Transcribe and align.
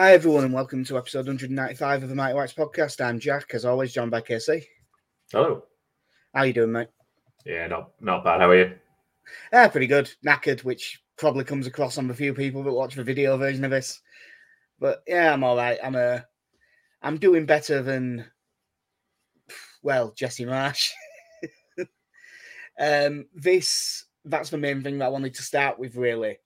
Hi, 0.00 0.14
everyone, 0.14 0.44
and 0.44 0.54
welcome 0.54 0.82
to 0.86 0.96
episode 0.96 1.26
195 1.26 2.04
of 2.04 2.08
the 2.08 2.14
Mighty 2.14 2.32
Whites 2.32 2.54
podcast. 2.54 3.04
I'm 3.04 3.20
Jack, 3.20 3.52
as 3.52 3.66
always, 3.66 3.92
joined 3.92 4.10
by 4.10 4.22
KC. 4.22 4.64
Hello. 5.30 5.64
How 6.34 6.44
you 6.44 6.54
doing, 6.54 6.72
mate? 6.72 6.88
Yeah, 7.44 7.66
not 7.66 7.90
not 8.00 8.24
bad. 8.24 8.40
How 8.40 8.48
are 8.48 8.56
you? 8.56 8.72
Yeah, 9.52 9.68
pretty 9.68 9.86
good. 9.86 10.10
Knackered, 10.24 10.64
which 10.64 11.02
probably 11.18 11.44
comes 11.44 11.66
across 11.66 11.98
on 11.98 12.08
the 12.08 12.14
few 12.14 12.32
people 12.32 12.62
that 12.62 12.72
watch 12.72 12.94
the 12.94 13.04
video 13.04 13.36
version 13.36 13.62
of 13.62 13.72
this. 13.72 14.00
But 14.78 15.02
yeah, 15.06 15.34
I'm 15.34 15.44
all 15.44 15.58
right. 15.58 15.78
I'm 15.84 15.94
uh, 15.94 16.20
I'm 17.02 17.18
doing 17.18 17.44
better 17.44 17.82
than, 17.82 18.24
well, 19.82 20.14
Jesse 20.16 20.46
Marsch. 20.46 20.92
um, 22.80 23.26
this 23.34 24.06
that's 24.24 24.48
the 24.48 24.56
main 24.56 24.82
thing 24.82 24.96
that 24.96 25.04
I 25.04 25.08
wanted 25.10 25.34
to 25.34 25.42
start 25.42 25.78
with, 25.78 25.94
really. 25.94 26.38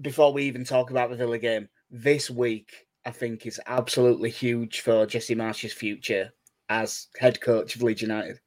Before 0.00 0.32
we 0.32 0.44
even 0.44 0.62
talk 0.62 0.92
about 0.92 1.10
the 1.10 1.16
Villa 1.16 1.38
game, 1.38 1.68
this 1.90 2.30
week 2.30 2.88
I 3.04 3.10
think 3.10 3.46
is 3.46 3.60
absolutely 3.66 4.30
huge 4.30 4.80
for 4.80 5.06
Jesse 5.06 5.34
Marsch's 5.34 5.72
future 5.72 6.32
as 6.68 7.06
head 7.18 7.40
coach 7.40 7.74
of 7.74 7.82
Leeds 7.82 8.02
United. 8.02 8.40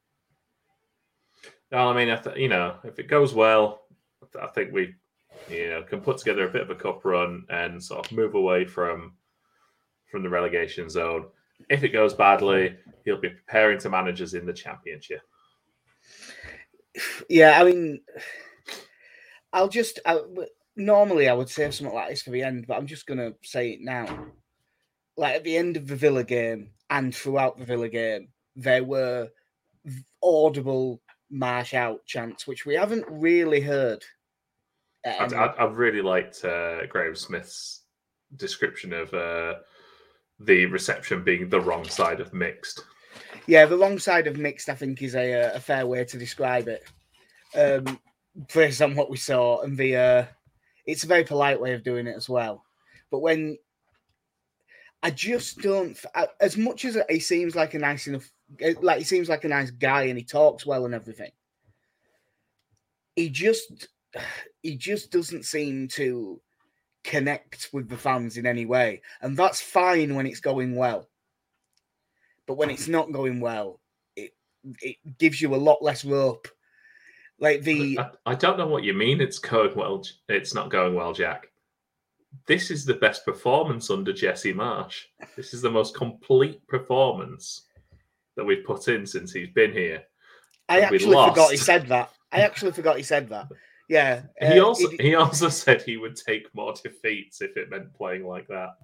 No, 1.71 1.89
I 1.89 1.95
mean, 1.95 2.09
I 2.09 2.17
th- 2.17 2.37
you 2.37 2.49
know, 2.49 2.75
if 2.83 2.99
it 2.99 3.07
goes 3.07 3.33
well, 3.33 3.83
I 4.39 4.47
think 4.47 4.71
we, 4.71 4.93
you 5.49 5.69
know, 5.69 5.83
can 5.83 6.01
put 6.01 6.17
together 6.17 6.47
a 6.47 6.51
bit 6.51 6.61
of 6.61 6.69
a 6.69 6.75
cup 6.75 7.03
run 7.05 7.45
and 7.49 7.81
sort 7.81 8.05
of 8.05 8.11
move 8.11 8.35
away 8.35 8.65
from 8.65 9.13
from 10.11 10.21
the 10.21 10.29
relegation 10.29 10.89
zone. 10.89 11.27
If 11.69 11.83
it 11.83 11.89
goes 11.89 12.13
badly, 12.13 12.75
he'll 13.05 13.21
be 13.21 13.29
preparing 13.29 13.79
to 13.79 13.89
managers 13.89 14.33
in 14.33 14.45
the 14.45 14.53
championship. 14.53 15.21
Yeah, 17.29 17.59
I 17.59 17.63
mean, 17.63 18.01
I'll 19.53 19.69
just 19.69 19.99
I, 20.05 20.19
normally 20.85 21.29
I 21.29 21.33
would 21.33 21.49
say 21.49 21.69
something 21.71 21.95
like 21.95 22.09
this 22.09 22.23
for 22.23 22.31
the 22.31 22.43
end, 22.43 22.67
but 22.67 22.77
I'm 22.77 22.87
just 22.87 23.05
gonna 23.05 23.33
say 23.43 23.71
it 23.71 23.81
now. 23.81 24.27
Like 25.17 25.35
at 25.35 25.43
the 25.43 25.57
end 25.57 25.77
of 25.77 25.87
the 25.87 25.95
Villa 25.95 26.23
game 26.23 26.71
and 26.89 27.13
throughout 27.13 27.57
the 27.57 27.65
Villa 27.65 27.89
game, 27.89 28.29
there 28.55 28.83
were 28.83 29.29
audible 30.21 31.01
Marsch 31.31 31.73
out 31.73 32.05
chants, 32.05 32.47
which 32.47 32.65
we 32.65 32.75
haven't 32.75 33.05
really 33.09 33.61
heard. 33.61 34.03
I, 35.05 35.25
I, 35.25 35.45
I 35.45 35.63
really 35.65 36.01
liked 36.01 36.43
uh, 36.45 36.85
Graham 36.87 37.15
Smith's 37.15 37.81
description 38.35 38.93
of 38.93 39.13
uh, 39.13 39.55
the 40.39 40.65
reception 40.67 41.23
being 41.23 41.49
the 41.49 41.61
wrong 41.61 41.85
side 41.85 42.19
of 42.19 42.33
mixed. 42.33 42.83
Yeah, 43.47 43.65
the 43.65 43.77
wrong 43.77 43.97
side 43.97 44.27
of 44.27 44.37
mixed, 44.37 44.69
I 44.69 44.75
think, 44.75 45.01
is 45.01 45.15
a, 45.15 45.53
a 45.55 45.59
fair 45.59 45.87
way 45.87 46.05
to 46.05 46.17
describe 46.17 46.67
it. 46.67 46.83
Um, 47.55 47.99
based 48.53 48.81
on 48.81 48.95
what 48.95 49.09
we 49.09 49.17
saw, 49.17 49.61
and 49.61 49.77
the 49.77 49.95
uh, 49.95 50.25
it's 50.85 51.03
a 51.03 51.07
very 51.07 51.23
polite 51.23 51.59
way 51.59 51.73
of 51.73 51.83
doing 51.83 52.07
it 52.07 52.15
as 52.15 52.29
well. 52.29 52.63
But 53.09 53.19
when 53.19 53.57
I 55.03 55.11
just 55.11 55.59
don't, 55.59 55.97
as 56.39 56.57
much 56.57 56.85
as 56.85 56.97
he 57.09 57.19
seems 57.19 57.55
like 57.55 57.73
a 57.73 57.79
nice 57.79 58.07
enough, 58.07 58.31
like 58.81 58.99
he 58.99 59.03
seems 59.03 59.29
like 59.29 59.43
a 59.43 59.49
nice 59.49 59.71
guy 59.71 60.03
and 60.03 60.17
he 60.17 60.23
talks 60.23 60.65
well 60.65 60.85
and 60.85 60.93
everything, 60.93 61.31
he 63.15 63.29
just, 63.29 63.87
he 64.63 64.77
just 64.77 65.11
doesn't 65.11 65.45
seem 65.45 65.87
to 65.89 66.39
connect 67.03 67.69
with 67.73 67.89
the 67.89 67.97
fans 67.97 68.37
in 68.37 68.45
any 68.45 68.65
way, 68.65 69.01
and 69.21 69.35
that's 69.35 69.61
fine 69.61 70.15
when 70.15 70.27
it's 70.27 70.39
going 70.39 70.75
well. 70.75 71.07
But 72.45 72.57
when 72.57 72.69
it's 72.69 72.87
not 72.87 73.11
going 73.11 73.39
well, 73.39 73.79
it 74.15 74.33
it 74.81 74.97
gives 75.17 75.41
you 75.41 75.55
a 75.55 75.57
lot 75.57 75.81
less 75.81 76.05
rope. 76.05 76.47
Like 77.41 77.63
the 77.63 77.99
I, 77.99 78.09
I 78.27 78.35
don't 78.35 78.57
know 78.57 78.67
what 78.67 78.83
you 78.83 78.93
mean. 78.93 79.19
It's 79.19 79.39
going 79.39 79.75
well. 79.75 80.03
It's 80.29 80.53
not 80.53 80.69
going 80.69 80.93
well, 80.93 81.11
Jack. 81.11 81.47
This 82.47 82.69
is 82.69 82.85
the 82.85 82.93
best 82.93 83.25
performance 83.25 83.89
under 83.89 84.13
Jesse 84.13 84.53
Marsch. 84.53 85.05
This 85.35 85.53
is 85.53 85.61
the 85.61 85.71
most 85.71 85.95
complete 85.95 86.65
performance 86.67 87.65
that 88.37 88.45
we've 88.45 88.63
put 88.63 88.87
in 88.87 89.05
since 89.05 89.33
he's 89.33 89.49
been 89.49 89.73
here. 89.73 90.03
I 90.69 90.81
actually 90.81 90.99
forgot 90.99 91.51
he 91.51 91.57
said 91.57 91.87
that. 91.87 92.11
I 92.31 92.41
actually 92.41 92.71
forgot 92.71 92.97
he 92.97 93.03
said 93.03 93.27
that. 93.29 93.47
Yeah. 93.89 94.21
He 94.39 94.59
uh, 94.59 94.63
also 94.63 94.87
it, 94.87 95.01
he 95.01 95.15
also 95.15 95.49
said 95.49 95.81
he 95.81 95.97
would 95.97 96.15
take 96.15 96.47
more 96.53 96.73
defeats 96.73 97.41
if 97.41 97.57
it 97.57 97.71
meant 97.71 97.93
playing 97.93 98.25
like 98.25 98.47
that. 98.47 98.75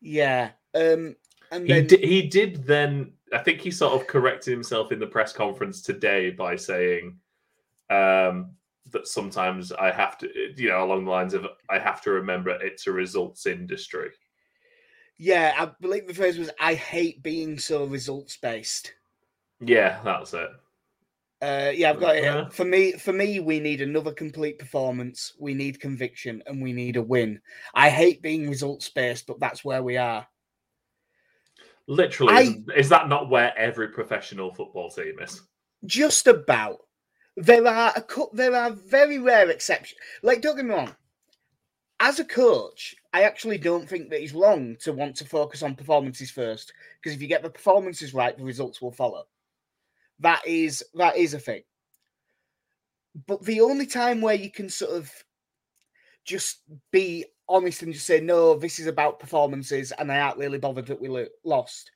Yeah. 0.00 0.50
Um 0.74 1.16
and 1.50 1.66
he 1.66 1.72
then 1.72 1.86
did, 1.86 2.00
he 2.00 2.22
did 2.22 2.64
then 2.64 3.12
I 3.32 3.38
think 3.38 3.60
he 3.60 3.70
sort 3.70 4.00
of 4.00 4.06
corrected 4.06 4.52
himself 4.52 4.92
in 4.92 4.98
the 4.98 5.06
press 5.06 5.32
conference 5.32 5.82
today 5.82 6.30
by 6.30 6.56
saying 6.56 7.18
um, 7.90 8.52
that 8.90 9.08
sometimes 9.08 9.72
I 9.72 9.90
have 9.90 10.16
to, 10.18 10.28
you 10.56 10.68
know, 10.68 10.84
along 10.84 11.04
the 11.04 11.10
lines 11.10 11.34
of 11.34 11.46
I 11.68 11.78
have 11.78 12.00
to 12.02 12.10
remember 12.10 12.50
it's 12.50 12.86
a 12.86 12.92
results 12.92 13.46
industry. 13.46 14.10
Yeah, 15.18 15.54
I 15.58 15.70
believe 15.80 16.06
the 16.06 16.14
phrase 16.14 16.38
was 16.38 16.50
"I 16.60 16.74
hate 16.74 17.22
being 17.22 17.58
so 17.58 17.84
results 17.84 18.36
based." 18.36 18.92
Yeah, 19.60 20.00
that's 20.04 20.34
it. 20.34 20.50
Uh, 21.42 21.70
yeah, 21.74 21.90
I've 21.90 22.00
got 22.00 22.16
it. 22.16 22.24
Uh, 22.24 22.48
for 22.48 22.64
me, 22.64 22.92
for 22.92 23.12
me, 23.12 23.40
we 23.40 23.60
need 23.60 23.80
another 23.80 24.12
complete 24.12 24.58
performance. 24.58 25.32
We 25.38 25.54
need 25.54 25.80
conviction, 25.80 26.42
and 26.46 26.62
we 26.62 26.72
need 26.72 26.96
a 26.96 27.02
win. 27.02 27.40
I 27.74 27.90
hate 27.90 28.22
being 28.22 28.48
results 28.48 28.88
based, 28.88 29.26
but 29.26 29.40
that's 29.40 29.64
where 29.64 29.82
we 29.82 29.96
are. 29.96 30.26
Literally, 31.88 32.32
I, 32.34 32.62
is 32.76 32.88
that 32.88 33.08
not 33.08 33.30
where 33.30 33.56
every 33.56 33.88
professional 33.88 34.52
football 34.52 34.90
team 34.90 35.18
is? 35.20 35.42
Just 35.84 36.26
about. 36.26 36.80
There 37.36 37.66
are 37.66 37.92
a 37.94 38.04
there 38.32 38.54
are 38.54 38.70
very 38.70 39.18
rare 39.18 39.50
exceptions. 39.50 40.00
Like, 40.22 40.40
don't 40.40 40.56
get 40.56 40.64
me 40.64 40.74
wrong. 40.74 40.94
As 42.00 42.18
a 42.18 42.24
coach, 42.24 42.96
I 43.12 43.22
actually 43.22 43.58
don't 43.58 43.88
think 43.88 44.10
that 44.10 44.20
he's 44.20 44.34
wrong 44.34 44.76
to 44.80 44.92
want 44.92 45.16
to 45.16 45.24
focus 45.24 45.62
on 45.62 45.74
performances 45.74 46.30
first. 46.30 46.72
Because 47.00 47.14
if 47.14 47.22
you 47.22 47.28
get 47.28 47.42
the 47.42 47.50
performances 47.50 48.14
right, 48.14 48.36
the 48.36 48.44
results 48.44 48.82
will 48.82 48.92
follow. 48.92 49.24
That 50.20 50.42
is 50.46 50.82
that 50.94 51.16
is 51.16 51.34
a 51.34 51.38
thing. 51.38 51.62
But 53.26 53.42
the 53.44 53.60
only 53.60 53.86
time 53.86 54.20
where 54.20 54.34
you 54.34 54.50
can 54.50 54.68
sort 54.68 54.92
of 54.92 55.10
just 56.24 56.62
be 56.90 57.24
honest 57.48 57.82
and 57.82 57.92
just 57.92 58.06
say, 58.06 58.20
no, 58.20 58.56
this 58.56 58.78
is 58.78 58.86
about 58.86 59.20
performances 59.20 59.92
and 59.92 60.10
I 60.10 60.20
aren't 60.20 60.38
really 60.38 60.58
bothered 60.58 60.86
that 60.86 61.00
we 61.00 61.08
lo- 61.08 61.26
lost. 61.44 61.90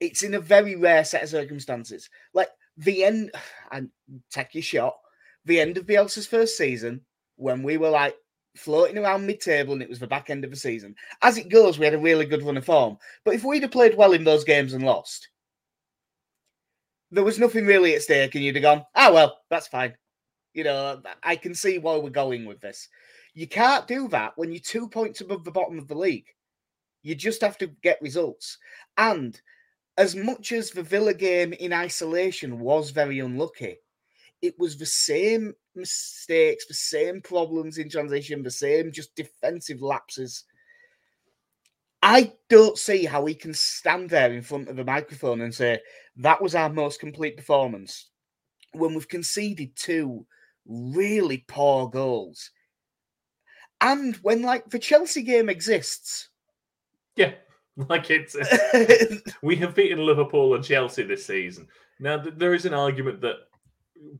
It's 0.00 0.22
in 0.22 0.34
a 0.34 0.40
very 0.40 0.76
rare 0.76 1.04
set 1.04 1.22
of 1.22 1.28
circumstances. 1.28 2.08
Like 2.34 2.48
the 2.76 3.04
end, 3.04 3.32
and 3.72 3.90
take 4.30 4.54
your 4.54 4.62
shot, 4.62 4.96
the 5.44 5.60
end 5.60 5.76
of 5.76 5.86
Bielsa's 5.86 6.26
first 6.26 6.56
season, 6.56 7.00
when 7.36 7.62
we 7.62 7.76
were 7.76 7.90
like 7.90 8.16
floating 8.56 8.98
around 8.98 9.26
mid 9.26 9.40
table 9.40 9.72
and 9.72 9.82
it 9.82 9.88
was 9.88 9.98
the 9.98 10.06
back 10.06 10.30
end 10.30 10.44
of 10.44 10.50
the 10.50 10.56
season. 10.56 10.94
As 11.22 11.38
it 11.38 11.48
goes, 11.48 11.78
we 11.78 11.84
had 11.84 11.94
a 11.94 11.98
really 11.98 12.26
good 12.26 12.42
run 12.42 12.56
of 12.56 12.64
form. 12.64 12.98
But 13.24 13.34
if 13.34 13.44
we'd 13.44 13.62
have 13.62 13.72
played 13.72 13.96
well 13.96 14.12
in 14.12 14.24
those 14.24 14.44
games 14.44 14.74
and 14.74 14.84
lost, 14.84 15.28
there 17.10 17.24
was 17.24 17.38
nothing 17.38 17.66
really 17.66 17.94
at 17.94 18.02
stake, 18.02 18.34
and 18.34 18.42
you'd 18.42 18.56
have 18.56 18.62
gone, 18.62 18.86
ah, 18.94 19.10
well, 19.12 19.38
that's 19.50 19.68
fine. 19.68 19.94
You 20.54 20.64
know, 20.64 21.02
I 21.22 21.36
can 21.36 21.54
see 21.54 21.78
why 21.78 21.96
we're 21.96 22.10
going 22.10 22.46
with 22.46 22.60
this. 22.60 22.88
You 23.34 23.46
can't 23.46 23.88
do 23.88 24.08
that 24.08 24.32
when 24.36 24.52
you're 24.52 24.60
two 24.60 24.88
points 24.88 25.20
above 25.20 25.44
the 25.44 25.50
bottom 25.50 25.78
of 25.78 25.88
the 25.88 25.94
league. 25.94 26.26
You 27.02 27.14
just 27.14 27.40
have 27.40 27.58
to 27.58 27.68
get 27.82 28.02
results. 28.02 28.58
And 28.96 29.40
as 29.96 30.14
much 30.14 30.52
as 30.52 30.70
the 30.70 30.82
Villa 30.82 31.14
game 31.14 31.52
in 31.54 31.72
isolation 31.72 32.60
was 32.60 32.90
very 32.90 33.20
unlucky, 33.20 33.78
it 34.42 34.58
was 34.58 34.76
the 34.76 34.86
same 34.86 35.54
mistakes, 35.74 36.66
the 36.66 36.74
same 36.74 37.20
problems 37.22 37.78
in 37.78 37.88
transition, 37.88 38.42
the 38.42 38.50
same 38.50 38.92
just 38.92 39.14
defensive 39.14 39.80
lapses. 39.80 40.44
I 42.02 42.32
don't 42.48 42.76
see 42.76 43.04
how 43.04 43.22
we 43.22 43.34
can 43.34 43.54
stand 43.54 44.10
there 44.10 44.32
in 44.32 44.42
front 44.42 44.68
of 44.68 44.76
the 44.76 44.84
microphone 44.84 45.40
and 45.40 45.54
say 45.54 45.80
that 46.16 46.42
was 46.42 46.54
our 46.54 46.68
most 46.68 46.98
complete 46.98 47.36
performance 47.36 48.08
when 48.72 48.94
we've 48.94 49.08
conceded 49.08 49.76
two 49.76 50.26
really 50.66 51.44
poor 51.46 51.88
goals 51.88 52.50
and 53.82 54.16
when 54.16 54.42
like 54.42 54.70
the 54.70 54.78
Chelsea 54.78 55.22
game 55.22 55.48
exists. 55.48 56.28
Yeah, 57.16 57.32
like 57.88 58.10
it's 58.10 58.36
we 59.42 59.56
have 59.56 59.74
beaten 59.74 60.04
Liverpool 60.04 60.54
and 60.54 60.64
Chelsea 60.64 61.02
this 61.02 61.26
season. 61.26 61.68
Now 62.00 62.16
there 62.16 62.54
is 62.54 62.64
an 62.64 62.74
argument 62.74 63.20
that 63.20 63.36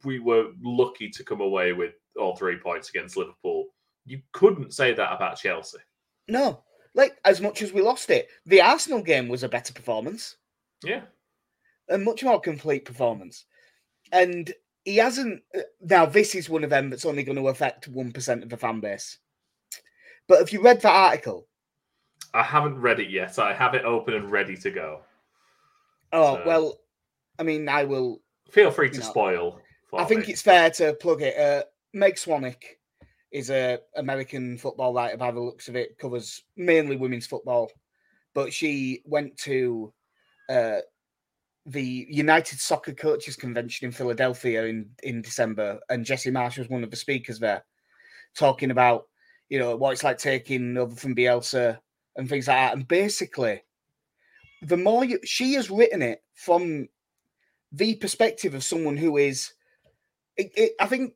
we 0.04 0.18
were 0.18 0.50
lucky 0.62 1.08
to 1.10 1.24
come 1.24 1.40
away 1.40 1.72
with 1.72 1.94
all 2.18 2.36
three 2.36 2.56
points 2.56 2.90
against 2.90 3.16
Liverpool. 3.16 3.66
You 4.04 4.20
couldn't 4.32 4.74
say 4.74 4.92
that 4.92 5.12
about 5.12 5.38
Chelsea. 5.38 5.78
No, 6.28 6.62
like 6.94 7.18
as 7.24 7.40
much 7.40 7.62
as 7.62 7.72
we 7.72 7.82
lost 7.82 8.10
it, 8.10 8.28
the 8.46 8.60
Arsenal 8.60 9.02
game 9.02 9.28
was 9.28 9.42
a 9.42 9.48
better 9.48 9.72
performance. 9.72 10.36
Yeah, 10.84 11.02
a 11.88 11.98
much 11.98 12.24
more 12.24 12.40
complete 12.40 12.84
performance. 12.84 13.44
And 14.10 14.52
he 14.84 14.96
hasn't. 14.96 15.42
Uh, 15.56 15.60
now, 15.80 16.06
this 16.06 16.34
is 16.34 16.50
one 16.50 16.64
of 16.64 16.70
them 16.70 16.90
that's 16.90 17.06
only 17.06 17.22
going 17.22 17.38
to 17.38 17.48
affect 17.48 17.88
one 17.88 18.12
percent 18.12 18.42
of 18.42 18.48
the 18.48 18.56
fan 18.56 18.80
base. 18.80 19.18
But 20.28 20.38
have 20.38 20.50
you 20.50 20.62
read 20.62 20.80
that 20.82 20.94
article? 20.94 21.46
I 22.34 22.42
haven't 22.42 22.80
read 22.80 23.00
it 23.00 23.10
yet. 23.10 23.38
I 23.38 23.52
have 23.52 23.74
it 23.74 23.84
open 23.84 24.14
and 24.14 24.30
ready 24.30 24.56
to 24.56 24.70
go. 24.70 25.00
Oh 26.12 26.36
so, 26.36 26.42
well, 26.46 26.78
I 27.38 27.42
mean, 27.42 27.68
I 27.68 27.84
will. 27.84 28.20
Feel 28.50 28.70
free 28.70 28.90
to 28.90 28.98
know, 28.98 29.04
spoil. 29.04 29.60
I 29.94 30.04
think 30.04 30.26
me. 30.26 30.32
it's 30.32 30.42
fair 30.42 30.70
to 30.70 30.94
plug 30.94 31.22
it. 31.22 31.36
Uh, 31.36 31.64
Meg 31.92 32.14
Swanick, 32.14 32.62
is 33.32 33.50
a 33.50 33.78
American 33.96 34.58
football 34.58 34.92
writer 34.92 35.16
by 35.16 35.30
the 35.30 35.40
looks 35.40 35.68
of 35.68 35.76
it, 35.76 35.98
covers 35.98 36.44
mainly 36.56 36.96
women's 36.96 37.26
football. 37.26 37.70
But 38.34 38.52
she 38.52 39.02
went 39.04 39.36
to 39.38 39.92
uh, 40.48 40.80
the 41.66 42.06
United 42.08 42.60
Soccer 42.60 42.92
Coaches 42.92 43.36
Convention 43.36 43.86
in 43.86 43.92
Philadelphia 43.92 44.66
in, 44.66 44.90
in 45.02 45.22
December, 45.22 45.80
and 45.88 46.04
Jesse 46.04 46.30
Marsch 46.30 46.58
was 46.58 46.68
one 46.68 46.84
of 46.84 46.90
the 46.90 46.96
speakers 46.96 47.38
there, 47.38 47.64
talking 48.36 48.70
about 48.70 49.04
you 49.52 49.58
know 49.58 49.76
what 49.76 49.92
it's 49.92 50.02
like 50.02 50.16
taking 50.16 50.78
over 50.78 50.96
from 50.96 51.14
Bielsa 51.14 51.78
and 52.16 52.26
things 52.26 52.48
like 52.48 52.56
that. 52.56 52.74
And 52.74 52.88
basically, 52.88 53.62
the 54.62 54.78
more 54.78 55.04
you, 55.04 55.18
she 55.24 55.52
has 55.52 55.68
written 55.70 56.00
it 56.00 56.22
from 56.34 56.88
the 57.70 57.96
perspective 57.96 58.54
of 58.54 58.64
someone 58.64 58.96
who 58.96 59.18
is, 59.18 59.52
it, 60.38 60.52
it, 60.56 60.72
I 60.80 60.86
think 60.86 61.12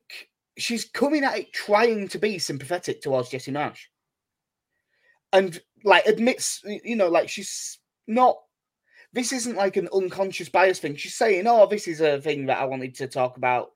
she's 0.55 0.85
coming 0.85 1.23
at 1.23 1.35
it 1.35 1.51
trying 1.51 2.09
to 2.09 2.19
be 2.19 2.37
sympathetic 2.37 3.01
towards 3.01 3.29
Jesse 3.29 3.51
Marsch. 3.51 3.85
and 5.33 5.59
like 5.83 6.05
admits, 6.05 6.61
you 6.63 6.95
know, 6.95 7.09
like 7.09 7.29
she's 7.29 7.79
not. 8.05 8.37
This 9.13 9.33
isn't 9.33 9.57
like 9.57 9.77
an 9.77 9.89
unconscious 9.91 10.49
bias 10.49 10.77
thing. 10.77 10.95
She's 10.95 11.15
saying, 11.15 11.47
"Oh, 11.47 11.65
this 11.65 11.87
is 11.87 12.01
a 12.01 12.21
thing 12.21 12.45
that 12.45 12.59
I 12.59 12.65
wanted 12.65 12.93
to 12.97 13.07
talk 13.07 13.37
about." 13.37 13.71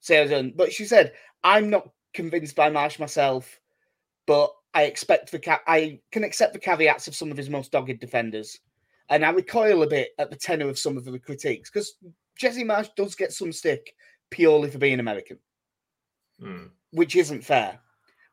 Say, 0.00 0.52
but 0.56 0.72
she 0.72 0.86
said, 0.86 1.12
"I'm 1.44 1.70
not 1.70 1.88
convinced 2.14 2.56
by 2.56 2.68
Marsch 2.68 2.98
myself, 2.98 3.60
but 4.26 4.52
I 4.74 4.84
expect 4.84 5.30
the 5.30 5.38
ca- 5.38 5.62
I 5.66 6.00
can 6.10 6.24
accept 6.24 6.52
the 6.52 6.58
caveats 6.58 7.08
of 7.08 7.14
some 7.14 7.30
of 7.30 7.36
his 7.36 7.50
most 7.50 7.72
dogged 7.72 8.00
defenders." 8.00 8.58
And 9.08 9.24
I 9.24 9.30
recoil 9.30 9.82
a 9.82 9.86
bit 9.86 10.12
at 10.18 10.30
the 10.30 10.36
tenor 10.36 10.68
of 10.68 10.78
some 10.78 10.96
of 10.96 11.04
the 11.04 11.18
critiques 11.18 11.70
because 11.70 11.96
Jesse 12.38 12.64
Marsch 12.64 12.94
does 12.96 13.14
get 13.14 13.32
some 13.32 13.52
stick 13.52 13.94
purely 14.30 14.70
for 14.70 14.78
being 14.78 15.00
American, 15.00 15.38
Mm. 16.40 16.70
which 16.90 17.14
isn't 17.16 17.42
fair. 17.42 17.80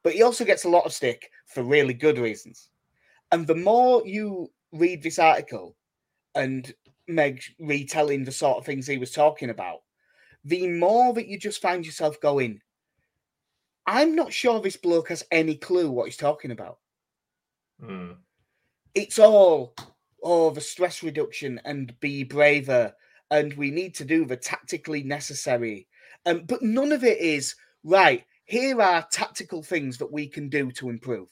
But 0.03 0.13
he 0.13 0.21
also 0.21 0.45
gets 0.45 0.63
a 0.63 0.69
lot 0.69 0.85
of 0.85 0.93
stick 0.93 1.29
for 1.47 1.63
really 1.63 1.93
good 1.93 2.17
reasons. 2.17 2.69
And 3.31 3.45
the 3.45 3.55
more 3.55 4.05
you 4.07 4.51
read 4.71 5.03
this 5.03 5.19
article 5.19 5.75
and 6.35 6.73
Meg 7.07 7.43
retelling 7.59 8.23
the 8.23 8.31
sort 8.31 8.57
of 8.57 8.65
things 8.65 8.87
he 8.87 8.97
was 8.97 9.11
talking 9.11 9.49
about, 9.49 9.83
the 10.45 10.67
more 10.67 11.13
that 11.13 11.27
you 11.27 11.37
just 11.37 11.61
find 11.61 11.85
yourself 11.85 12.21
going, 12.21 12.61
I'm 13.89 14.13
not 14.13 14.31
sure 14.31 14.61
this 14.61 14.77
bloke 14.77 15.09
has 15.09 15.25
any 15.31 15.55
clue 15.55 15.89
what 15.89 16.05
he's 16.05 16.15
talking 16.15 16.51
about. 16.51 16.77
Mm. 17.83 18.17
it's 18.93 19.17
all 19.19 19.73
oh 20.21 20.49
the 20.49 20.59
stress 20.59 21.01
reduction 21.01 21.61
and 21.63 21.97
be 22.01 22.25
braver 22.25 22.93
and 23.31 23.53
we 23.53 23.71
need 23.71 23.95
to 23.95 24.03
do 24.03 24.25
the 24.25 24.35
tactically 24.35 25.01
necessary. 25.01 25.87
Um, 26.25 26.43
but 26.45 26.61
none 26.61 26.91
of 26.91 27.05
it 27.05 27.19
is 27.19 27.55
right 27.83 28.25
here 28.43 28.81
are 28.81 29.07
tactical 29.11 29.63
things 29.63 29.97
that 29.97 30.11
we 30.11 30.27
can 30.27 30.49
do 30.49 30.71
to 30.73 30.89
improve. 30.89 31.29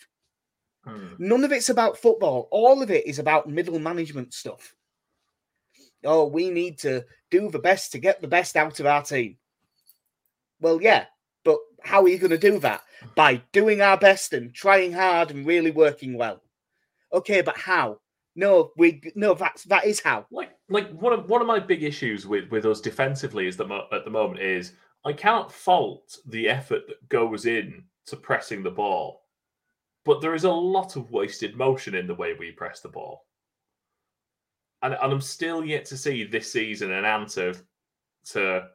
Mm. 0.87 1.19
none 1.19 1.43
of 1.43 1.51
it's 1.51 1.69
about 1.69 1.97
football. 1.97 2.47
All 2.49 2.81
of 2.81 2.89
it 2.89 3.05
is 3.05 3.19
about 3.19 3.49
middle 3.49 3.77
management 3.77 4.33
stuff. 4.33 4.73
Oh 6.03 6.25
we 6.25 6.49
need 6.49 6.79
to 6.79 7.05
do 7.29 7.51
the 7.51 7.59
best 7.59 7.91
to 7.91 7.99
get 7.99 8.19
the 8.19 8.27
best 8.27 8.55
out 8.55 8.79
of 8.79 8.87
our 8.87 9.03
team. 9.03 9.37
Well 10.59 10.81
yeah 10.81 11.05
how 11.81 12.03
are 12.03 12.07
you 12.07 12.17
going 12.17 12.31
to 12.31 12.37
do 12.37 12.59
that? 12.59 12.83
By 13.15 13.41
doing 13.51 13.81
our 13.81 13.97
best 13.97 14.33
and 14.33 14.53
trying 14.53 14.93
hard 14.93 15.31
and 15.31 15.45
really 15.45 15.71
working 15.71 16.17
well. 16.17 16.41
Okay 17.13 17.41
but 17.41 17.57
how? 17.57 17.99
No 18.35 18.71
we 18.77 19.01
no 19.15 19.33
that's 19.33 19.63
that 19.63 19.85
is 19.85 19.99
how. 19.99 20.25
Like, 20.31 20.51
like 20.69 20.89
one 20.91 21.13
of 21.13 21.29
one 21.29 21.41
of 21.41 21.47
my 21.47 21.59
big 21.59 21.83
issues 21.83 22.27
with 22.27 22.49
with 22.49 22.65
us 22.65 22.81
defensively 22.81 23.47
is 23.47 23.57
that 23.57 23.67
mo- 23.67 23.87
at 23.91 24.05
the 24.05 24.11
moment 24.11 24.41
is 24.41 24.73
I 25.05 25.13
can't 25.13 25.51
fault 25.51 26.17
the 26.27 26.49
effort 26.49 26.87
that 26.87 27.09
goes 27.09 27.45
in 27.45 27.83
to 28.07 28.15
pressing 28.15 28.63
the 28.63 28.71
ball, 28.71 29.21
but 30.05 30.21
there 30.21 30.35
is 30.35 30.43
a 30.43 30.51
lot 30.51 30.95
of 30.95 31.11
wasted 31.11 31.55
motion 31.55 31.95
in 31.95 32.07
the 32.07 32.15
way 32.15 32.33
we 32.33 32.51
press 32.51 32.81
the 32.81 32.89
ball, 32.89 33.25
and 34.81 34.93
and 34.93 35.13
I'm 35.13 35.21
still 35.21 35.65
yet 35.65 35.85
to 35.85 35.97
see 35.97 36.23
this 36.23 36.51
season 36.51 36.91
an 36.91 37.05
answer 37.05 37.53
to 38.31 38.67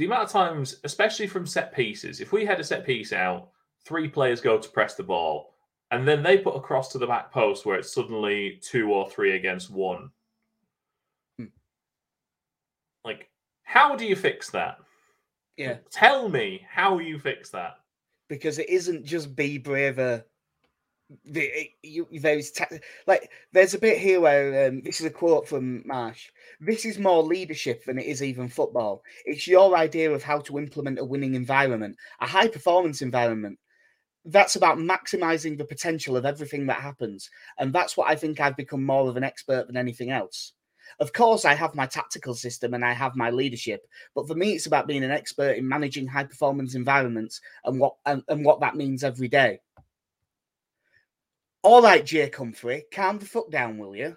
the 0.00 0.06
amount 0.06 0.22
of 0.24 0.30
times, 0.30 0.80
especially 0.84 1.26
from 1.26 1.46
set 1.46 1.74
pieces. 1.74 2.22
If 2.22 2.32
we 2.32 2.46
had 2.46 2.58
a 2.58 2.64
set 2.64 2.86
piece 2.86 3.12
out, 3.12 3.50
three 3.84 4.08
players 4.08 4.40
go 4.40 4.58
to 4.58 4.68
press 4.70 4.94
the 4.94 5.02
ball, 5.02 5.52
and 5.90 6.08
then 6.08 6.22
they 6.22 6.38
put 6.38 6.56
a 6.56 6.60
cross 6.60 6.90
to 6.92 6.98
the 6.98 7.06
back 7.06 7.30
post 7.30 7.66
where 7.66 7.76
it's 7.76 7.92
suddenly 7.92 8.58
two 8.62 8.90
or 8.90 9.10
three 9.10 9.36
against 9.36 9.68
one. 9.70 10.10
Hmm. 11.38 11.46
Like, 13.04 13.28
how 13.62 13.94
do 13.94 14.06
you 14.06 14.16
fix 14.16 14.50
that? 14.50 14.78
yeah 15.58 15.76
Tell 15.90 16.30
me 16.30 16.66
how 16.66 16.98
you 16.98 17.18
fix 17.18 17.50
that. 17.50 17.80
because 18.30 18.58
it 18.58 18.70
isn't 18.70 19.04
just 19.04 19.36
be 19.36 19.58
braver 19.58 20.24
the, 21.24 21.70
you, 21.82 22.06
there's 22.20 22.52
ta- 22.52 22.68
like 23.06 23.30
there's 23.52 23.74
a 23.74 23.78
bit 23.78 23.98
here 23.98 24.20
where 24.20 24.68
um, 24.68 24.82
this 24.82 25.00
is 25.00 25.06
a 25.06 25.10
quote 25.10 25.48
from 25.48 25.82
Marsch. 25.84 26.26
This 26.60 26.84
is 26.84 26.98
more 26.98 27.22
leadership 27.22 27.84
than 27.84 27.98
it 27.98 28.06
is 28.06 28.22
even 28.22 28.48
football. 28.48 29.02
It's 29.24 29.46
your 29.46 29.76
idea 29.76 30.12
of 30.12 30.22
how 30.22 30.40
to 30.40 30.58
implement 30.58 30.98
a 30.98 31.04
winning 31.04 31.34
environment, 31.34 31.96
a 32.20 32.26
high 32.26 32.48
performance 32.48 33.02
environment. 33.02 33.58
That's 34.24 34.56
about 34.56 34.78
maximizing 34.78 35.56
the 35.56 35.64
potential 35.64 36.16
of 36.16 36.26
everything 36.26 36.66
that 36.66 36.80
happens, 36.80 37.30
and 37.58 37.72
that's 37.72 37.96
what 37.96 38.08
I 38.08 38.14
think 38.14 38.38
I've 38.38 38.56
become 38.56 38.84
more 38.84 39.08
of 39.08 39.16
an 39.16 39.24
expert 39.24 39.66
than 39.66 39.76
anything 39.76 40.10
else. 40.10 40.52
Of 40.98 41.12
course, 41.12 41.44
I 41.44 41.54
have 41.54 41.74
my 41.74 41.86
tactical 41.86 42.34
system 42.34 42.74
and 42.74 42.84
I 42.84 42.92
have 42.92 43.14
my 43.14 43.30
leadership, 43.30 43.86
but 44.14 44.26
for 44.26 44.34
me, 44.34 44.52
it's 44.52 44.66
about 44.66 44.88
being 44.88 45.04
an 45.04 45.12
expert 45.12 45.56
in 45.56 45.68
managing 45.68 46.06
high 46.06 46.24
performance 46.24 46.74
environments 46.74 47.40
and 47.64 47.78
what 47.78 47.94
and, 48.06 48.22
and 48.28 48.44
what 48.44 48.60
that 48.60 48.76
means 48.76 49.04
every 49.04 49.28
day. 49.28 49.60
All 51.62 51.82
right, 51.82 52.04
Jake 52.04 52.36
Humphrey, 52.36 52.84
calm 52.92 53.18
the 53.18 53.26
fuck 53.26 53.50
down, 53.50 53.76
will 53.76 53.94
you? 53.94 54.16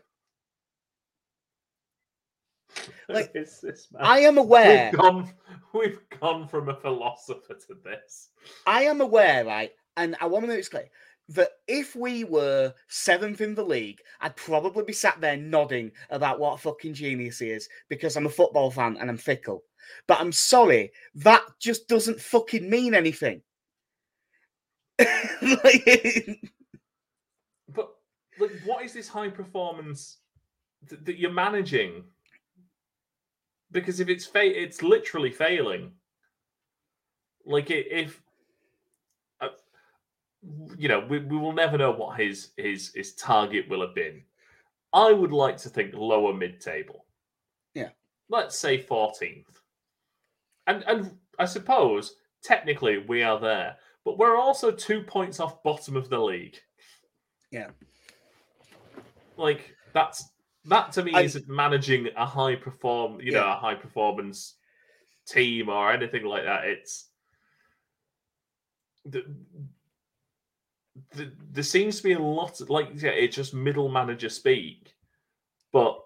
Like, 3.10 3.32
Is 3.36 3.60
this, 3.62 3.88
man? 3.92 4.02
I 4.04 4.20
am 4.20 4.38
aware. 4.38 4.92
We've 4.92 5.00
gone, 5.00 5.34
we've 5.74 6.00
gone 6.22 6.48
from 6.48 6.70
a 6.70 6.76
philosopher 6.76 7.54
to 7.68 7.76
this. 7.84 8.30
I 8.66 8.84
am 8.84 9.02
aware, 9.02 9.46
right? 9.46 9.72
And 9.98 10.16
I 10.22 10.26
want 10.26 10.44
to 10.44 10.48
make 10.48 10.58
this 10.58 10.70
clear 10.70 10.90
that 11.30 11.52
if 11.68 11.96
we 11.96 12.24
were 12.24 12.74
seventh 12.88 13.42
in 13.42 13.56
the 13.56 13.64
league, 13.64 14.00
I'd 14.22 14.36
probably 14.36 14.84
be 14.84 14.94
sat 14.94 15.20
there 15.22 15.38
nodding 15.38 15.92
about 16.10 16.40
what 16.40 16.56
a 16.56 16.58
fucking 16.58 16.94
genius 16.94 17.40
he 17.40 17.50
is 17.50 17.70
because 17.90 18.16
I'm 18.16 18.26
a 18.26 18.30
football 18.30 18.72
fan 18.72 18.98
and 19.00 19.10
I'm 19.10 19.18
fickle. 19.18 19.64
But 20.08 20.20
I'm 20.20 20.32
sorry, 20.32 20.92
that 21.16 21.44
just 21.60 21.88
doesn't 21.88 22.20
fucking 22.20 22.70
mean 22.70 22.94
anything. 22.94 23.42
Like, 25.42 26.40
like, 28.40 28.52
what 28.66 28.84
is 28.84 28.94
this 28.94 29.08
high 29.08 29.30
performance 29.30 30.18
th- 30.90 31.02
that 31.06 31.18
you're 31.20 31.32
managing? 31.32 32.04
Because 33.72 34.00
if 34.00 34.10
it's 34.10 34.26
fa- 34.26 34.62
it's 34.62 34.82
literally 34.82 35.32
failing. 35.32 35.92
Like 37.46 37.72
i- 37.72 37.86
if 37.90 38.22
uh, 39.42 39.50
you 40.78 40.88
know, 40.88 41.06
we, 41.10 41.20
we 41.20 41.38
will 41.38 41.54
never 41.54 41.78
know 41.78 41.92
what 41.92 42.20
his 42.20 42.52
his 42.58 42.94
his 42.94 43.14
target 43.16 43.68
will 43.70 43.82
have 43.82 43.96
been. 43.96 44.24
I 44.94 45.12
would 45.12 45.32
like 45.32 45.58
to 45.58 45.70
think 45.70 45.94
lower 45.94 46.34
mid 46.34 46.62
table. 46.62 47.06
Yeah. 47.74 47.90
Let's 48.30 48.58
say 48.58 48.82
14th. 48.82 49.46
And 50.68 50.84
and 50.88 51.18
I 51.40 51.46
suppose 51.46 52.16
technically 52.44 53.00
we 53.00 53.24
are 53.24 53.40
there, 53.40 53.76
but 54.06 54.18
we're 54.18 54.38
also 54.38 54.72
two 54.72 55.02
points 55.02 55.40
off 55.40 55.64
bottom 55.64 55.98
of 55.98 56.10
the 56.10 56.20
league. 56.20 56.58
Yeah. 57.52 57.72
Like 59.38 59.76
that's 59.94 60.30
that 60.66 60.92
to 60.94 61.04
me 61.04 61.14
I- 61.14 61.22
isn't 61.22 61.48
managing 61.48 62.08
a 62.16 62.26
high 62.26 62.56
perform, 62.56 63.20
you 63.22 63.32
know, 63.32 63.52
a 63.52 63.56
high 63.56 63.76
performance 63.76 64.56
team 65.26 65.70
or 65.70 65.92
anything 65.92 66.24
like 66.26 66.44
that. 66.44 66.66
It's 66.66 67.10
the, 69.06 69.24
the, 71.12 71.32
there 71.52 71.64
seems 71.64 71.98
to 71.98 72.04
be 72.04 72.14
a 72.14 72.20
lot 72.20 72.62
of, 72.62 72.70
like 72.70 72.90
yeah, 73.02 73.10
it's 73.12 73.36
just 73.36 73.54
middle 73.54 73.90
manager 73.90 74.30
speak, 74.30 74.96
but 75.72 76.00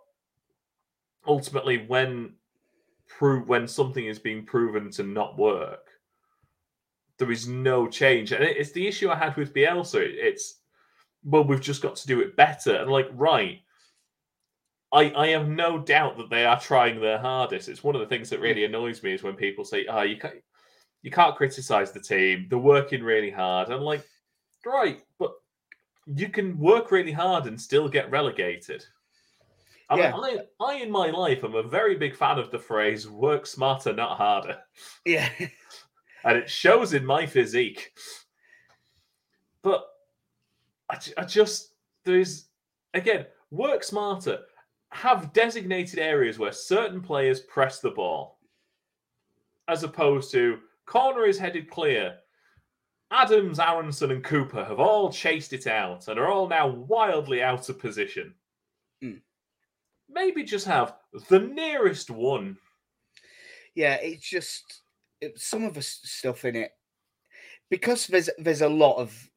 ultimately 1.27 1.85
when 1.87 2.33
prove 3.07 3.47
when 3.47 3.67
something 3.67 4.05
is 4.05 4.19
being 4.19 4.45
proven 4.45 4.89
to 4.91 5.03
not 5.03 5.37
work, 5.37 5.89
there 7.17 7.31
is 7.31 7.47
no 7.47 7.87
change, 7.87 8.31
and 8.31 8.43
it- 8.43 8.57
it's 8.57 8.71
the 8.71 8.87
issue 8.87 9.09
I 9.09 9.15
had 9.15 9.35
with 9.37 9.53
Bielsa. 9.53 9.99
It- 10.01 10.15
It's 10.15 10.56
well, 11.27 11.43
we've 11.43 11.61
just 11.61 11.81
got 11.81 11.97
to 11.97 12.07
do 12.07 12.21
it 12.21 12.35
better, 12.35 12.75
and 12.75 12.89
like 12.89 13.09
right. 13.13 13.59
I, 14.93 15.13
I 15.13 15.27
have 15.27 15.49
no 15.49 15.79
doubt 15.79 16.17
that 16.17 16.29
they 16.29 16.45
are 16.45 16.57
trying 16.57 17.01
their 17.01 17.17
hardest. 17.17 17.67
It's 17.67 17.83
one 17.83 17.93
of 17.93 17.99
the 17.99 18.07
things 18.07 18.29
that 18.29 18.39
really 18.39 18.63
annoys 18.63 19.03
me 19.03 19.13
is 19.13 19.21
when 19.21 19.35
people 19.35 19.65
say, 19.65 19.85
"Ah, 19.87 20.03
you 20.03 20.17
can't, 20.17 20.35
you 21.01 21.11
can't 21.11 21.35
criticize 21.35 21.91
the 21.91 21.99
team. 21.99 22.47
They're 22.49 22.57
working 22.57 23.03
really 23.03 23.29
hard." 23.29 23.69
I'm 23.69 23.81
like, 23.81 24.05
right, 24.65 25.01
but 25.19 25.33
you 26.05 26.29
can 26.29 26.57
work 26.57 26.89
really 26.91 27.11
hard 27.11 27.47
and 27.47 27.59
still 27.59 27.89
get 27.89 28.09
relegated. 28.09 28.85
I, 29.89 29.95
mean, 29.95 30.05
I, 30.05 30.37
I, 30.65 30.75
in 30.75 30.89
my 30.91 31.09
life, 31.09 31.43
am 31.43 31.55
a 31.55 31.63
very 31.63 31.95
big 31.97 32.15
fan 32.15 32.39
of 32.39 32.49
the 32.51 32.59
phrase 32.59 33.09
"work 33.09 33.45
smarter, 33.45 33.91
not 33.91 34.17
harder." 34.17 34.59
yeah. 35.05 35.29
and 36.23 36.37
it 36.37 36.49
shows 36.49 36.93
in 36.93 37.05
my 37.05 37.25
physique. 37.25 37.91
But 39.63 39.85
I, 40.89 40.99
I 41.17 41.25
just 41.25 41.73
there's 42.05 42.45
again 42.93 43.25
work 43.51 43.83
smarter. 43.83 44.39
Have 44.91 45.33
designated 45.33 45.99
areas 45.99 46.39
where 46.39 46.53
certain 46.53 47.01
players 47.01 47.41
press 47.41 47.79
the 47.79 47.91
ball, 47.91 48.39
as 49.67 49.83
opposed 49.83 50.31
to 50.31 50.59
corner 50.85 51.25
is 51.25 51.37
headed 51.37 51.69
clear. 51.69 52.15
Adams, 53.11 53.59
Aaronson, 53.59 54.11
and 54.11 54.23
Cooper 54.23 54.65
have 54.65 54.79
all 54.79 55.11
chased 55.11 55.53
it 55.53 55.67
out 55.67 56.07
and 56.07 56.19
are 56.19 56.27
all 56.27 56.47
now 56.47 56.67
wildly 56.67 57.41
out 57.41 57.69
of 57.69 57.79
position. 57.79 58.33
Mm. 59.01 59.21
Maybe 60.09 60.43
just 60.43 60.65
have 60.65 60.95
the 61.29 61.39
nearest 61.39 62.09
one. 62.09 62.57
Yeah, 63.75 63.95
it's 63.95 64.27
just 64.27 64.81
it, 65.21 65.39
some 65.39 65.63
of 65.63 65.73
the 65.73 65.81
stuff 65.81 66.45
in 66.45 66.55
it 66.55 66.71
because 67.69 68.07
there's 68.07 68.29
there's 68.37 68.61
a 68.61 68.69
lot 68.69 68.97
of 68.97 69.29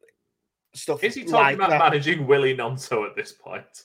stuff. 0.75 1.03
Is 1.05 1.15
he 1.15 1.23
talking 1.23 1.35
like 1.35 1.55
about 1.57 1.71
that. 1.71 1.79
managing 1.79 2.27
Willie 2.27 2.57
Gnonto 2.57 3.09
at 3.09 3.17
this 3.17 3.33
point? 3.33 3.85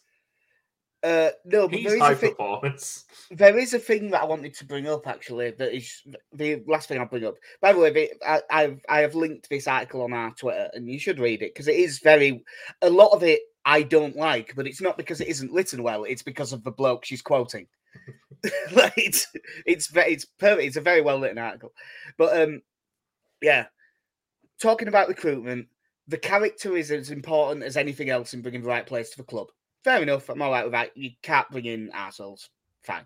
Uh, 1.04 1.30
no, 1.46 1.68
but 1.68 1.78
He's 1.78 1.86
there 1.86 1.96
is, 1.98 2.02
high 2.02 2.12
a 2.14 2.16
thi- 2.16 2.30
performance. 2.30 3.06
there 3.30 3.58
is 3.60 3.76
a 3.76 3.80
thing 3.80 4.10
that 4.10 4.24
I 4.24 4.26
wanted 4.26 4.56
to 4.56 4.66
bring 4.66 4.88
up 4.88 5.06
actually. 5.06 5.52
That 5.52 5.76
is 5.76 6.02
the 6.34 6.64
last 6.68 6.88
thing 6.88 7.00
I'll 7.00 7.06
bring 7.06 7.26
up. 7.26 7.36
By 7.62 7.74
the 7.74 7.80
way, 7.80 8.10
I, 8.26 8.42
I've 8.50 8.84
I 8.90 9.02
have 9.02 9.14
linked 9.14 9.48
this 9.50 9.68
article 9.68 10.02
on 10.02 10.14
our 10.14 10.32
Twitter, 10.34 10.70
and 10.74 10.90
you 10.90 10.98
should 10.98 11.20
read 11.20 11.44
it 11.44 11.54
because 11.54 11.68
it 11.68 11.76
is 11.76 12.00
very. 12.00 12.44
A 12.82 12.90
lot 12.90 13.12
of 13.12 13.22
it 13.22 13.42
I 13.66 13.84
don't 13.84 14.16
like, 14.16 14.54
but 14.56 14.66
it's 14.66 14.82
not 14.82 14.98
because 14.98 15.22
it 15.22 15.28
isn't 15.28 15.52
written 15.52 15.84
well. 15.84 16.06
It's 16.06 16.24
because 16.24 16.54
of 16.54 16.64
the 16.64 16.72
bloke 16.72 17.06
she's 17.06 17.22
quoting. 17.22 17.68
like 18.74 18.94
it's 18.98 19.28
it's 19.66 19.90
it's 19.96 20.26
perfect. 20.26 20.68
It's 20.68 20.78
a 20.78 20.82
very 20.82 21.02
well 21.02 21.20
written 21.20 21.38
article, 21.38 21.74
but 22.18 22.42
um, 22.42 22.62
yeah, 23.42 23.66
talking 24.60 24.88
about 24.88 25.08
recruitment, 25.08 25.68
the 26.08 26.18
character 26.18 26.78
is 26.78 26.92
as 26.92 27.10
important 27.12 27.64
as 27.64 27.78
anything 27.78 28.10
else 28.10 28.34
in 28.34 28.42
bringing 28.42 28.62
the 28.62 28.68
right 28.68 28.86
players 28.86 29.10
to 29.12 29.18
the 29.18 29.24
club. 29.24 29.48
Fair 29.84 30.02
enough. 30.02 30.30
I'm 30.30 30.42
all 30.42 30.52
right 30.52 30.64
with 30.64 30.74
that. 30.74 30.96
You 30.96 31.12
can't 31.22 31.50
bring 31.50 31.66
in 31.66 31.90
assholes. 31.94 32.50
Fine. 32.84 33.06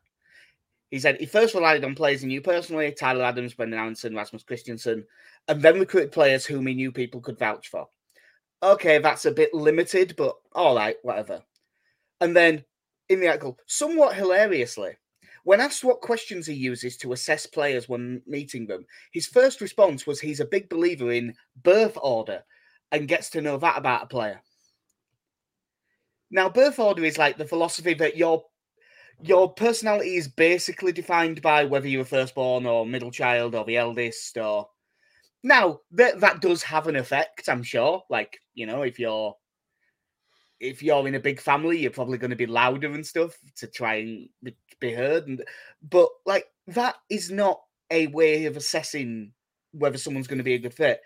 He 0.92 1.00
said 1.00 1.20
he 1.20 1.26
first 1.26 1.54
relied 1.54 1.84
on 1.86 1.94
players 1.94 2.22
he 2.22 2.28
knew 2.28 2.42
personally, 2.42 2.92
Tyler 2.92 3.24
Adams, 3.24 3.54
Brenden 3.54 3.78
Aaronson, 3.78 4.16
Rasmus 4.16 4.44
Kristensen, 4.44 5.04
and 5.48 5.62
then 5.62 5.80
recruited 5.80 6.12
players 6.12 6.46
whom 6.46 6.68
he 6.68 6.74
knew 6.74 6.92
people 6.92 7.22
could 7.22 7.38
vouch 7.38 7.68
for. 7.68 7.88
Okay, 8.64 8.98
that's 8.98 9.26
a 9.26 9.32
bit 9.32 9.54
limited, 9.54 10.16
but 10.18 10.36
all 10.54 10.76
right, 10.76 10.98
whatever. 11.04 11.42
And 12.22 12.36
then 12.36 12.64
in 13.08 13.20
the 13.20 13.28
article, 13.28 13.58
somewhat 13.68 14.16
hilariously, 14.16 14.98
when 15.44 15.62
asked 15.62 15.84
what 15.84 16.02
questions 16.02 16.46
he 16.46 16.54
uses 16.54 16.98
to 16.98 17.14
assess 17.14 17.46
players 17.46 17.88
when 17.88 18.22
meeting 18.26 18.66
them, 18.66 18.86
his 19.14 19.28
first 19.28 19.62
response 19.62 20.06
was 20.06 20.20
he's 20.20 20.42
a 20.42 20.46
big 20.46 20.70
believer 20.70 21.12
in 21.12 21.34
birth 21.64 21.98
order 22.02 22.44
and 22.92 23.08
gets 23.08 23.32
to 23.32 23.42
know 23.42 23.58
that 23.58 23.78
about 23.78 24.04
a 24.04 24.08
player. 24.08 24.42
Now, 26.32 26.50
birth 26.50 26.80
order 26.80 27.04
is 27.04 27.18
like 27.18 27.38
the 27.38 27.46
philosophy 27.46 27.94
that 27.96 28.18
your 28.18 28.46
your 29.22 29.52
personality 29.54 30.16
is 30.16 30.28
basically 30.28 30.94
defined 30.94 31.42
by 31.42 31.66
whether 31.66 31.88
you're 31.88 32.04
a 32.04 32.06
firstborn 32.06 32.66
or 32.66 32.86
middle 32.86 33.12
child 33.12 33.54
or 33.54 33.66
the 33.66 33.76
eldest 33.76 34.38
or 34.38 34.70
now 35.44 35.80
that 35.92 36.20
that 36.20 36.42
does 36.42 36.64
have 36.64 36.88
an 36.88 36.96
effect, 36.96 37.50
I'm 37.50 37.64
sure. 37.64 38.04
Like, 38.10 38.40
you 38.54 38.66
know, 38.66 38.84
if 38.84 39.00
you're 39.00 39.36
if 40.60 40.84
you're 40.84 41.08
in 41.08 41.16
a 41.16 41.20
big 41.20 41.40
family, 41.40 41.80
you're 41.80 41.92
probably 41.92 42.18
going 42.18 42.32
to 42.32 42.36
be 42.36 42.46
louder 42.46 42.92
and 42.92 43.06
stuff 43.06 43.38
to 43.58 43.68
try 43.68 43.96
and 43.96 44.30
be- 44.44 44.58
be 44.80 44.94
heard. 44.94 45.28
And 45.28 45.44
but 45.90 46.10
like 46.26 46.46
that 46.68 46.96
is 47.10 47.32
not 47.32 47.62
a 47.90 48.08
way 48.08 48.46
of 48.46 48.58
assessing 48.58 49.32
whether 49.72 49.98
someone's 49.98 50.28
going 50.28 50.40
to 50.40 50.44
be 50.44 50.56
a 50.56 50.60
good 50.60 50.74
fit. 50.74 51.02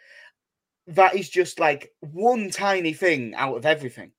That 0.88 1.16
is 1.16 1.30
just 1.30 1.60
like 1.60 1.94
one 2.00 2.50
tiny 2.50 2.94
thing 2.94 3.34
out 3.36 3.56
of 3.56 3.66
everything. 3.66 4.12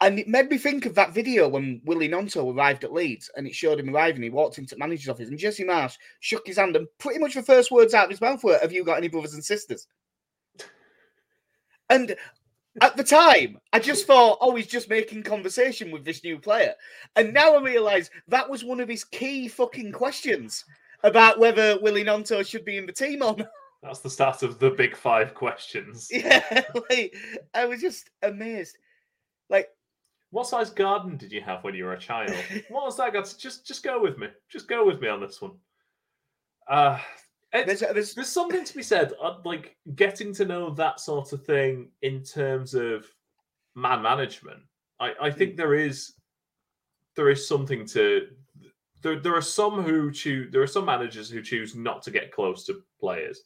And 0.00 0.18
it 0.18 0.28
made 0.28 0.48
me 0.48 0.56
think 0.56 0.86
of 0.86 0.94
that 0.94 1.12
video 1.12 1.48
when 1.48 1.80
Willie 1.84 2.08
Gnonto 2.08 2.54
arrived 2.54 2.84
at 2.84 2.92
Leeds 2.92 3.30
and 3.36 3.46
it 3.46 3.54
showed 3.54 3.78
him 3.78 3.94
arriving. 3.94 4.22
He 4.22 4.30
walked 4.30 4.58
into 4.58 4.74
the 4.74 4.78
manager's 4.78 5.08
office 5.08 5.28
and 5.28 5.38
Jesse 5.38 5.64
Marsch 5.64 5.96
shook 6.20 6.46
his 6.46 6.56
hand 6.56 6.76
and 6.76 6.86
pretty 6.98 7.18
much 7.18 7.34
the 7.34 7.42
first 7.42 7.70
words 7.70 7.92
out 7.92 8.04
of 8.04 8.10
his 8.10 8.20
mouth 8.20 8.42
were, 8.42 8.58
Have 8.60 8.72
you 8.72 8.84
got 8.84 8.98
any 8.98 9.08
brothers 9.08 9.34
and 9.34 9.44
sisters? 9.44 9.86
And 11.90 12.14
at 12.80 12.96
the 12.96 13.04
time, 13.04 13.58
I 13.72 13.80
just 13.80 14.06
thought, 14.06 14.38
oh, 14.40 14.54
he's 14.54 14.68
just 14.68 14.88
making 14.88 15.24
conversation 15.24 15.90
with 15.90 16.04
this 16.04 16.22
new 16.22 16.38
player. 16.38 16.74
And 17.16 17.34
now 17.34 17.56
I 17.56 17.60
realise 17.60 18.10
that 18.28 18.48
was 18.48 18.64
one 18.64 18.80
of 18.80 18.88
his 18.88 19.04
key 19.04 19.48
fucking 19.48 19.92
questions 19.92 20.64
about 21.02 21.38
whether 21.40 21.80
Willie 21.80 22.04
Gnonto 22.04 22.46
should 22.46 22.64
be 22.64 22.78
in 22.78 22.86
the 22.86 22.92
team 22.92 23.22
or 23.22 23.36
not. 23.38 23.48
That's 23.82 24.00
the 24.00 24.10
start 24.10 24.42
of 24.42 24.58
the 24.58 24.70
big 24.70 24.96
five 24.96 25.34
questions. 25.34 26.08
Yeah, 26.12 26.64
like 26.90 27.14
I 27.54 27.64
was 27.66 27.80
just 27.80 28.10
amazed. 28.22 28.76
Like, 29.48 29.68
What 30.30 30.46
size 30.46 30.70
garden 30.70 31.16
did 31.16 31.32
you 31.32 31.40
have 31.40 31.64
when 31.64 31.74
you 31.74 31.84
were 31.84 31.94
a 31.94 31.98
child? 31.98 32.30
what 32.68 32.84
was 32.84 32.96
that? 32.98 33.12
Got 33.12 33.34
just 33.38 33.66
just 33.66 33.82
go 33.82 34.00
with 34.00 34.18
me. 34.18 34.28
Just 34.50 34.68
go 34.68 34.84
with 34.86 35.00
me 35.00 35.08
on 35.08 35.20
this 35.20 35.40
one. 35.40 35.52
Uh, 36.68 36.98
there's, 37.52 37.80
there's 37.80 38.14
there's 38.14 38.28
something 38.28 38.64
to 38.64 38.76
be 38.76 38.82
said, 38.82 39.12
uh, 39.20 39.38
like 39.44 39.76
getting 39.96 40.32
to 40.34 40.44
know 40.44 40.70
that 40.70 41.00
sort 41.00 41.32
of 41.32 41.44
thing 41.44 41.90
in 42.02 42.22
terms 42.22 42.74
of 42.74 43.06
man 43.74 44.02
management. 44.02 44.60
I, 45.00 45.14
I 45.20 45.30
think 45.30 45.56
there 45.56 45.74
is 45.74 46.12
there 47.16 47.30
is 47.30 47.48
something 47.48 47.86
to 47.86 48.28
there. 49.02 49.18
There 49.18 49.34
are 49.34 49.42
some 49.42 49.82
who 49.82 50.12
choose. 50.12 50.52
There 50.52 50.62
are 50.62 50.66
some 50.66 50.84
managers 50.84 51.30
who 51.30 51.42
choose 51.42 51.74
not 51.74 52.02
to 52.02 52.10
get 52.10 52.30
close 52.30 52.64
to 52.66 52.82
players. 53.00 53.42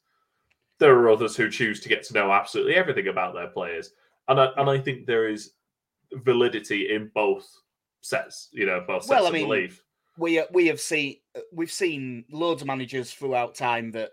There 0.81 0.95
are 0.99 1.11
others 1.11 1.37
who 1.37 1.51
choose 1.51 1.81
to 1.81 1.89
get 1.89 2.03
to 2.05 2.15
know 2.15 2.33
absolutely 2.33 2.75
everything 2.75 3.09
about 3.09 3.35
their 3.35 3.49
players, 3.49 3.91
and 4.29 4.41
I, 4.41 4.49
and 4.57 4.69
I 4.69 4.79
think 4.79 5.07
there 5.07 5.29
is 5.29 5.53
validity 6.13 6.93
in 6.95 7.11
both 7.15 7.47
sets. 8.01 8.49
You 8.53 8.67
know, 8.67 8.85
both 8.87 9.03
sets 9.05 9.11
Well, 9.11 9.25
I 9.25 9.29
of 9.29 9.35
mean, 9.35 9.45
belief. 9.47 9.83
we 10.19 10.39
uh, 10.41 10.47
we 10.53 10.67
have 10.67 10.81
seen 10.81 11.17
we've 11.53 11.71
seen 11.73 12.25
loads 12.31 12.63
of 12.63 12.67
managers 12.69 13.13
throughout 13.13 13.55
time 13.55 13.93
that 13.93 14.11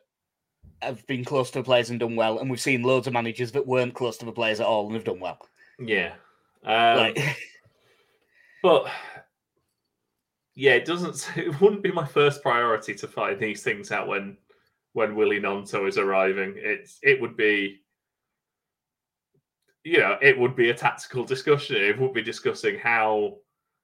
have 0.82 1.06
been 1.08 1.24
close 1.26 1.52
to 1.52 1.60
the 1.60 1.64
players 1.64 1.90
and 1.90 2.00
done 2.00 2.16
well, 2.16 2.40
and 2.40 2.50
we've 2.50 2.62
seen 2.62 2.84
loads 2.84 3.08
of 3.08 3.14
managers 3.14 3.52
that 3.52 3.66
weren't 3.66 3.94
close 3.94 4.18
to 4.18 4.26
the 4.26 4.32
players 4.32 4.60
at 4.60 4.66
all 4.68 4.86
and 4.86 4.96
have 4.96 5.04
done 5.04 5.20
well. 5.20 5.40
Yeah. 5.80 6.14
Um, 6.64 6.98
like, 6.98 7.20
But 8.64 8.88
yeah, 10.56 10.74
it 10.74 10.86
doesn't. 10.86 11.30
It 11.38 11.60
wouldn't 11.60 11.84
be 11.84 11.92
my 11.92 12.06
first 12.06 12.42
priority 12.44 12.94
to 12.96 13.08
find 13.08 13.40
these 13.40 13.64
things 13.64 13.92
out 13.92 14.08
when 14.08 14.38
when 14.94 15.16
Willie 15.16 15.40
Gnonto 15.40 15.88
is 15.88 15.98
arriving. 15.98 16.56
It's 16.58 17.00
it 17.02 17.20
would 17.22 17.38
be, 17.38 17.82
you 19.84 20.00
know, 20.00 20.18
it 20.22 20.38
would 20.38 20.56
be 20.56 20.70
a 20.70 20.76
tactical 20.76 21.24
discussion. 21.24 21.78
It 21.78 22.00
would 22.00 22.14
be 22.14 22.22
discussing 22.22 22.78
how 22.78 23.38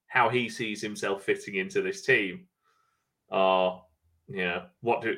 how 0.07 0.29
he 0.29 0.49
sees 0.49 0.81
himself 0.81 1.23
fitting 1.23 1.55
into 1.55 1.81
this 1.81 2.05
team. 2.05 2.47
Or 3.29 3.83
you 4.27 4.45
know, 4.45 4.63
what 4.81 5.01
do 5.01 5.17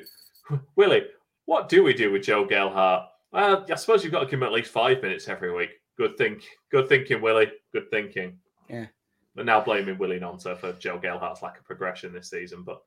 Willie? 0.76 1.06
What 1.46 1.68
do 1.68 1.82
we 1.82 1.94
do 1.94 2.12
with 2.12 2.22
Joe 2.22 2.44
Gelhardt? 2.44 3.08
Well, 3.32 3.64
I 3.70 3.74
suppose 3.76 4.02
you've 4.02 4.12
got 4.12 4.20
to 4.20 4.26
give 4.26 4.34
him 4.34 4.42
at 4.42 4.52
least 4.52 4.70
five 4.70 5.02
minutes 5.02 5.28
every 5.28 5.52
week. 5.52 5.70
Good 5.96 6.16
think, 6.16 6.44
good 6.70 6.88
thinking, 6.88 7.20
Willie. 7.20 7.50
Good 7.72 7.90
thinking. 7.90 8.38
Yeah. 8.68 8.86
But 9.34 9.46
now 9.46 9.60
blaming 9.60 9.98
Willie 9.98 10.18
Nonto 10.18 10.58
for 10.58 10.72
Joe 10.74 10.98
Gelhardt's 10.98 11.42
lack 11.42 11.58
of 11.58 11.64
progression 11.64 12.12
this 12.12 12.30
season. 12.30 12.64
But 12.64 12.82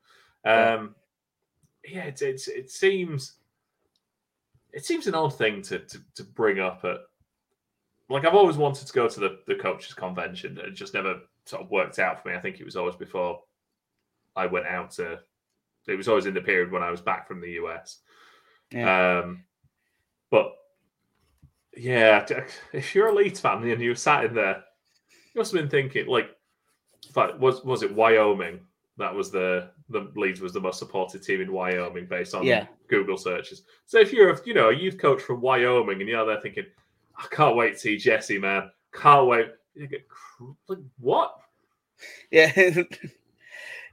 um, 0.46 0.96
yeah, 0.96 1.03
it's, 1.84 2.22
it's 2.22 2.48
it 2.48 2.72
seems 2.72 3.34
it 4.72 4.86
seems 4.86 5.08
an 5.08 5.16
odd 5.16 5.38
thing 5.38 5.62
to, 5.64 5.80
to 5.80 6.00
to 6.16 6.24
bring 6.24 6.60
up 6.60 6.84
at 6.84 6.98
like 8.10 8.26
I've 8.26 8.36
always 8.36 8.58
wanted 8.58 8.88
to 8.88 8.94
go 8.94 9.08
to 9.08 9.20
the 9.20 9.40
the 9.48 9.56
coaches 9.56 9.94
convention. 9.94 10.58
It 10.58 10.72
just 10.72 10.94
never 10.94 11.22
sort 11.46 11.62
of 11.62 11.72
worked 11.72 12.00
out 12.00 12.22
for 12.22 12.30
me. 12.30 12.36
I 12.36 12.40
think 12.40 12.60
it 12.60 12.66
was 12.66 12.76
always 12.76 12.96
before 12.96 13.42
I 14.36 14.46
went 14.46 14.68
out 14.68 14.92
to. 14.92 15.20
It 15.88 15.96
was 15.96 16.08
always 16.08 16.26
in 16.26 16.34
the 16.34 16.42
period 16.42 16.72
when 16.72 16.84
I 16.84 16.92
was 16.92 17.02
back 17.02 17.28
from 17.28 17.42
the 17.42 17.52
US. 17.52 18.00
Um, 18.74 19.44
but 20.32 20.54
yeah, 21.76 22.26
if 22.74 22.96
you're 22.96 23.10
a 23.10 23.14
Leeds 23.14 23.40
fan 23.40 23.64
and 23.64 23.82
you 23.82 23.96
sat 23.96 24.26
in 24.26 24.34
there, 24.34 24.64
you 25.34 25.40
must 25.40 25.52
have 25.52 25.62
been 25.62 25.70
thinking 25.70 26.08
like, 26.08 26.30
in 27.06 27.14
fact, 27.14 27.40
was 27.40 27.64
was 27.64 27.84
it 27.84 27.94
Wyoming? 27.94 28.60
That 28.98 29.14
was 29.14 29.32
the 29.32 29.72
the 29.90 30.12
Leeds 30.16 30.42
was 30.42 30.54
the 30.54 30.60
most 30.62 30.80
supported 30.80 31.24
team 31.24 31.42
in 31.42 31.52
Wyoming 31.52 32.06
based 32.06 32.34
on 32.36 32.44
Yeah. 32.44 32.68
Google 32.88 33.18
searches. 33.18 33.64
So 33.86 34.00
if 34.00 34.12
you're 34.14 34.32
a, 34.32 34.40
you 34.46 34.54
know 34.54 34.70
a 34.70 34.76
youth 34.76 34.98
coach 34.98 35.22
from 35.22 35.42
Wyoming 35.42 36.00
and 36.00 36.10
you're 36.10 36.26
there 36.26 36.40
thinking, 36.42 36.66
I 37.18 37.28
can't 37.32 37.56
wait 37.56 37.74
to 37.74 37.80
see 37.80 37.98
Jesse, 37.98 38.38
man, 38.40 38.70
can't 38.94 39.28
wait. 39.28 39.48
You 39.76 39.88
get 39.88 40.06
like 40.68 40.80
what? 41.00 41.36
yeah, 42.32 42.52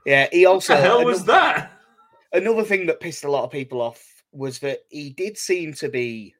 yeah. 0.05 0.27
He 0.31 0.45
also 0.45 0.73
What 0.73 0.81
the 0.81 0.87
hell 0.87 1.05
was 1.05 1.25
that? 1.25 1.71
another 2.33 2.63
thing 2.63 2.85
that 2.87 2.99
pissed 2.99 3.23
a 3.23 3.31
lot 3.31 3.43
of 3.43 3.51
people 3.51 3.81
off 3.81 4.03
was 4.31 4.59
that 4.59 4.79
he 4.89 5.09
did 5.11 5.37
seem 5.37 5.73
to 5.75 5.89
be. 5.89 6.33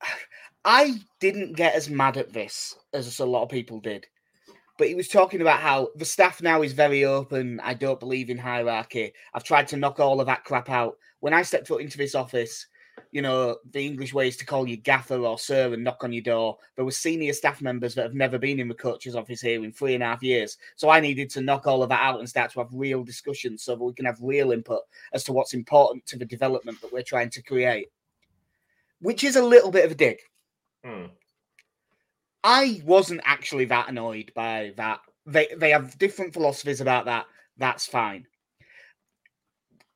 I 0.66 0.94
didn't 1.20 1.56
get 1.56 1.74
as 1.74 1.90
mad 1.90 2.16
at 2.16 2.32
this 2.32 2.74
as 2.94 3.18
a 3.20 3.26
lot 3.26 3.42
of 3.42 3.50
people 3.50 3.80
did, 3.80 4.06
but 4.76 4.88
he 4.88 4.94
was 4.94 5.08
talking 5.08 5.40
about 5.40 5.60
how 5.60 5.88
the 5.96 6.04
staff 6.04 6.42
now 6.42 6.62
is 6.62 6.72
very 6.72 7.04
open. 7.04 7.60
I 7.60 7.74
don't 7.74 8.00
believe 8.00 8.30
in 8.30 8.38
hierarchy. 8.38 9.12
I've 9.32 9.44
tried 9.44 9.68
to 9.68 9.76
knock 9.76 10.00
all 10.00 10.20
of 10.20 10.26
that 10.26 10.44
crap 10.44 10.68
out. 10.68 10.98
When 11.20 11.32
I 11.32 11.42
stepped 11.42 11.68
foot 11.68 11.80
into 11.80 11.96
this 11.96 12.14
office, 12.14 12.66
you 13.12 13.22
know, 13.22 13.56
the 13.70 13.84
English 13.84 14.12
way 14.12 14.28
is 14.28 14.36
to 14.38 14.46
call 14.46 14.68
you 14.68 14.76
gaffer 14.76 15.16
or 15.16 15.38
sir 15.38 15.72
and 15.72 15.84
knock 15.84 16.02
on 16.02 16.12
your 16.12 16.22
door. 16.22 16.58
There 16.76 16.84
were 16.84 16.90
senior 16.90 17.32
staff 17.32 17.62
members 17.62 17.94
that 17.94 18.02
have 18.02 18.14
never 18.14 18.38
been 18.38 18.58
in 18.58 18.68
the 18.68 18.74
coach's 18.74 19.16
office 19.16 19.40
here 19.40 19.64
in 19.64 19.72
three 19.72 19.94
and 19.94 20.02
a 20.02 20.06
half 20.06 20.22
years. 20.22 20.58
So 20.76 20.90
I 20.90 21.00
needed 21.00 21.30
to 21.30 21.40
knock 21.40 21.66
all 21.66 21.82
of 21.82 21.88
that 21.90 22.02
out 22.02 22.18
and 22.18 22.28
start 22.28 22.52
to 22.52 22.60
have 22.60 22.68
real 22.72 23.04
discussions 23.04 23.62
so 23.62 23.76
that 23.76 23.84
we 23.84 23.94
can 23.94 24.06
have 24.06 24.18
real 24.20 24.52
input 24.52 24.82
as 25.12 25.24
to 25.24 25.32
what's 25.32 25.54
important 25.54 26.06
to 26.06 26.18
the 26.18 26.24
development 26.24 26.80
that 26.80 26.92
we're 26.92 27.02
trying 27.02 27.30
to 27.30 27.42
create. 27.42 27.88
Which 29.00 29.22
is 29.22 29.36
a 29.36 29.42
little 29.42 29.70
bit 29.70 29.84
of 29.84 29.92
a 29.92 29.96
dig. 29.96 30.18
Hmm. 30.84 31.06
I 32.44 32.82
wasn't 32.84 33.22
actually 33.24 33.64
that 33.66 33.88
annoyed 33.88 34.30
by 34.34 34.72
that. 34.76 35.00
They 35.26 35.48
they 35.56 35.70
have 35.70 35.98
different 35.98 36.32
philosophies 36.34 36.80
about 36.82 37.06
that. 37.06 37.26
That's 37.56 37.86
fine. 37.86 38.26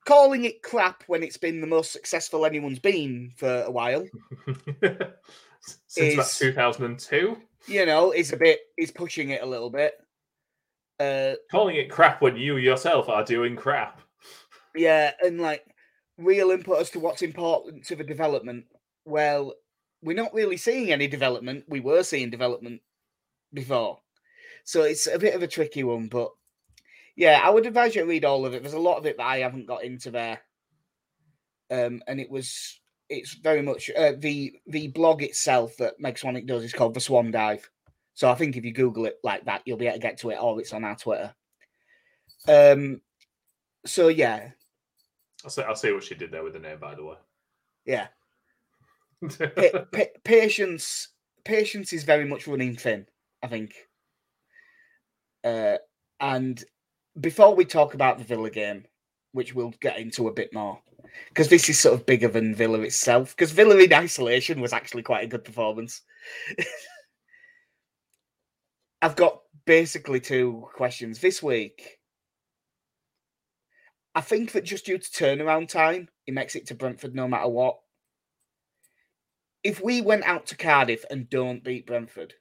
Calling 0.06 0.44
it 0.46 0.62
crap 0.62 1.02
when 1.06 1.22
it's 1.22 1.36
been 1.36 1.60
the 1.60 1.66
most 1.66 1.92
successful 1.92 2.46
anyone's 2.46 2.78
been 2.78 3.30
for 3.36 3.62
a 3.66 3.70
while, 3.70 4.06
Since 5.86 6.14
about 6.14 6.30
2002. 6.30 7.36
you 7.66 7.84
know, 7.84 8.12
is 8.12 8.32
a 8.32 8.36
bit 8.38 8.60
is 8.78 8.90
pushing 8.90 9.30
it 9.30 9.42
a 9.42 9.46
little 9.46 9.68
bit. 9.68 9.94
Uh 10.98 11.34
Calling 11.50 11.76
it 11.76 11.90
crap 11.90 12.22
when 12.22 12.36
you 12.36 12.56
yourself 12.56 13.10
are 13.10 13.22
doing 13.24 13.54
crap. 13.54 14.00
yeah, 14.74 15.12
and 15.22 15.40
like 15.40 15.62
real 16.16 16.50
input 16.52 16.80
as 16.80 16.88
to 16.90 17.00
what's 17.00 17.20
important 17.22 17.84
to 17.84 17.94
the 17.94 18.02
development. 18.04 18.64
Well, 19.04 19.54
we're 20.02 20.16
not 20.16 20.34
really 20.34 20.56
seeing 20.56 20.92
any 20.92 21.08
development. 21.08 21.64
We 21.68 21.80
were 21.80 22.02
seeing 22.02 22.30
development 22.30 22.82
before. 23.52 24.00
So 24.64 24.82
it's 24.82 25.06
a 25.06 25.18
bit 25.18 25.34
of 25.34 25.42
a 25.42 25.48
tricky 25.48 25.82
one, 25.84 26.08
but 26.08 26.30
yeah, 27.16 27.40
I 27.42 27.50
would 27.50 27.66
advise 27.66 27.94
you 27.94 28.02
to 28.02 28.08
read 28.08 28.24
all 28.24 28.46
of 28.46 28.54
it. 28.54 28.62
There's 28.62 28.74
a 28.74 28.78
lot 28.78 28.98
of 28.98 29.06
it 29.06 29.16
that 29.16 29.26
I 29.26 29.38
haven't 29.38 29.66
got 29.66 29.84
into 29.84 30.10
there. 30.10 30.40
Um, 31.70 32.02
and 32.06 32.20
it 32.20 32.30
was 32.30 32.80
it's 33.08 33.34
very 33.34 33.62
much 33.62 33.90
uh, 33.96 34.12
the 34.18 34.54
the 34.66 34.88
blog 34.88 35.22
itself 35.22 35.76
that 35.78 35.98
Meg 35.98 36.16
Swanick 36.16 36.46
does 36.46 36.62
is 36.62 36.72
called 36.72 36.94
the 36.94 37.00
Swan 37.00 37.30
Dive. 37.30 37.68
So 38.14 38.30
I 38.30 38.34
think 38.34 38.56
if 38.56 38.64
you 38.64 38.72
Google 38.72 39.06
it 39.06 39.18
like 39.22 39.44
that, 39.46 39.62
you'll 39.64 39.76
be 39.78 39.86
able 39.86 39.96
to 39.96 40.02
get 40.02 40.18
to 40.18 40.30
it, 40.30 40.38
or 40.40 40.60
it's 40.60 40.72
on 40.72 40.84
our 40.84 40.96
Twitter. 40.96 41.34
Um, 42.46 43.00
so 43.86 44.08
yeah, 44.08 44.50
I'll 45.44 45.50
see, 45.50 45.62
I'll 45.62 45.76
see 45.76 45.92
what 45.92 46.04
she 46.04 46.14
did 46.14 46.30
there 46.30 46.42
with 46.44 46.54
the 46.54 46.58
name, 46.58 46.78
by 46.78 46.94
the 46.94 47.04
way. 47.04 47.16
yeah. 47.84 48.08
Pa- 49.22 49.84
pa- 49.92 50.18
patience, 50.24 51.08
patience 51.44 51.92
is 51.92 52.04
very 52.04 52.24
much 52.24 52.46
running 52.46 52.76
thin. 52.76 53.06
I 53.42 53.46
think. 53.46 53.74
Uh, 55.44 55.76
and 56.20 56.62
before 57.20 57.54
we 57.54 57.64
talk 57.64 57.94
about 57.94 58.18
the 58.18 58.24
Villa 58.24 58.50
game, 58.50 58.84
which 59.32 59.54
we'll 59.54 59.74
get 59.80 59.98
into 59.98 60.28
a 60.28 60.32
bit 60.32 60.52
more, 60.52 60.80
because 61.28 61.48
this 61.48 61.68
is 61.68 61.78
sort 61.78 61.94
of 61.94 62.06
bigger 62.06 62.28
than 62.28 62.54
Villa 62.54 62.80
itself. 62.80 63.36
Because 63.36 63.52
Villa 63.52 63.76
in 63.76 63.92
isolation 63.92 64.60
was 64.60 64.72
actually 64.72 65.02
quite 65.02 65.24
a 65.24 65.28
good 65.28 65.44
performance. 65.44 66.02
I've 69.02 69.16
got 69.16 69.42
basically 69.64 70.20
two 70.20 70.66
questions 70.74 71.20
this 71.20 71.42
week. 71.42 71.98
I 74.14 74.20
think 74.20 74.52
that 74.52 74.64
just 74.64 74.86
due 74.86 74.98
to 74.98 75.10
turnaround 75.10 75.68
time, 75.68 76.08
he 76.24 76.32
makes 76.32 76.56
it 76.56 76.66
to 76.66 76.74
Brentford 76.74 77.14
no 77.14 77.28
matter 77.28 77.48
what. 77.48 77.78
If 79.64 79.82
we 79.82 80.00
went 80.00 80.24
out 80.24 80.46
to 80.46 80.56
Cardiff 80.56 81.04
and 81.10 81.28
don't 81.28 81.64
beat 81.64 81.86
Brentford, 81.86 82.34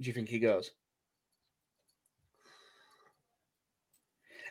do 0.00 0.06
you 0.06 0.12
think 0.12 0.28
he 0.28 0.38
goes? 0.38 0.70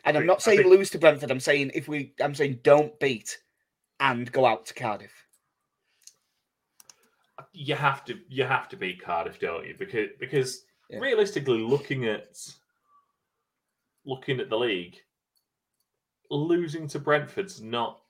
And 0.04 0.16
I'm 0.16 0.26
not 0.26 0.42
saying 0.42 0.58
think- 0.58 0.70
lose 0.70 0.90
to 0.90 0.98
Brentford. 0.98 1.30
I'm 1.30 1.40
saying 1.40 1.70
if 1.74 1.88
we, 1.88 2.14
I'm 2.20 2.34
saying 2.34 2.60
don't 2.62 2.98
beat 3.00 3.38
and 4.00 4.30
go 4.30 4.44
out 4.44 4.66
to 4.66 4.74
Cardiff. 4.74 5.12
you 7.52 7.74
have 7.74 8.04
to 8.04 8.18
you 8.28 8.44
have 8.44 8.68
to 8.68 8.76
beat 8.76 9.00
Cardiff, 9.02 9.38
don't 9.38 9.66
you? 9.66 9.74
Because 9.78 10.08
because 10.18 10.64
Yeah. 10.90 10.98
realistically, 10.98 11.58
looking 11.60 12.06
at 12.06 12.36
looking 14.04 14.40
at 14.40 14.50
the 14.50 14.58
league, 14.58 14.96
losing 16.30 16.86
to 16.88 16.98
Brentford's 16.98 17.60
not 17.62 18.02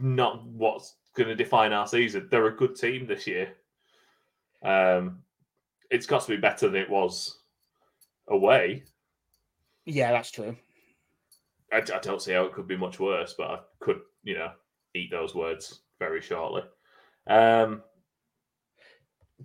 not 0.00 0.44
what's 0.46 0.96
going 1.14 1.28
to 1.28 1.34
define 1.34 1.72
our 1.72 1.86
season. 1.86 2.28
They're 2.30 2.46
a 2.46 2.56
good 2.56 2.76
team 2.76 3.06
this 3.06 3.26
year. 3.26 3.54
Um, 4.62 5.18
it's 5.90 6.06
got 6.06 6.22
to 6.22 6.28
be 6.28 6.36
better 6.36 6.68
than 6.68 6.80
it 6.80 6.90
was 6.90 7.38
away. 8.28 8.84
Yeah, 9.84 10.12
that's 10.12 10.30
true. 10.30 10.56
I, 11.72 11.78
I 11.78 11.98
don't 12.00 12.22
see 12.22 12.32
how 12.32 12.44
it 12.44 12.52
could 12.52 12.68
be 12.68 12.76
much 12.76 13.00
worse, 13.00 13.34
but 13.36 13.50
I 13.50 13.58
could, 13.80 14.00
you 14.22 14.36
know, 14.36 14.52
eat 14.94 15.10
those 15.10 15.34
words 15.34 15.80
very 15.98 16.20
shortly. 16.20 16.62
Um, 17.26 17.82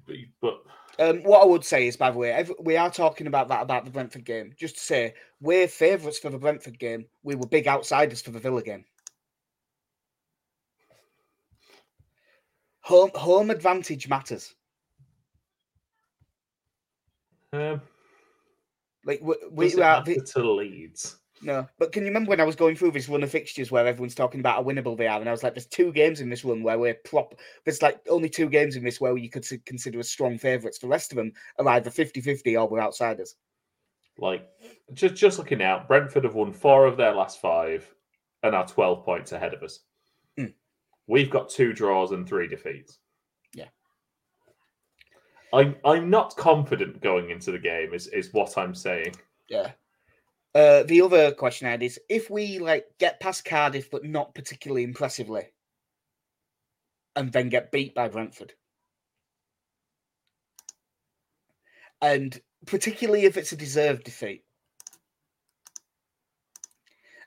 but, 0.05 0.15
but 0.41 0.61
Um, 0.99 1.23
what 1.23 1.41
I 1.41 1.45
would 1.45 1.63
say 1.63 1.87
is, 1.87 1.95
by 1.97 2.11
the 2.11 2.17
way, 2.17 2.45
we 2.59 2.75
are 2.77 2.91
talking 2.91 3.27
about 3.27 3.47
that 3.49 3.61
about 3.61 3.85
the 3.85 3.91
Brentford 3.91 4.25
game. 4.25 4.53
Just 4.57 4.75
to 4.75 4.81
say, 4.81 5.13
we're 5.41 5.67
favourites 5.67 6.19
for 6.19 6.29
the 6.29 6.39
Brentford 6.39 6.79
game. 6.79 7.05
We 7.23 7.35
were 7.35 7.47
big 7.47 7.67
outsiders 7.67 8.21
for 8.21 8.31
the 8.31 8.39
Villa 8.39 8.61
game. 8.61 8.85
Home 12.87 13.11
home 13.15 13.49
advantage 13.49 14.07
matters. 14.07 14.55
um, 17.51 17.81
Like 19.03 19.19
we, 19.21 19.35
we 19.51 19.73
are 19.73 19.99
matter 20.05 20.21
to 20.21 20.51
Leeds? 20.53 21.17
no, 21.41 21.67
but 21.77 21.91
can 21.91 22.03
you 22.03 22.07
remember 22.07 22.29
when 22.29 22.39
I 22.39 22.45
was 22.45 22.55
going 22.55 22.77
through 22.77 22.91
this 22.91 23.09
run 23.09 23.23
of 23.23 23.29
fixtures 23.29 23.71
where 23.71 23.85
everyone's 23.85 24.15
talking 24.15 24.39
about 24.39 24.55
how 24.55 24.63
winnable 24.63 24.97
they 24.97 25.07
are, 25.07 25.19
and 25.19 25.27
I 25.27 25.33
was 25.33 25.43
like, 25.43 25.53
"There's 25.53 25.67
two 25.67 25.91
games 25.91 26.21
in 26.21 26.29
this 26.29 26.45
run 26.45 26.63
where 26.63 26.79
we're 26.79 26.93
prop. 26.93 27.35
There's 27.65 27.81
like 27.81 27.99
only 28.07 28.29
two 28.29 28.47
games 28.47 28.77
in 28.77 28.85
this 28.85 29.01
where 29.01 29.17
you 29.17 29.29
could 29.29 29.45
consider 29.65 29.99
as 29.99 30.07
strong 30.09 30.37
favourites. 30.37 30.79
The 30.79 30.87
rest 30.87 31.11
of 31.11 31.17
them 31.17 31.33
are 31.59 31.67
either 31.67 31.89
50-50 31.89 32.57
or 32.57 32.69
we're 32.69 32.79
outsiders." 32.79 33.35
Like 34.17 34.47
just 34.93 35.15
just 35.15 35.39
looking 35.39 35.61
out, 35.61 35.89
Brentford 35.89 36.23
have 36.23 36.35
won 36.35 36.53
four 36.53 36.85
of 36.87 36.95
their 36.95 37.13
last 37.13 37.41
five 37.41 37.93
and 38.43 38.55
are 38.55 38.65
twelve 38.65 39.03
points 39.03 39.33
ahead 39.33 39.53
of 39.53 39.61
us. 39.61 39.81
We've 41.07 41.29
got 41.29 41.49
two 41.49 41.73
draws 41.73 42.11
and 42.11 42.27
three 42.27 42.47
defeats. 42.47 42.99
Yeah. 43.53 43.69
I'm 45.53 45.75
I'm 45.85 46.09
not 46.09 46.35
confident 46.35 47.01
going 47.01 47.29
into 47.29 47.51
the 47.51 47.59
game. 47.59 47.93
Is 47.93 48.07
is 48.07 48.33
what 48.33 48.57
I'm 48.57 48.75
saying. 48.75 49.15
Yeah. 49.49 49.71
Uh, 50.53 50.83
the 50.83 51.01
other 51.01 51.31
question 51.33 51.67
I 51.67 51.71
had 51.71 51.83
is 51.83 51.99
if 52.09 52.29
we 52.29 52.59
like 52.59 52.85
get 52.99 53.19
past 53.19 53.45
Cardiff 53.45 53.89
but 53.91 54.03
not 54.03 54.33
particularly 54.35 54.83
impressively, 54.83 55.45
and 57.15 57.31
then 57.31 57.49
get 57.49 57.71
beat 57.71 57.95
by 57.95 58.09
Brentford, 58.09 58.53
and 62.01 62.39
particularly 62.65 63.25
if 63.25 63.37
it's 63.37 63.51
a 63.51 63.57
deserved 63.57 64.03
defeat, 64.03 64.43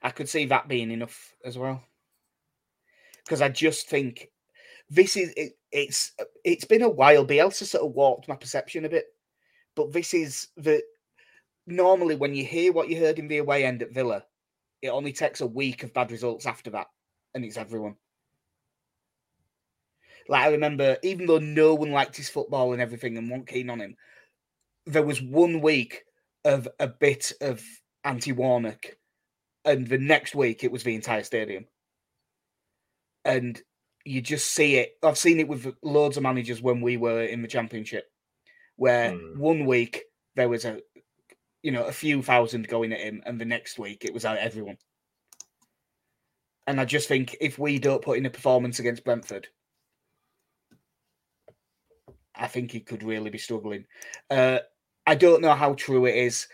I 0.02 0.10
could 0.10 0.28
see 0.28 0.46
that 0.46 0.68
being 0.68 0.90
enough 0.90 1.34
as 1.44 1.56
well. 1.56 1.82
Because 3.30 3.42
I 3.42 3.48
just 3.48 3.88
think 3.88 4.28
this 4.88 5.16
is 5.16 5.32
it, 5.36 5.52
it's 5.70 6.10
it's 6.44 6.64
been 6.64 6.82
a 6.82 6.88
while. 6.88 7.24
Bielsa 7.24 7.62
sort 7.62 7.84
of 7.84 7.92
warped 7.92 8.26
my 8.26 8.34
perception 8.34 8.84
a 8.84 8.88
bit, 8.88 9.04
but 9.76 9.92
this 9.92 10.14
is 10.14 10.48
the 10.56 10.82
normally 11.64 12.16
when 12.16 12.34
you 12.34 12.44
hear 12.44 12.72
what 12.72 12.88
you 12.88 12.98
heard 12.98 13.20
in 13.20 13.28
the 13.28 13.38
away 13.38 13.64
end 13.64 13.84
at 13.84 13.92
Villa, 13.92 14.24
it 14.82 14.88
only 14.88 15.12
takes 15.12 15.42
a 15.42 15.46
week 15.46 15.84
of 15.84 15.94
bad 15.94 16.10
results 16.10 16.44
after 16.44 16.70
that, 16.70 16.88
and 17.32 17.44
it's 17.44 17.56
everyone. 17.56 17.94
Like 20.28 20.46
I 20.46 20.50
remember, 20.50 20.96
even 21.04 21.26
though 21.26 21.38
no 21.38 21.76
one 21.76 21.92
liked 21.92 22.16
his 22.16 22.28
football 22.28 22.72
and 22.72 22.82
everything 22.82 23.16
and 23.16 23.30
weren't 23.30 23.46
keen 23.46 23.70
on 23.70 23.80
him, 23.80 23.96
there 24.86 25.04
was 25.04 25.22
one 25.22 25.60
week 25.60 26.02
of 26.44 26.66
a 26.80 26.88
bit 26.88 27.30
of 27.40 27.62
anti 28.02 28.32
Warnock, 28.32 28.86
and 29.64 29.86
the 29.86 29.98
next 29.98 30.34
week 30.34 30.64
it 30.64 30.72
was 30.72 30.82
the 30.82 30.96
entire 30.96 31.22
stadium. 31.22 31.66
And 33.24 33.60
you 34.04 34.20
just 34.22 34.52
see 34.52 34.76
it. 34.76 34.92
I've 35.02 35.18
seen 35.18 35.40
it 35.40 35.48
with 35.48 35.74
loads 35.82 36.16
of 36.16 36.22
managers 36.22 36.62
when 36.62 36.80
we 36.80 36.96
were 36.96 37.22
in 37.22 37.42
the 37.42 37.48
championship, 37.48 38.10
where 38.76 39.12
Hmm. 39.12 39.38
one 39.38 39.66
week 39.66 40.04
there 40.36 40.48
was 40.48 40.64
a 40.64 40.80
you 41.62 41.72
know, 41.72 41.84
a 41.84 41.92
few 41.92 42.22
thousand 42.22 42.68
going 42.68 42.92
at 42.92 43.00
him, 43.00 43.22
and 43.26 43.38
the 43.38 43.44
next 43.44 43.78
week 43.78 44.04
it 44.04 44.14
was 44.14 44.24
out 44.24 44.38
everyone. 44.38 44.78
And 46.66 46.80
I 46.80 46.84
just 46.84 47.08
think 47.08 47.36
if 47.40 47.58
we 47.58 47.78
don't 47.78 48.02
put 48.02 48.16
in 48.16 48.26
a 48.26 48.30
performance 48.30 48.78
against 48.78 49.04
Brentford, 49.04 49.48
I 52.34 52.46
think 52.46 52.70
he 52.70 52.80
could 52.80 53.02
really 53.02 53.30
be 53.30 53.38
struggling. 53.38 53.84
Uh, 54.30 54.60
I 55.06 55.14
don't 55.14 55.42
know 55.42 55.54
how 55.54 55.74
true 55.74 56.06
it 56.06 56.14
is. 56.14 56.48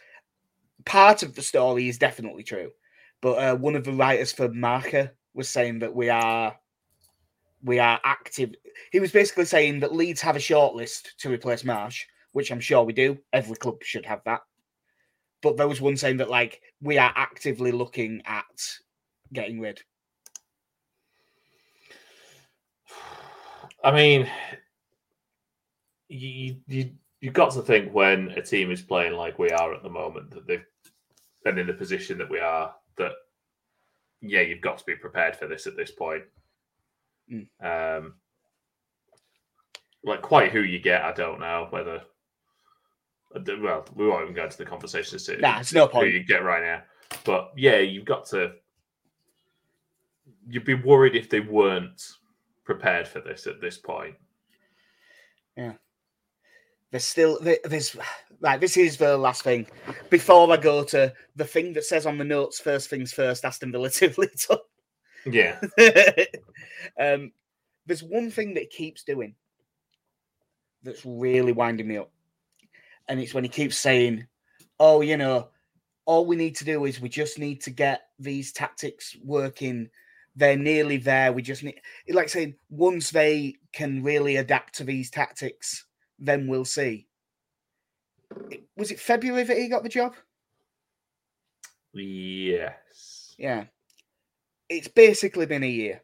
Part 0.85 1.23
of 1.23 1.35
the 1.35 1.43
story 1.43 1.89
is 1.89 1.99
definitely 1.99 2.43
true, 2.43 2.71
but 3.23 3.39
uh, 3.39 3.57
one 3.57 3.77
of 3.77 3.85
the 3.85 3.93
writers 3.93 4.33
for 4.33 4.49
Marca 4.49 5.13
was 5.37 5.49
saying 5.49 5.79
that 5.81 5.95
we 5.95 6.09
are 6.09 6.57
we 7.63 7.79
are 7.79 8.01
active. 8.05 8.55
He 8.93 9.01
was 9.01 9.13
basically 9.13 9.45
saying 9.45 9.81
that 9.81 9.95
Leeds 9.95 10.21
have 10.21 10.37
a 10.37 10.41
shortlist 10.41 11.15
to 11.19 11.31
replace 11.31 11.63
Marsch. 11.63 12.03
which 12.33 12.51
I'm 12.51 12.61
sure 12.61 12.85
we 12.85 12.93
do. 12.93 13.19
Every 13.33 13.57
club 13.57 13.83
should 13.83 14.05
have 14.05 14.23
that. 14.25 14.43
But 15.43 15.57
there 15.57 15.69
was 15.69 15.81
one 15.81 15.97
saying 15.97 16.19
that 16.19 16.31
like 16.31 16.61
we 16.83 16.99
are 16.99 17.13
actively 17.17 17.73
looking 17.73 18.23
at 18.27 18.45
getting 19.33 19.61
rid. 19.61 19.81
I 23.83 23.93
mean, 23.93 24.29
you 26.09 26.57
you 26.67 26.91
you've 27.21 27.35
got 27.35 27.53
to 27.53 27.63
think 27.63 27.93
when 27.93 28.31
a 28.31 28.43
team 28.43 28.71
is 28.71 28.83
playing 28.83 29.15
like 29.15 29.39
we 29.39 29.51
are 29.51 29.75
at 29.75 29.83
the 29.83 29.89
moment 29.89 30.31
that 30.33 30.47
they've 30.47 30.65
been 31.45 31.59
in 31.59 31.67
the 31.67 31.73
position 31.73 32.19
that 32.19 32.31
we 32.31 32.39
are 32.39 32.75
that 32.99 33.13
yeah 34.21 34.41
you've 34.41 34.61
got 34.61 34.79
to 34.79 34.85
be 34.85 34.97
prepared 34.97 35.37
for 35.37 35.47
this 35.47 35.67
at 35.67 35.77
this 35.77 35.91
point. 35.91 36.25
Mm. 37.33 37.47
Um, 37.61 38.15
like 40.05 40.23
quite 40.23 40.53
who 40.53 40.61
you 40.61 40.79
get, 40.79 41.03
I 41.03 41.13
don't 41.13 41.41
know 41.41 41.67
whether. 41.71 42.03
Well, 43.35 43.85
we 43.95 44.07
won't 44.07 44.23
even 44.23 44.35
go 44.35 44.45
into 44.45 44.57
the 44.57 44.65
conversation 44.65 45.19
to 45.19 45.37
Nah, 45.39 45.61
it's 45.61 45.75
no 45.75 45.87
who 45.87 45.93
point. 45.93 46.15
you 46.15 46.25
get 46.25 46.45
right 46.45 46.63
now. 46.63 46.83
But 47.25 47.53
yeah, 47.57 47.79
you've 47.79 48.05
got 48.05 48.27
to. 48.29 48.53
You'd 50.49 50.65
be 50.65 50.75
worried 50.75 51.17
if 51.17 51.29
they 51.29 51.41
weren't 51.41 52.01
prepared 52.65 53.09
for 53.09 53.21
this 53.21 53.47
at 53.47 53.61
this 53.61 53.77
point. 53.77 54.15
There's 56.91 57.05
still 57.05 57.39
there's 57.41 57.97
right. 58.41 58.61
This 58.61 58.77
is 58.77 58.97
the 58.97 59.17
last 59.17 59.43
thing 59.43 59.67
before 60.09 60.51
I 60.53 60.57
go 60.57 60.85
to 60.85 61.13
the 61.35 61.45
thing 61.45 61.73
that 61.73 61.85
says 61.85 62.07
on 62.07 62.19
the 62.19 62.25
notes. 62.25 62.61
First 62.61 62.89
things 62.89 63.13
first. 63.13 63.45
Aston 63.45 63.73
Villa 63.73 63.91
to 63.91 64.15
Leeds. 64.17 64.49
Yeah, 65.27 65.61
um, 67.01 67.33
there's 67.87 68.03
one 68.03 68.31
thing 68.31 68.55
that 68.55 68.61
he 68.61 68.67
keeps 68.67 69.03
doing 69.03 69.35
that's 70.85 71.05
really 71.05 71.53
winding 71.53 71.89
me 71.89 71.99
up, 71.99 72.13
and 73.09 73.19
it's 73.19 73.35
when 73.35 73.43
he 73.43 73.51
keeps 73.51 73.77
saying, 73.77 74.27
"Oh, 74.79 75.01
you 75.01 75.17
know, 75.17 75.49
all 76.07 76.25
we 76.25 76.37
need 76.37 76.55
to 76.57 76.65
do 76.65 76.85
is 76.85 77.01
we 77.01 77.09
just 77.09 77.39
need 77.39 77.61
to 77.63 77.71
get 77.71 78.03
these 78.19 78.53
tactics 78.53 79.17
working. 79.25 79.91
They're 80.37 80.57
nearly 80.57 80.99
there. 80.99 81.33
We 81.33 81.43
just 81.43 81.65
need, 81.65 81.81
like 82.09 82.29
saying, 82.29 82.55
once 82.71 83.11
they 83.11 83.57
can 83.73 84.03
really 84.03 84.37
adapt 84.37 84.75
to 84.77 84.85
these 84.85 85.11
tactics, 85.11 85.85
then 86.19 86.47
we'll 86.47 86.65
see." 86.65 87.07
Was 88.77 88.91
it 88.91 89.01
February 89.01 89.45
that 89.45 89.57
he 89.57 89.69
got 89.69 89.83
the 89.83 89.89
job? 89.89 90.15
yes. 91.93 93.35
Yeah. 93.39 93.65
It's 94.69 94.89
basically 94.89 95.47
been 95.47 95.63
a 95.63 95.69
year. 95.69 96.03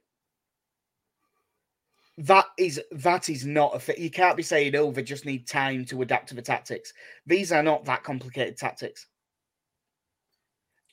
That 2.19 2.47
is 2.59 2.81
that 2.93 3.29
is 3.29 3.45
not 3.47 3.75
a 3.75 3.79
fit. 3.81 3.99
You 3.99 4.11
can't 4.11 4.37
be 4.37 4.43
saying, 4.43 4.77
oh, 4.77 4.93
they 4.93 5.03
just 5.03 5.25
need 5.25 5.47
time 5.49 5.85
to 5.87 6.03
adapt 6.03 6.29
to 6.29 6.35
the 6.35 6.43
tactics. 6.43 6.93
These 7.27 7.53
are 7.53 7.63
not 7.63 7.85
that 7.87 8.05
complicated 8.05 8.57
tactics. 8.57 9.07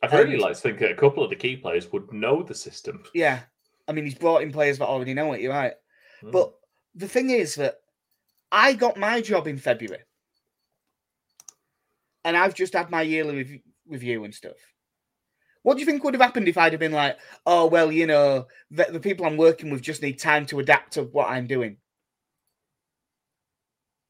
I'd 0.02 0.14
really 0.14 0.34
And- 0.34 0.42
like 0.42 0.56
to 0.56 0.62
think 0.62 0.80
that 0.80 0.92
a 0.92 0.96
couple 0.96 1.24
of 1.24 1.30
the 1.30 1.36
key 1.36 1.58
players 1.58 1.92
would 1.92 2.12
know 2.14 2.42
the 2.42 2.56
system. 2.56 3.04
Yeah. 3.14 3.42
I 3.88 3.92
mean, 3.92 4.06
he's 4.06 4.16
brought 4.16 4.44
in 4.44 4.52
players 4.52 4.78
that 4.78 4.88
already 4.88 5.14
know 5.14 5.34
it, 5.34 5.42
you're 5.42 5.52
right. 5.54 5.74
Mm. 6.22 6.32
But 6.32 6.54
the 6.96 7.08
thing 7.08 7.32
is 7.32 7.56
that 7.56 7.82
I 8.52 8.74
got 8.74 8.98
my 8.98 9.22
job 9.22 9.48
in 9.48 9.58
February. 9.58 10.04
And 12.24 12.36
I've 12.36 12.56
just 12.56 12.74
had 12.74 12.90
my 12.90 13.02
yearly 13.02 13.38
rev- 13.38 13.62
review 13.88 14.24
and 14.24 14.34
stuff. 14.34 14.58
What 15.64 15.76
do 15.76 15.82
you 15.82 15.86
think 15.86 16.04
would 16.04 16.14
have 16.14 16.22
happened 16.22 16.48
if 16.48 16.58
I'd 16.58 16.74
have 16.74 16.80
been 16.80 16.92
like, 16.92 17.18
oh, 17.46 17.68
well, 17.68 17.92
you 17.92 18.08
know, 18.08 18.48
the, 18.72 18.88
the 18.92 19.00
people 19.00 19.26
I'm 19.26 19.38
working 19.38 19.70
with 19.70 19.82
just 19.82 20.02
need 20.02 20.20
time 20.20 20.46
to 20.48 20.60
adapt 20.60 20.94
to 20.94 21.04
what 21.04 21.30
I'm 21.30 21.48
doing? 21.48 21.78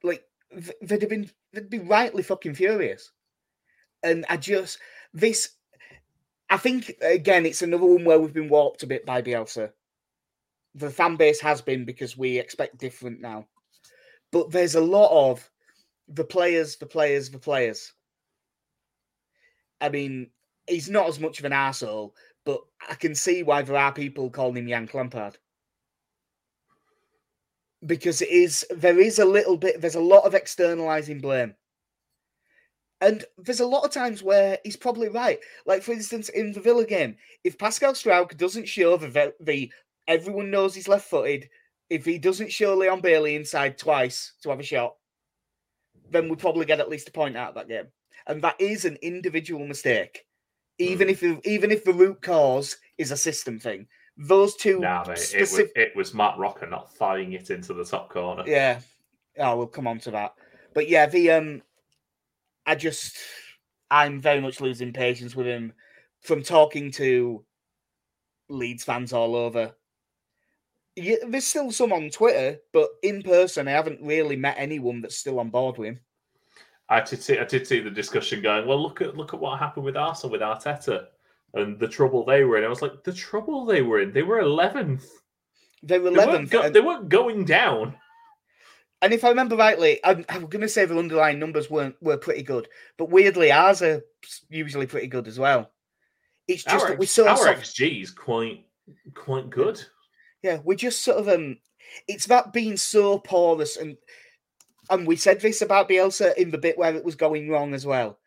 Like, 0.03 0.23
th- 0.51 0.77
they'd 0.81 1.01
have 1.01 1.09
been, 1.09 1.29
they'd 1.53 1.69
be 1.69 1.79
rightly 1.79 2.23
fucking 2.23 2.53
furious. 2.53 3.11
And 4.03 4.25
I 4.29 4.37
just, 4.37 4.77
this, 5.13 5.49
I 6.49 6.57
think, 6.57 6.95
again, 7.01 7.45
it's 7.45 7.61
another 7.61 7.85
one 7.85 8.05
where 8.05 8.19
we've 8.19 8.33
been 8.33 8.49
warped 8.49 8.83
a 8.83 8.87
bit 8.87 9.05
by 9.05 9.21
Bielsa 9.21 9.71
the 10.75 10.89
fan 10.89 11.15
base 11.15 11.41
has 11.41 11.61
been 11.61 11.85
because 11.85 12.17
we 12.17 12.37
expect 12.37 12.77
different 12.77 13.21
now. 13.21 13.45
But 14.31 14.51
there's 14.51 14.75
a 14.75 14.81
lot 14.81 15.31
of 15.31 15.49
the 16.07 16.23
players, 16.23 16.75
the 16.75 16.85
players, 16.85 17.29
the 17.29 17.39
players. 17.39 17.93
I 19.81 19.89
mean, 19.89 20.29
he's 20.67 20.89
not 20.89 21.07
as 21.07 21.19
much 21.19 21.39
of 21.39 21.45
an 21.45 21.53
asshole, 21.53 22.15
but 22.45 22.61
I 22.89 22.95
can 22.95 23.15
see 23.15 23.43
why 23.43 23.61
there 23.61 23.77
are 23.77 23.93
people 23.93 24.29
calling 24.29 24.57
him 24.57 24.67
Yank 24.67 24.93
Lampard. 24.93 25.37
Because 27.85 28.21
it 28.21 28.29
is 28.29 28.65
there 28.69 28.99
is 28.99 29.19
a 29.19 29.25
little 29.25 29.55
bit 29.55 29.79
there's 29.79 29.95
a 29.95 30.01
lot 30.01 30.25
of 30.25 30.35
externalizing 30.35 31.19
blame. 31.19 31.55
And 33.01 33.23
there's 33.37 33.61
a 33.61 33.65
lot 33.65 33.85
of 33.85 33.91
times 33.91 34.21
where 34.21 34.57
he's 34.65 34.75
probably 34.75 35.07
right. 35.07 35.39
Like 35.65 35.81
for 35.81 35.93
instance, 35.93 36.27
in 36.27 36.51
the 36.51 36.59
Villa 36.59 36.85
game, 36.85 37.15
if 37.45 37.57
Pascal 37.57 37.93
Struijk 37.93 38.35
doesn't 38.35 38.67
show 38.67 38.97
the 38.97 39.33
the 39.39 39.71
everyone 40.07 40.51
knows 40.51 40.75
he's 40.75 40.89
left 40.89 41.09
footed. 41.09 41.49
If 41.89 42.05
he 42.05 42.17
doesn't 42.17 42.51
show 42.51 42.75
Leon 42.75 43.01
Bailey 43.01 43.35
inside 43.35 43.77
twice 43.77 44.33
to 44.43 44.49
have 44.49 44.59
a 44.59 44.63
shot, 44.63 44.95
then 46.11 46.29
we 46.29 46.35
probably 46.35 46.65
get 46.65 46.79
at 46.79 46.89
least 46.89 47.09
a 47.09 47.11
point 47.11 47.35
out 47.35 47.49
of 47.49 47.55
that 47.55 47.67
game. 47.67 47.87
And 48.27 48.41
that 48.43 48.59
is 48.59 48.85
an 48.85 48.97
individual 49.01 49.65
mistake. 49.65 50.25
Even 50.77 51.07
Mm. 51.07 51.11
if 51.11 51.45
even 51.45 51.71
if 51.71 51.83
the 51.83 51.93
root 51.93 52.21
cause 52.21 52.77
is 52.97 53.11
a 53.11 53.17
system 53.17 53.59
thing. 53.59 53.87
Those 54.17 54.55
two 54.55 54.79
Nah, 54.79 55.03
mate, 55.07 55.33
it 55.33 55.41
was, 55.41 55.59
it 55.75 55.95
was 55.95 56.13
Matt 56.13 56.37
Roca 56.37 56.65
not 56.65 56.93
firing 56.95 57.33
it 57.33 57.49
into 57.49 57.73
the 57.73 57.85
top 57.85 58.09
corner. 58.09 58.43
Yeah. 58.45 58.81
Oh, 59.37 59.57
we'll 59.57 59.67
come 59.67 59.87
on 59.87 59.99
to 59.99 60.11
that. 60.11 60.35
But 60.73 60.89
yeah, 60.89 61.05
the 61.05 61.31
um 61.31 61.61
I 62.65 62.75
just 62.75 63.17
I'm 63.89 64.21
very 64.21 64.41
much 64.41 64.61
losing 64.61 64.93
patience 64.93 65.35
with 65.35 65.47
him 65.47 65.73
from 66.21 66.43
talking 66.43 66.91
to 66.91 67.43
Leeds 68.49 68.83
fans 68.83 69.13
all 69.13 69.35
over. 69.35 69.73
Yeah, 71.01 71.15
there's 71.27 71.47
still 71.47 71.71
some 71.71 71.93
on 71.93 72.09
Twitter, 72.09 72.59
but 72.73 72.89
in 73.03 73.21
person, 73.21 73.67
I 73.67 73.71
haven't 73.71 74.01
really 74.01 74.35
met 74.35 74.55
anyone 74.57 75.01
that's 75.01 75.17
still 75.17 75.39
on 75.39 75.49
board 75.49 75.77
with 75.77 75.89
him. 75.89 75.99
I 76.89 77.01
did 77.01 77.21
see 77.21 77.37
I 77.37 77.45
did 77.45 77.67
see 77.67 77.79
the 77.79 77.89
discussion 77.91 78.41
going. 78.41 78.67
Well, 78.67 78.81
look 78.81 79.01
at 79.01 79.15
look 79.15 79.33
at 79.33 79.39
what 79.39 79.59
happened 79.59 79.85
with 79.85 79.95
Arsenal 79.95 80.31
with 80.31 80.41
Arteta 80.41 81.05
and 81.53 81.79
the 81.79 81.87
trouble 81.87 82.25
they 82.25 82.43
were 82.43 82.57
in. 82.57 82.63
I 82.63 82.67
was 82.67 82.81
like, 82.81 83.03
the 83.03 83.13
trouble 83.13 83.65
they 83.65 83.81
were 83.81 84.01
in. 84.01 84.11
They 84.11 84.23
were 84.23 84.39
eleventh. 84.39 85.07
They 85.83 85.99
were 85.99 86.11
11th. 86.11 86.27
weren't 86.27 86.49
go- 86.49 86.69
they 86.69 86.81
weren't 86.81 87.09
going 87.09 87.45
down. 87.45 87.95
and 89.01 89.13
if 89.13 89.23
I 89.23 89.29
remember 89.29 89.55
rightly, 89.55 89.99
I'm, 90.03 90.25
I'm 90.27 90.47
going 90.47 90.61
to 90.61 90.67
say 90.67 90.83
the 90.83 90.97
underlying 90.97 91.39
numbers 91.39 91.69
weren't 91.69 91.95
were 92.01 92.17
pretty 92.17 92.43
good, 92.43 92.67
but 92.97 93.09
weirdly, 93.09 93.51
ours 93.51 93.81
are 93.81 94.01
usually 94.49 94.87
pretty 94.87 95.07
good 95.07 95.27
as 95.27 95.39
well. 95.39 95.71
It's 96.49 96.63
just 96.63 96.83
our 96.83 96.89
that 96.89 96.99
we 96.99 97.05
X- 97.05 97.13
saw 97.13 97.27
our 97.29 97.53
XG 97.53 98.01
is 98.01 98.11
quite 98.11 98.65
quite 99.13 99.49
good. 99.49 99.81
Yeah, 100.41 100.59
we 100.63 100.75
just 100.75 101.01
sort 101.01 101.17
of 101.17 101.27
um 101.27 101.57
it's 102.07 102.27
that 102.27 102.53
being 102.53 102.77
so 102.77 103.19
porous 103.19 103.77
and 103.77 103.97
and 104.89 105.05
we 105.05 105.15
said 105.15 105.39
this 105.39 105.61
about 105.61 105.89
Bielsa 105.89 106.35
in 106.35 106.49
the 106.49 106.57
bit 106.57 106.77
where 106.77 106.95
it 106.95 107.05
was 107.05 107.15
going 107.15 107.49
wrong 107.49 107.73
as 107.73 107.85
well. 107.85 108.19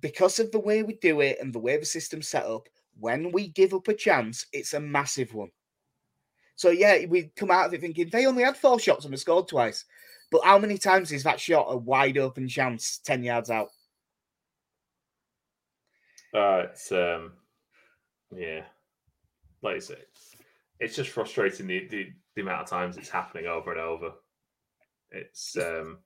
Because 0.00 0.40
of 0.40 0.50
the 0.50 0.58
way 0.58 0.82
we 0.82 0.94
do 0.94 1.20
it 1.20 1.38
and 1.40 1.52
the 1.52 1.60
way 1.60 1.76
the 1.76 1.84
system's 1.84 2.28
set 2.28 2.44
up, 2.44 2.68
when 2.98 3.30
we 3.30 3.48
give 3.48 3.72
up 3.72 3.86
a 3.86 3.94
chance, 3.94 4.46
it's 4.52 4.74
a 4.74 4.80
massive 4.80 5.32
one. 5.32 5.50
So 6.56 6.70
yeah, 6.70 7.06
we 7.06 7.30
come 7.36 7.50
out 7.50 7.66
of 7.66 7.74
it 7.74 7.80
thinking 7.80 8.08
they 8.10 8.26
only 8.26 8.42
had 8.42 8.56
four 8.56 8.80
shots 8.80 9.04
and 9.04 9.12
they 9.12 9.18
scored 9.18 9.48
twice. 9.48 9.84
But 10.30 10.44
how 10.44 10.58
many 10.58 10.78
times 10.78 11.12
is 11.12 11.22
that 11.24 11.38
shot 11.38 11.66
a 11.68 11.76
wide 11.76 12.18
open 12.18 12.48
chance 12.48 12.98
10 13.04 13.22
yards 13.22 13.50
out? 13.50 13.68
Uh, 16.34 16.64
it's 16.70 16.90
um, 16.90 17.32
yeah, 18.34 18.62
like 19.60 19.76
I 19.76 19.80
say, 19.80 19.96
it's 20.82 20.96
just 20.96 21.10
frustrating 21.10 21.66
the, 21.66 21.86
the 21.88 22.12
the 22.34 22.42
amount 22.42 22.62
of 22.62 22.68
times 22.68 22.96
it's 22.96 23.08
happening 23.08 23.46
over 23.46 23.70
and 23.72 23.80
over. 23.80 24.12
It's 25.10 25.56
um, 25.56 25.98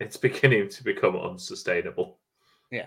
it's 0.00 0.16
beginning 0.16 0.68
to 0.68 0.84
become 0.84 1.16
unsustainable. 1.16 2.18
Yeah. 2.70 2.86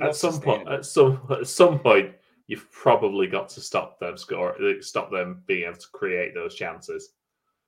At 0.00 0.16
some 0.16 0.40
point, 0.40 0.68
at 0.68 0.84
some 0.84 1.20
at 1.30 1.46
some 1.46 1.78
point, 1.78 2.14
you've 2.46 2.70
probably 2.72 3.26
got 3.26 3.48
to 3.50 3.60
stop 3.60 3.98
them 3.98 4.18
score, 4.18 4.56
stop 4.80 5.10
them 5.10 5.42
being 5.46 5.68
able 5.68 5.78
to 5.78 5.86
create 5.92 6.34
those 6.34 6.54
chances. 6.54 7.14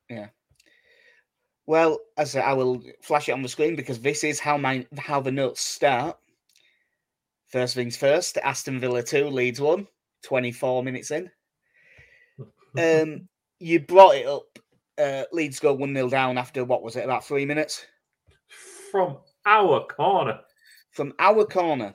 Yeah. 0.08 0.28
Well, 1.66 2.00
as 2.16 2.34
I, 2.34 2.40
I 2.40 2.52
will 2.52 2.82
flash 3.00 3.28
it 3.28 3.32
on 3.32 3.42
the 3.42 3.48
screen 3.48 3.76
because 3.76 4.00
this 4.00 4.24
is 4.24 4.40
how 4.40 4.56
my 4.56 4.86
how 4.98 5.20
the 5.20 5.32
notes 5.32 5.60
start. 5.60 6.18
First 7.46 7.74
things 7.74 7.96
first, 7.96 8.38
Aston 8.38 8.78
Villa 8.78 9.02
2, 9.02 9.28
Leeds 9.28 9.60
1, 9.60 9.86
24 10.22 10.84
minutes 10.84 11.10
in. 11.10 11.30
Um, 12.78 13.28
you 13.59 13.80
brought 13.80 14.16
it 14.16 14.26
up. 14.26 14.59
Uh, 14.98 15.24
Leeds 15.33 15.61
go 15.61 15.72
1 15.72 15.94
0 15.94 16.09
down 16.09 16.37
after 16.37 16.64
what 16.64 16.83
was 16.83 16.96
it, 16.96 17.04
about 17.04 17.24
three 17.24 17.46
minutes? 17.46 17.87
From 18.90 19.18
our 19.46 19.87
corner, 19.87 20.40
From 20.90 21.14
our 21.18 21.44
corner. 21.44 21.94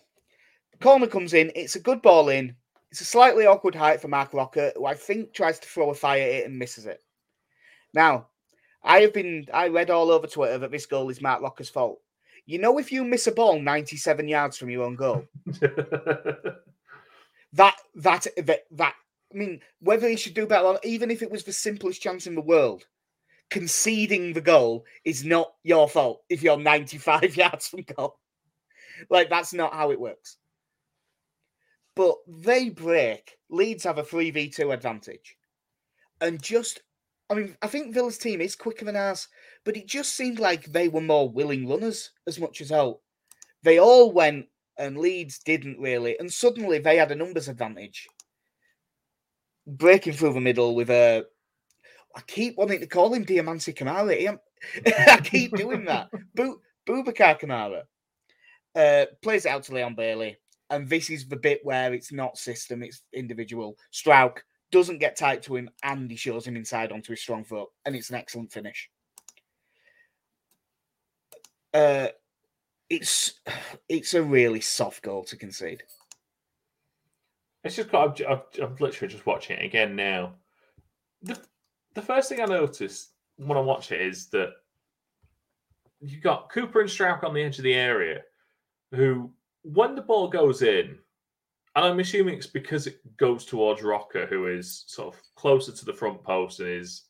Corner 0.81 1.07
comes 1.07 1.33
in, 1.33 1.51
it's 1.55 1.75
a 1.75 1.81
good 1.81 2.01
ball 2.01 2.29
in. 2.29 2.55
It's 2.91 3.01
a 3.01 3.05
slightly 3.05 3.45
awkward 3.45 3.75
height 3.75 4.01
for 4.01 4.07
Marc 4.07 4.33
Roca, 4.33 4.71
who 4.75 4.85
I 4.85 4.93
think 4.93 5.33
tries 5.33 5.59
to 5.59 5.67
throw 5.67 5.89
a 5.89 5.93
fire 5.93 6.21
at 6.21 6.29
it 6.29 6.45
and 6.45 6.57
misses 6.57 6.85
it. 6.85 7.01
Now, 7.93 8.27
I 8.83 9.01
have 9.01 9.13
been 9.13 9.45
I 9.53 9.67
read 9.67 9.89
all 9.89 10.11
over 10.11 10.27
Twitter 10.27 10.57
that 10.59 10.71
this 10.71 10.85
goal 10.85 11.09
is 11.09 11.21
Marc 11.21 11.41
Roca's 11.41 11.69
fault. 11.69 11.99
You 12.45 12.59
know, 12.59 12.77
if 12.77 12.91
you 12.91 13.03
miss 13.03 13.27
a 13.27 13.31
ball 13.31 13.59
97 13.59 14.27
yards 14.27 14.57
from 14.57 14.69
your 14.69 14.83
own 14.83 14.95
goal, 14.95 15.25
that 15.45 16.61
that 17.95 18.27
that 18.37 18.59
that 18.71 18.93
I 19.35 19.37
mean, 19.37 19.59
whether 19.79 20.07
he 20.07 20.15
should 20.15 20.33
do 20.33 20.47
better, 20.47 20.65
or 20.65 20.79
even 20.83 21.11
if 21.11 21.21
it 21.21 21.29
was 21.29 21.43
the 21.43 21.51
simplest 21.51 22.01
chance 22.01 22.25
in 22.25 22.35
the 22.35 22.41
world, 22.41 22.85
conceding 23.49 24.31
the 24.33 24.41
goal 24.41 24.85
is 25.03 25.25
not 25.25 25.53
your 25.63 25.89
fault 25.89 26.23
if 26.29 26.41
you're 26.41 26.57
95 26.57 27.35
yards 27.37 27.67
from 27.67 27.83
goal. 27.83 28.17
Like 29.09 29.29
that's 29.29 29.53
not 29.53 29.73
how 29.73 29.91
it 29.91 29.99
works. 29.99 30.37
But 31.95 32.15
they 32.27 32.69
break. 32.69 33.37
Leeds 33.49 33.83
have 33.83 33.97
a 33.97 34.03
3v2 34.03 34.73
advantage. 34.73 35.35
And 36.21 36.41
just 36.41 36.81
I 37.29 37.33
mean, 37.33 37.57
I 37.61 37.67
think 37.67 37.93
Villa's 37.93 38.19
team 38.19 38.39
is 38.39 38.55
quicker 38.55 38.85
than 38.85 38.95
ours, 38.95 39.27
but 39.63 39.75
it 39.75 39.87
just 39.87 40.15
seemed 40.15 40.39
like 40.39 40.65
they 40.65 40.87
were 40.87 41.01
more 41.01 41.27
willing 41.27 41.67
runners 41.67 42.11
as 42.27 42.39
much 42.39 42.61
as 42.61 42.71
out. 42.71 42.99
They 43.63 43.79
all 43.79 44.11
went 44.11 44.45
and 44.77 44.97
Leeds 44.97 45.39
didn't 45.39 45.79
really, 45.79 46.17
and 46.19 46.31
suddenly 46.31 46.79
they 46.79 46.97
had 46.97 47.11
a 47.11 47.15
numbers 47.15 47.47
advantage. 47.47 48.07
Breaking 49.67 50.13
through 50.13 50.33
the 50.33 50.41
middle 50.41 50.75
with 50.75 50.89
a 50.89 51.25
I 52.15 52.21
keep 52.21 52.57
wanting 52.57 52.79
to 52.79 52.87
call 52.87 53.13
him 53.13 53.25
Diamanti 53.25 53.75
Kamara. 53.75 54.37
I 55.07 55.19
keep 55.21 55.55
doing 55.55 55.85
that. 55.85 56.09
Bu- 56.33 56.61
Boubacar 56.87 57.39
Kamara 57.39 57.83
uh, 58.75 59.05
plays 59.21 59.45
out 59.45 59.63
to 59.63 59.73
Leon 59.73 59.95
Bailey. 59.95 60.37
And 60.69 60.89
this 60.89 61.09
is 61.09 61.27
the 61.27 61.35
bit 61.35 61.59
where 61.63 61.93
it's 61.93 62.11
not 62.11 62.37
system, 62.37 62.81
it's 62.81 63.03
individual. 63.13 63.77
Struijk 63.93 64.37
doesn't 64.71 64.99
get 64.99 65.15
tight 65.15 65.43
to 65.43 65.55
him 65.55 65.69
and 65.83 66.09
he 66.09 66.17
shows 66.17 66.47
him 66.47 66.55
inside 66.55 66.91
onto 66.91 67.11
his 67.11 67.21
strong 67.21 67.43
foot. 67.43 67.69
And 67.85 67.95
it's 67.95 68.09
an 68.09 68.15
excellent 68.15 68.51
finish. 68.51 68.89
Uh, 71.73 72.07
it's 72.89 73.33
it's 73.89 74.13
a 74.13 74.23
really 74.23 74.61
soft 74.61 75.03
goal 75.03 75.23
to 75.25 75.37
concede. 75.37 75.83
It's 77.65 77.75
just 77.75 77.91
got. 77.91 78.21
I'm, 78.29 78.41
I'm 78.61 78.75
literally 78.79 79.11
just 79.11 79.25
watching 79.25 79.57
it 79.57 79.65
again 79.65 79.95
now. 79.95 80.35
The 81.23 81.37
the 81.95 82.01
first 82.01 82.29
thing 82.29 82.39
I 82.39 82.45
noticed 82.45 83.09
when 83.37 83.57
I 83.57 83.61
watch 83.61 83.91
it 83.91 83.99
is 83.99 84.27
that 84.27 84.51
you 85.99 86.21
got 86.21 86.51
Cooper 86.51 86.81
and 86.81 86.89
Struijk 86.89 87.23
on 87.23 87.33
the 87.33 87.41
edge 87.41 87.57
of 87.57 87.63
the 87.63 87.73
area, 87.73 88.21
who 88.93 89.31
when 89.63 89.95
the 89.95 90.01
ball 90.01 90.27
goes 90.27 90.61
in, 90.61 90.99
and 91.75 91.85
I'm 91.85 91.99
assuming 91.99 92.35
it's 92.35 92.45
because 92.45 92.85
it 92.85 92.99
goes 93.17 93.45
towards 93.45 93.81
Roca, 93.81 94.27
who 94.27 94.47
is 94.47 94.83
sort 94.85 95.15
of 95.15 95.21
closer 95.35 95.71
to 95.71 95.85
the 95.85 95.93
front 95.93 96.23
post 96.23 96.59
and 96.59 96.69
is 96.69 97.05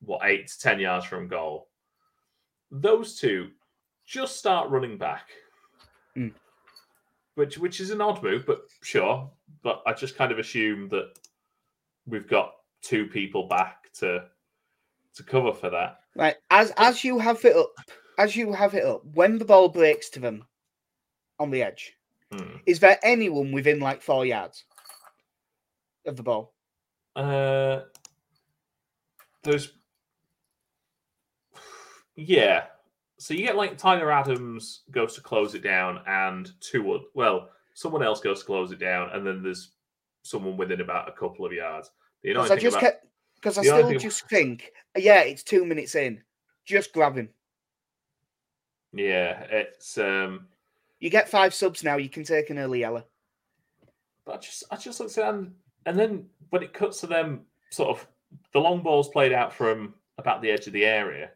what 0.00 0.20
eight 0.24 0.48
to 0.48 0.60
ten 0.60 0.78
yards 0.78 1.06
from 1.06 1.26
goal. 1.26 1.68
Those 2.70 3.18
two 3.18 3.48
just 4.04 4.36
start 4.36 4.68
running 4.68 4.98
back, 4.98 5.28
mm. 6.16 6.32
which 7.36 7.56
which 7.56 7.80
is 7.80 7.90
an 7.90 8.02
odd 8.02 8.22
move, 8.22 8.44
but 8.46 8.62
sure. 8.82 9.30
But 9.64 9.82
I 9.86 9.94
just 9.94 10.16
kind 10.16 10.30
of 10.30 10.38
assume 10.38 10.88
that 10.90 11.18
we've 12.06 12.28
got 12.28 12.52
two 12.82 13.06
people 13.06 13.48
back 13.48 13.92
to 13.94 14.26
to 15.16 15.22
cover 15.22 15.52
for 15.52 15.70
that. 15.70 16.00
Right, 16.14 16.36
as 16.50 16.72
as 16.76 17.02
you 17.02 17.18
have 17.18 17.44
it 17.44 17.56
up, 17.56 17.70
as 18.18 18.36
you 18.36 18.52
have 18.52 18.74
it 18.74 18.84
up, 18.84 19.04
when 19.14 19.38
the 19.38 19.44
ball 19.44 19.68
breaks 19.68 20.10
to 20.10 20.20
them 20.20 20.44
on 21.40 21.50
the 21.50 21.62
edge, 21.62 21.96
Hmm. 22.30 22.56
is 22.66 22.78
there 22.78 22.98
anyone 23.02 23.52
within 23.52 23.80
like 23.80 24.02
four 24.02 24.26
yards 24.26 24.64
of 26.06 26.16
the 26.16 26.22
ball? 26.22 26.52
Uh, 27.16 27.80
there's 29.42 29.72
yeah. 32.16 32.66
So 33.18 33.32
you 33.34 33.44
get 33.46 33.56
like 33.56 33.78
Tyler 33.78 34.12
Adams 34.12 34.82
goes 34.90 35.14
to 35.14 35.20
close 35.20 35.54
it 35.54 35.62
down, 35.62 36.00
and 36.06 36.50
two 36.60 37.00
well, 37.14 37.48
someone 37.74 38.02
else 38.02 38.20
goes 38.20 38.40
to 38.40 38.46
close 38.46 38.72
it 38.72 38.78
down, 38.78 39.10
and 39.10 39.26
then 39.26 39.42
there's 39.42 39.72
someone 40.22 40.56
within 40.56 40.80
about 40.80 41.08
a 41.08 41.12
couple 41.12 41.44
of 41.44 41.52
yards. 41.52 41.90
The 42.22 42.30
Because 42.30 42.50
I 42.50 42.56
just 42.56 42.78
because 43.36 43.58
I 43.58 43.62
still 43.62 43.88
thing- 43.88 43.98
just 43.98 44.28
think, 44.28 44.72
yeah, 44.96 45.20
it's 45.20 45.42
two 45.42 45.66
minutes 45.66 45.94
in. 45.94 46.22
Just 46.64 46.94
grab 46.94 47.16
him. 47.16 47.28
yeah, 48.94 49.40
it's 49.50 49.98
um. 49.98 50.46
You 51.00 51.10
get 51.10 51.28
five 51.28 51.52
subs 51.52 51.84
now. 51.84 51.96
You 51.96 52.08
can 52.08 52.24
take 52.24 52.48
an 52.48 52.58
early 52.58 52.80
yellow. 52.80 53.04
But 54.24 54.36
I 54.36 54.38
just 54.38 54.64
I 54.70 54.76
just 54.76 55.00
looked 55.00 55.18
at 55.18 55.34
and, 55.34 55.52
and 55.84 55.98
then 55.98 56.26
when 56.48 56.62
it 56.62 56.72
cuts 56.72 57.00
to 57.00 57.06
them, 57.06 57.42
sort 57.70 57.90
of 57.90 58.06
the 58.52 58.60
long 58.60 58.82
ball's 58.82 59.10
played 59.10 59.32
out 59.32 59.52
from 59.52 59.94
about 60.16 60.40
the 60.40 60.50
edge 60.50 60.66
of 60.66 60.72
the 60.72 60.86
area. 60.86 61.30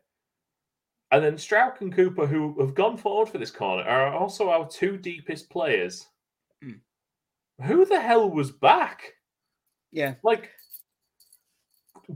And 1.11 1.25
then 1.25 1.35
Struijk 1.35 1.81
and 1.81 1.93
Cooper, 1.93 2.27
who 2.27 2.59
have 2.61 2.75
gone 2.75 2.97
forward 2.97 3.29
for 3.29 3.39
this 3.39 3.51
corner, 3.51 3.83
are 3.83 4.13
also 4.15 4.51
our 4.51 4.69
two 4.69 4.97
deepest 4.97 5.51
players. 5.51 6.07
Hmm. 6.63 7.65
Who 7.65 7.85
the 7.85 8.01
hell 8.01 8.31
was 8.31 8.51
back? 8.51 9.15
Yeah. 9.91 10.15
Like, 10.23 10.51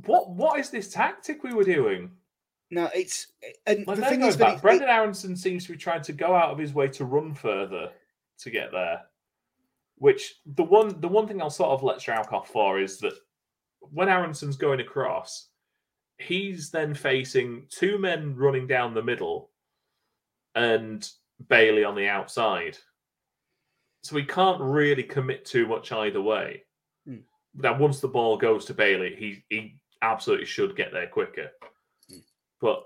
what 0.06 0.30
what 0.30 0.58
is 0.60 0.70
this 0.70 0.90
tactic 0.92 1.42
we 1.42 1.54
were 1.54 1.64
doing? 1.64 2.10
No, 2.70 2.88
it's 2.94 3.32
and 3.66 3.86
Like 3.86 3.98
the 3.98 4.06
thing 4.06 4.22
is 4.22 4.36
that 4.38 4.44
back. 4.46 4.56
it- 4.58 4.62
Brenden 4.62 4.88
Aaronson 4.88 5.36
seems 5.36 5.66
to 5.66 5.72
be 5.72 5.78
trying 5.78 6.02
to 6.02 6.12
go 6.12 6.34
out 6.34 6.50
of 6.50 6.58
his 6.58 6.72
way 6.72 6.88
to 6.88 7.04
run 7.04 7.34
further 7.34 7.90
to 8.38 8.50
get 8.50 8.72
there. 8.72 9.02
Which 9.96 10.40
the 10.46 10.64
one 10.64 11.00
the 11.00 11.08
one 11.08 11.28
thing 11.28 11.40
I'll 11.42 11.50
sort 11.50 11.70
of 11.70 11.82
let 11.82 11.98
Struijk 11.98 12.32
off 12.32 12.48
for 12.48 12.80
is 12.80 12.98
that 13.00 13.14
when 13.80 14.08
Aaronson's 14.08 14.56
going 14.56 14.80
across, 14.80 15.48
he's 16.18 16.70
then 16.70 16.94
facing 16.94 17.66
two 17.68 17.98
men 17.98 18.34
running 18.36 18.66
down 18.66 18.94
the 18.94 19.02
middle 19.02 19.50
and 20.54 21.08
Bailey 21.48 21.84
on 21.84 21.94
the 21.94 22.08
outside. 22.08 22.78
So 24.02 24.16
he 24.16 24.24
can't 24.24 24.60
really 24.60 25.04
commit 25.04 25.44
too 25.44 25.66
much 25.66 25.92
either 25.92 26.20
way. 26.20 26.64
Hmm. 27.06 27.18
Now, 27.54 27.78
once 27.78 28.00
the 28.00 28.08
ball 28.08 28.36
goes 28.36 28.64
to 28.66 28.74
Bailey, 28.74 29.14
he 29.16 29.44
he 29.48 29.76
absolutely 30.02 30.46
should 30.46 30.76
get 30.76 30.92
there 30.92 31.06
quicker. 31.06 31.50
Hmm. 32.10 32.18
But 32.60 32.84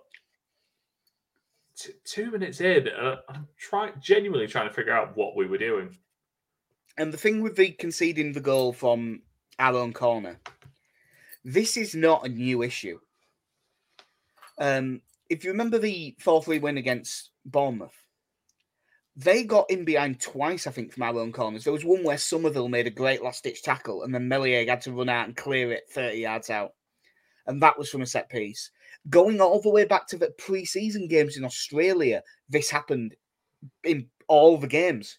t- 1.77 1.93
two 2.05 2.31
minutes 2.31 2.61
in, 2.61 2.89
uh, 2.89 3.17
I'm 3.29 3.49
trying 3.59 3.93
genuinely 4.01 4.47
trying 4.47 4.69
to 4.69 4.75
figure 4.75 4.93
out 4.93 5.17
what 5.17 5.37
we 5.37 5.47
were 5.47 5.59
doing. 5.59 5.97
And 6.99 7.13
the 7.13 7.19
thing 7.19 7.43
with 7.43 7.57
the 7.57 7.71
conceding 7.73 8.33
the 8.33 8.41
goal 8.41 8.73
from 8.73 9.23
our 9.59 9.75
own 9.77 9.93
corner, 9.93 10.39
this 11.45 11.77
is 11.77 11.95
not 11.95 12.27
a 12.27 12.29
new 12.29 12.63
issue. 12.63 12.99
Um, 14.59 15.03
if 15.29 15.45
you 15.45 15.51
remember 15.51 15.79
the 15.79 16.17
4 16.21 16.43
3 16.43 16.59
win 16.59 16.79
against 16.79 17.31
Bournemouth, 17.45 17.97
they 19.17 19.45
got 19.45 19.71
in 19.71 19.85
behind 19.85 20.21
twice, 20.21 20.67
I 20.67 20.71
think, 20.71 20.93
from 20.93 21.03
our 21.03 21.19
own 21.19 21.33
corners. 21.33 21.65
There 21.65 21.73
was 21.73 21.85
one 21.85 22.03
where 22.05 22.19
Summerville 22.19 22.69
made 22.69 22.87
a 22.87 22.91
great 22.91 23.23
last 23.23 23.45
ditch 23.45 23.63
tackle, 23.63 24.03
and 24.03 24.15
then 24.15 24.29
Meslier 24.29 24.67
had 24.67 24.83
to 24.83 24.93
run 24.93 25.09
out 25.09 25.27
and 25.27 25.37
clear 25.37 25.73
it 25.73 25.85
30 25.91 26.19
yards 26.19 26.51
out. 26.51 26.73
And 27.47 27.63
that 27.63 27.79
was 27.79 27.89
from 27.89 28.03
a 28.03 28.07
set 28.07 28.29
piece. 28.29 28.71
Going 29.09 29.41
all 29.41 29.61
the 29.61 29.71
way 29.71 29.85
back 29.85 30.07
to 30.09 30.19
the 30.19 30.33
pre 30.39 30.65
season 30.65 31.09
games 31.09 31.37
in 31.37 31.45
Australia, 31.45 32.23
this 32.49 32.71
happened 32.71 33.15
in 33.85 34.09
all 34.29 34.59
the 34.59 34.67
games 34.67 35.19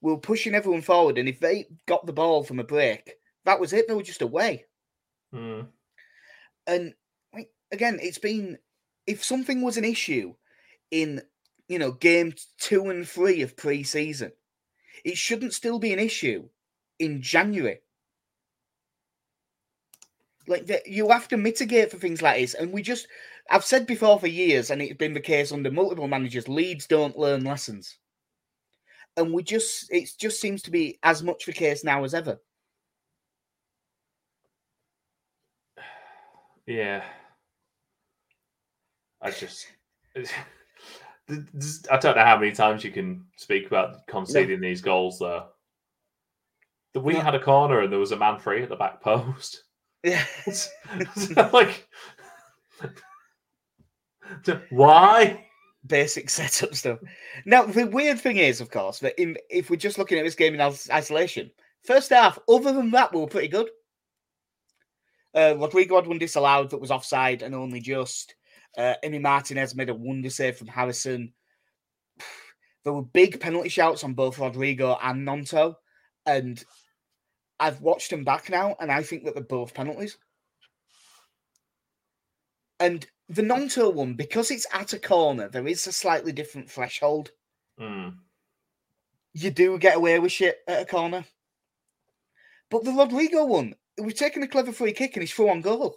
we 0.00 0.12
were 0.12 0.18
pushing 0.18 0.54
everyone 0.54 0.82
forward, 0.82 1.18
and 1.18 1.28
if 1.28 1.40
they 1.40 1.66
got 1.86 2.06
the 2.06 2.12
ball 2.12 2.44
from 2.44 2.60
a 2.60 2.64
break, 2.64 3.14
that 3.44 3.58
was 3.58 3.72
it. 3.72 3.88
They 3.88 3.94
were 3.94 4.02
just 4.02 4.22
away. 4.22 4.64
Hmm. 5.32 5.62
And 6.66 6.94
again, 7.72 7.98
it's 8.00 8.18
been 8.18 8.58
if 9.06 9.24
something 9.24 9.62
was 9.62 9.76
an 9.76 9.84
issue 9.84 10.34
in 10.90 11.22
you 11.68 11.78
know 11.78 11.92
game 11.92 12.34
two 12.58 12.88
and 12.90 13.08
three 13.08 13.42
of 13.42 13.56
pre-season, 13.56 14.32
it 15.04 15.16
shouldn't 15.16 15.54
still 15.54 15.78
be 15.78 15.92
an 15.92 15.98
issue 15.98 16.48
in 16.98 17.22
January. 17.22 17.80
Like 20.46 20.66
the, 20.66 20.80
you 20.86 21.10
have 21.10 21.28
to 21.28 21.36
mitigate 21.36 21.90
for 21.90 21.98
things 21.98 22.22
like 22.22 22.40
this, 22.40 22.54
and 22.54 22.72
we 22.72 22.82
just 22.82 23.06
I've 23.50 23.64
said 23.64 23.86
before 23.86 24.18
for 24.18 24.26
years, 24.26 24.70
and 24.70 24.82
it's 24.82 24.96
been 24.96 25.14
the 25.14 25.20
case 25.20 25.52
under 25.52 25.70
multiple 25.70 26.08
managers. 26.08 26.48
Leeds 26.48 26.86
don't 26.86 27.18
learn 27.18 27.44
lessons 27.44 27.98
and 29.18 29.32
we 29.34 29.42
just 29.42 29.90
it 29.90 30.10
just 30.18 30.40
seems 30.40 30.62
to 30.62 30.70
be 30.70 30.98
as 31.02 31.22
much 31.22 31.44
the 31.44 31.52
case 31.52 31.84
now 31.84 32.04
as 32.04 32.14
ever. 32.14 32.40
Yeah. 36.66 37.02
I 39.22 39.30
just. 39.30 39.66
I 41.30 41.96
don't 41.98 42.16
know 42.16 42.24
how 42.24 42.38
many 42.38 42.52
times 42.52 42.82
you 42.84 42.90
can 42.90 43.26
speak 43.36 43.66
about 43.66 44.06
conceding 44.06 44.60
these 44.60 44.80
goals, 44.80 45.18
though. 45.18 45.46
The 46.94 47.00
we 47.00 47.14
No. 47.14 47.20
had 47.20 47.34
a 47.34 47.40
corner 47.42 47.80
and 47.80 47.92
there 47.92 48.00
was 48.00 48.12
a 48.12 48.16
man 48.16 48.38
free 48.38 48.62
at 48.62 48.68
the 48.68 48.76
back 48.76 49.00
post. 49.00 49.64
Yeah. 50.04 50.24
like, 51.52 51.88
why? 54.70 55.44
Basic 55.86 56.30
setup 56.30 56.74
stuff. 56.76 57.00
Now 57.44 57.64
the 57.66 57.84
weird 57.84 58.20
thing 58.20 58.36
is, 58.36 58.60
of 58.60 58.70
course, 58.70 59.00
that 59.00 59.20
in, 59.20 59.36
if 59.50 59.70
we're 59.70 59.76
just 59.76 59.98
looking 59.98 60.16
at 60.18 60.24
this 60.24 60.36
game 60.36 60.54
in 60.54 60.60
isolation, 60.60 61.50
first 61.84 62.10
half, 62.10 62.38
other 62.48 62.72
than 62.72 62.92
that, 62.92 63.12
we 63.12 63.20
were 63.20 63.26
pretty 63.26 63.48
good. 63.48 63.68
Uh, 65.34 65.56
Rodrigo 65.58 65.96
had 65.96 66.06
one 66.06 66.18
disallowed 66.18 66.70
that 66.70 66.80
was 66.80 66.92
offside 66.92 67.42
and 67.42 67.54
only 67.54 67.80
just. 67.80 68.36
Uh, 68.76 68.94
Martinez 69.20 69.74
made 69.74 69.88
a 69.88 69.94
wonder 69.94 70.30
save 70.30 70.56
from 70.56 70.68
Harrison. 70.68 71.32
there 72.84 72.92
were 72.92 73.02
big 73.02 73.40
penalty 73.40 73.68
shouts 73.68 74.04
on 74.04 74.14
both 74.14 74.38
Rodrigo 74.38 74.98
and 75.02 75.26
Gnonto, 75.26 75.76
and 76.26 76.62
I've 77.60 77.80
watched 77.80 78.10
them 78.10 78.24
back 78.24 78.50
now, 78.50 78.76
and 78.80 78.90
I 78.90 79.02
think 79.02 79.24
that 79.24 79.34
they're 79.34 79.42
both 79.42 79.74
penalties. 79.74 80.16
And 82.80 83.06
the 83.28 83.42
Gnonto 83.42 83.92
one, 83.92 84.14
because 84.14 84.50
it's 84.50 84.66
at 84.72 84.92
a 84.92 84.98
corner, 84.98 85.48
there 85.48 85.66
is 85.66 85.86
a 85.86 85.92
slightly 85.92 86.32
different 86.32 86.70
threshold. 86.70 87.30
Mm. 87.80 88.16
You 89.34 89.50
do 89.50 89.78
get 89.78 89.96
away 89.96 90.18
with 90.18 90.32
shit 90.32 90.58
at 90.66 90.82
a 90.82 90.86
corner. 90.86 91.24
But 92.70 92.84
the 92.84 92.92
Rodrigo 92.92 93.44
one, 93.44 93.74
we've 94.00 94.14
taken 94.14 94.42
a 94.42 94.48
clever 94.48 94.72
free 94.72 94.92
kick 94.92 95.16
and 95.16 95.22
he's 95.22 95.32
through 95.32 95.50
on 95.50 95.60
goal. 95.60 95.96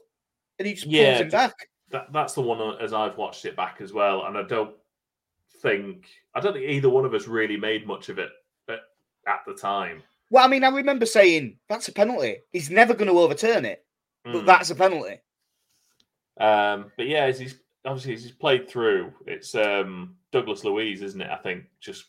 And 0.58 0.68
he 0.68 0.74
just 0.74 0.86
pulls 0.86 1.22
him 1.22 1.30
back. 1.30 1.56
That 1.91 2.12
that's 2.13 2.34
the 2.34 2.41
one 2.41 2.77
as 2.82 2.93
I've 2.93 3.17
watched 3.17 3.45
it 3.45 3.56
back 3.56 3.77
as 3.82 3.91
well, 3.93 4.25
and 4.25 4.38
I 4.38 4.43
don't 4.43 4.75
think 5.62 6.08
I 6.34 6.39
don't 6.39 6.54
think 6.54 6.65
either 6.69 6.89
one 6.89 7.06
of 7.06 7.13
us 7.13 7.27
really 7.27 7.58
made 7.58 7.86
much 7.86 8.10
of 8.10 8.17
it 8.19 8.30
at, 8.69 8.80
at 9.27 9.41
the 9.45 9.54
time. 9.54 10.01
Well, 10.30 10.45
I 10.45 10.47
mean, 10.47 10.63
I 10.63 10.69
remember 10.69 11.06
saying 11.06 11.58
that's 11.67 11.89
a 11.89 11.91
penalty. 11.91 12.38
He's 12.54 12.69
never 12.69 12.93
going 12.93 13.12
to 13.12 13.19
overturn 13.19 13.65
it, 13.65 13.84
but 14.23 14.34
Mm. 14.43 14.45
that's 14.45 14.69
a 14.69 14.75
penalty. 14.75 15.19
Um, 16.39 16.91
but 16.97 17.08
yeah, 17.08 17.25
as 17.25 17.39
he's 17.39 17.60
obviously 17.86 18.13
as 18.13 18.23
he's 18.23 18.32
played 18.32 18.69
through, 18.69 19.13
it's 19.27 19.54
um, 19.56 20.15
Douglas 20.32 20.63
Luiz, 20.63 21.01
isn't 21.01 21.21
it? 21.21 21.30
I 21.30 21.38
think 21.38 21.65
just 21.80 22.06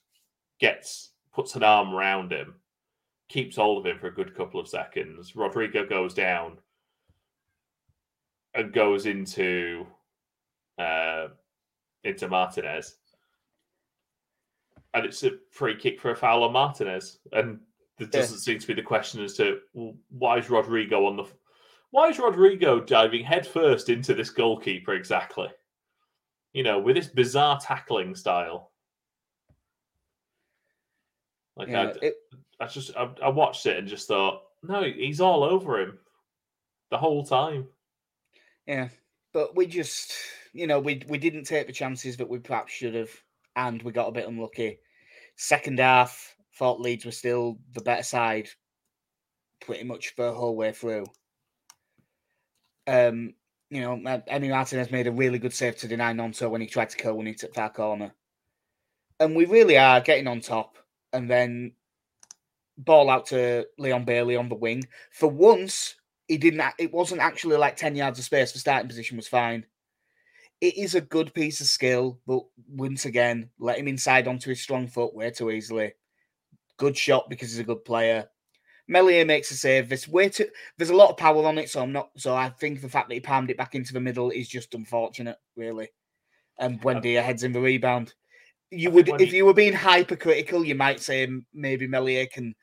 gets 0.60 1.10
puts 1.34 1.56
an 1.56 1.64
arm 1.64 1.94
around 1.94 2.30
him, 2.32 2.54
keeps 3.28 3.56
hold 3.56 3.78
of 3.84 3.90
him 3.92 3.98
for 3.98 4.06
a 4.06 4.14
good 4.14 4.34
couple 4.36 4.60
of 4.60 4.68
seconds. 4.68 5.34
Rodrigo 5.34 5.84
goes 5.86 6.14
down 6.14 6.58
and 8.54 8.72
goes 8.72 9.06
into 9.06 9.86
uh, 10.78 11.28
into 12.04 12.28
Martinez, 12.28 12.96
and 14.94 15.04
it's 15.06 15.22
a 15.22 15.32
free 15.50 15.76
kick 15.76 16.00
for 16.00 16.10
a 16.10 16.16
foul 16.16 16.44
on 16.44 16.52
Martinez, 16.52 17.18
and 17.32 17.60
there 17.98 18.08
doesn't 18.08 18.38
seem 18.38 18.58
to 18.58 18.66
be 18.66 18.74
the 18.74 18.82
question 18.82 19.22
as 19.22 19.34
to 19.36 19.60
well, 19.74 19.94
why 20.10 20.38
is 20.38 20.50
Rodrigo 20.50 21.06
on 21.06 21.16
the 21.16 21.24
why 21.90 22.08
is 22.08 22.18
Rodrigo 22.18 22.80
diving 22.80 23.22
headfirst 23.24 23.88
into 23.90 24.14
this 24.14 24.30
goalkeeper 24.30 24.94
exactly? 24.94 25.48
You 26.52 26.62
know, 26.62 26.78
with 26.78 26.96
this 26.96 27.08
bizarre 27.08 27.58
tackling 27.60 28.14
style. 28.14 28.70
Like 31.56 31.68
Yeah, 31.68 31.92
I, 32.02 32.06
it- 32.06 32.16
I 32.60 32.66
just 32.66 32.96
I, 32.96 33.10
I 33.22 33.28
watched 33.28 33.66
it 33.66 33.76
and 33.76 33.88
just 33.88 34.06
thought, 34.08 34.42
no, 34.62 34.82
he's 34.84 35.20
all 35.20 35.42
over 35.42 35.80
him 35.80 35.98
the 36.90 36.98
whole 36.98 37.24
time. 37.24 37.66
Yeah, 38.66 38.88
but 39.32 39.56
we 39.56 39.66
just, 39.66 40.12
you 40.52 40.66
know, 40.66 40.78
we 40.78 41.02
we 41.08 41.18
didn't 41.18 41.44
take 41.44 41.66
the 41.66 41.72
chances 41.72 42.16
that 42.16 42.28
we 42.28 42.38
perhaps 42.38 42.72
should 42.72 42.94
have, 42.94 43.10
and 43.56 43.82
we 43.82 43.92
got 43.92 44.08
a 44.08 44.12
bit 44.12 44.28
unlucky. 44.28 44.78
Second 45.36 45.78
half, 45.78 46.36
thought 46.56 46.80
Leeds 46.80 47.04
were 47.04 47.10
still 47.10 47.58
the 47.74 47.82
better 47.82 48.02
side, 48.02 48.48
pretty 49.60 49.84
much 49.84 50.14
for 50.14 50.26
the 50.26 50.32
whole 50.32 50.56
way 50.56 50.72
through. 50.72 51.06
Um, 52.86 53.34
you 53.70 53.80
know, 53.80 53.96
Emi 53.96 54.50
Martinez 54.50 54.90
made 54.90 55.06
a 55.06 55.12
really 55.12 55.38
good 55.38 55.54
save 55.54 55.76
to 55.78 55.88
deny 55.88 56.12
Gnonto 56.12 56.50
when 56.50 56.60
he 56.60 56.66
tried 56.66 56.90
to 56.90 56.96
curl 56.96 57.26
it 57.26 57.42
at 57.42 57.54
far 57.54 57.70
corner, 57.70 58.14
and 59.18 59.34
we 59.34 59.44
really 59.44 59.78
are 59.78 60.00
getting 60.00 60.28
on 60.28 60.40
top. 60.40 60.78
And 61.14 61.28
then 61.28 61.72
ball 62.78 63.10
out 63.10 63.26
to 63.26 63.66
Leon 63.78 64.04
Bailey 64.04 64.36
on 64.36 64.48
the 64.48 64.54
wing. 64.54 64.82
For 65.10 65.28
once, 65.28 65.94
he 66.32 66.38
didn't. 66.38 66.62
It 66.78 66.94
wasn't 66.94 67.20
actually 67.20 67.58
like 67.58 67.76
ten 67.76 67.94
yards 67.94 68.18
of 68.18 68.24
space. 68.24 68.52
The 68.52 68.58
starting 68.58 68.88
position 68.88 69.18
was 69.18 69.28
fine. 69.28 69.66
It 70.62 70.78
is 70.78 70.94
a 70.94 71.00
good 71.02 71.34
piece 71.34 71.60
of 71.60 71.66
skill, 71.66 72.20
but 72.26 72.40
once 72.70 73.04
again, 73.04 73.50
let 73.58 73.78
him 73.78 73.86
inside 73.86 74.26
onto 74.26 74.48
his 74.48 74.62
strong 74.62 74.86
foot 74.86 75.14
way 75.14 75.30
too 75.30 75.50
easily. 75.50 75.92
Good 76.78 76.96
shot 76.96 77.28
because 77.28 77.50
he's 77.50 77.58
a 77.58 77.64
good 77.64 77.84
player. 77.84 78.28
Meslier 78.88 79.26
makes 79.26 79.50
a 79.50 79.56
save. 79.56 79.90
This 79.90 80.08
way 80.08 80.30
too. 80.30 80.48
There's 80.78 80.88
a 80.88 80.96
lot 80.96 81.10
of 81.10 81.18
power 81.18 81.44
on 81.44 81.58
it, 81.58 81.68
so 81.68 81.82
I'm 81.82 81.92
not. 81.92 82.08
So 82.16 82.34
I 82.34 82.48
think 82.48 82.80
the 82.80 82.88
fact 82.88 83.08
that 83.08 83.14
he 83.14 83.20
palmed 83.20 83.50
it 83.50 83.58
back 83.58 83.74
into 83.74 83.92
the 83.92 84.00
middle 84.00 84.30
is 84.30 84.48
just 84.48 84.74
unfortunate, 84.74 85.36
really. 85.54 85.90
And 86.58 86.80
Buendia 86.80 87.22
heads 87.22 87.42
in 87.42 87.52
the 87.52 87.60
rebound. 87.60 88.14
You 88.70 88.90
would, 88.90 89.10
if 89.20 89.34
you 89.34 89.44
were 89.44 89.52
being 89.52 89.74
hypercritical, 89.74 90.64
you 90.64 90.74
might 90.74 91.00
say 91.00 91.28
maybe 91.52 91.86
Meslier 91.86 92.24
can 92.24 92.54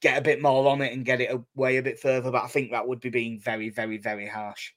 get 0.00 0.18
a 0.18 0.22
bit 0.22 0.40
more 0.42 0.68
on 0.68 0.80
it 0.80 0.92
and 0.92 1.04
get 1.04 1.20
it 1.20 1.30
away 1.56 1.76
a 1.76 1.82
bit 1.82 2.00
further. 2.00 2.30
But 2.30 2.44
I 2.44 2.48
think 2.48 2.70
that 2.70 2.86
would 2.86 3.00
be 3.00 3.10
being 3.10 3.38
very, 3.38 3.70
very, 3.70 3.98
very 3.98 4.26
harsh. 4.26 4.72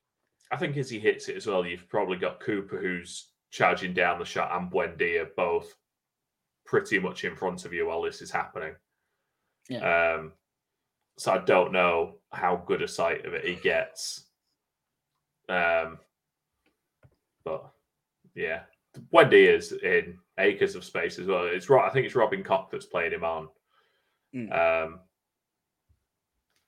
I 0.52 0.58
think 0.58 0.78
as 0.78 0.90
he 0.90 1.00
hits 1.00 1.30
it 1.30 1.38
as 1.38 1.48
well, 1.48 1.66
you've 1.66 1.90
probably 1.90 2.18
got 2.18 2.40
Cooper 2.40 2.80
who's 2.80 3.30
charging 3.52 3.94
down 3.94 4.20
the 4.20 4.26
shot 4.26 4.52
and 4.54 4.72
Buendia 4.72 5.28
both 5.36 5.74
pretty 6.66 7.00
much 7.00 7.24
in 7.24 7.36
front 7.36 7.66
of 7.66 7.74
you 7.74 7.88
while 7.88 8.02
this 8.02 8.22
is 8.22 8.32
happening. 8.32 8.74
Um, 9.72 10.34
so 11.18 11.32
I 11.32 11.38
don't 11.40 11.72
know 11.72 12.16
how 12.32 12.64
good 12.66 12.82
a 12.82 12.88
sight 12.88 13.26
of 13.26 13.34
it 13.34 13.46
he 13.46 13.56
gets. 13.56 14.26
Um, 15.50 16.00
but 17.46 17.70
yeah, 18.36 18.62
Buendia 19.14 19.58
is 19.58 19.72
in 19.72 20.18
acres 20.40 20.76
of 20.76 20.84
space 20.84 21.20
as 21.20 21.28
well. 21.28 21.46
It's 21.46 21.70
I 21.70 21.90
think 21.90 22.06
it's 22.06 22.16
Robin 22.16 22.44
Koch 22.44 22.70
that's 22.72 22.86
playing 22.86 23.14
him 23.14 23.24
on. 23.24 23.48
Mm. 24.36 24.86
Um, 24.86 25.00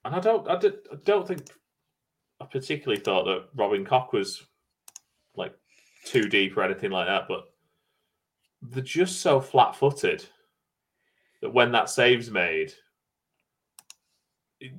and 0.06 0.14
I 0.14 0.20
don't, 0.20 0.48
I, 0.48 0.56
did, 0.58 0.74
I 0.92 0.96
don't 1.04 1.26
think 1.26 1.42
I 2.40 2.44
particularly 2.46 3.00
thought 3.00 3.24
that 3.24 3.44
Robin 3.54 3.84
Koch 3.84 4.12
was 4.12 4.42
like 5.36 5.52
too 6.04 6.28
deep 6.28 6.56
or 6.56 6.62
anything 6.62 6.90
like 6.90 7.06
that, 7.06 7.28
but 7.28 7.44
they're 8.62 8.82
just 8.82 9.20
so 9.20 9.40
flat-footed 9.40 10.24
that 11.42 11.50
when 11.52 11.72
that 11.72 11.90
save's 11.90 12.30
made, 12.30 12.72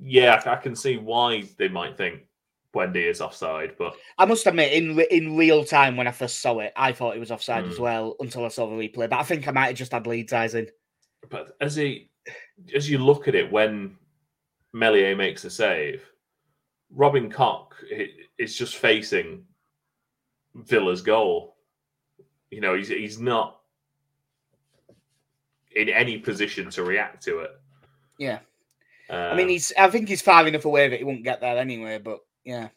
yeah, 0.02 0.42
I 0.46 0.56
can 0.56 0.74
see 0.74 0.96
why 0.96 1.44
they 1.58 1.68
might 1.68 1.96
think 1.96 2.22
Wendy 2.74 3.04
is 3.04 3.20
offside, 3.20 3.76
but 3.78 3.94
I 4.18 4.24
must 4.24 4.46
admit, 4.46 4.72
in 4.72 4.98
in 5.10 5.36
real 5.36 5.64
time 5.64 5.96
when 5.96 6.06
I 6.08 6.10
first 6.12 6.40
saw 6.42 6.58
it, 6.58 6.72
I 6.76 6.92
thought 6.92 7.16
it 7.16 7.20
was 7.20 7.30
offside 7.30 7.64
as 7.64 7.76
Mm. 7.78 7.80
well 7.80 8.16
until 8.20 8.44
I 8.44 8.48
saw 8.48 8.66
the 8.66 8.76
replay. 8.76 9.08
But 9.08 9.14
I 9.20 9.22
think 9.22 9.48
I 9.48 9.52
might 9.52 9.68
have 9.68 9.76
just 9.76 9.92
had 9.92 10.06
Leeds 10.06 10.32
eyes 10.32 10.54
in. 10.54 10.68
but 11.30 11.56
as 11.60 11.74
he 11.76 12.10
as 12.74 12.88
you 12.90 12.98
look 12.98 13.26
at 13.28 13.34
it 13.34 13.50
when 13.50 13.96
Meslier 14.78 15.16
makes 15.16 15.44
a 15.44 15.50
save, 15.50 16.02
Robin 16.90 17.30
Koch 17.30 17.74
i- 17.92 18.10
is 18.38 18.56
just 18.56 18.76
facing 18.76 19.44
Villa's 20.54 21.02
goal. 21.02 21.56
You 22.50 22.60
know, 22.60 22.74
he's 22.74 22.88
he's 22.88 23.20
not 23.20 23.60
in 25.76 25.88
any 25.88 26.18
position 26.18 26.70
to 26.70 26.82
react 26.82 27.22
to 27.24 27.40
it. 27.40 27.50
Yeah. 28.18 28.38
I 29.10 29.34
mean, 29.34 29.44
Um, 29.46 29.48
he's. 29.50 29.72
I 29.78 29.88
think 29.90 30.08
he's 30.08 30.22
far 30.22 30.46
enough 30.46 30.64
away 30.64 30.88
that 30.88 30.98
he 30.98 31.04
won't 31.04 31.24
get 31.24 31.40
there 31.40 31.56
anyway. 31.56 31.98
But 31.98 32.20
yeah, 32.44 32.68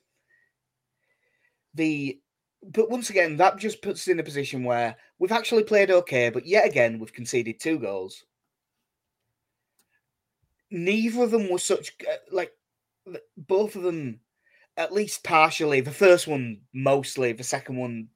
the. 1.74 2.20
But 2.64 2.90
once 2.92 3.10
again, 3.10 3.38
that 3.38 3.58
just 3.58 3.82
puts 3.82 4.02
us 4.02 4.08
in 4.08 4.20
a 4.20 4.24
position 4.24 4.64
where 4.64 4.96
we've 5.18 5.32
actually 5.32 5.64
played 5.64 5.90
okay, 5.90 6.30
but 6.30 6.46
yet 6.46 6.66
again 6.68 7.00
we've 7.00 7.12
conceded 7.14 7.60
two 7.60 7.80
goals. 7.80 8.24
Neither 10.72 11.24
of 11.24 11.32
them 11.32 11.50
were 11.50 11.60
such 11.60 11.94
uh, 12.10 12.16
like 12.32 12.54
both 13.38 13.76
of 13.76 13.84
them, 13.84 14.22
at 14.78 14.94
least 14.94 15.24
partially. 15.24 15.82
The 15.82 15.92
first 15.92 16.28
one 16.28 16.62
mostly, 16.74 17.34
the 17.34 17.44
second 17.44 17.76
one 17.76 18.08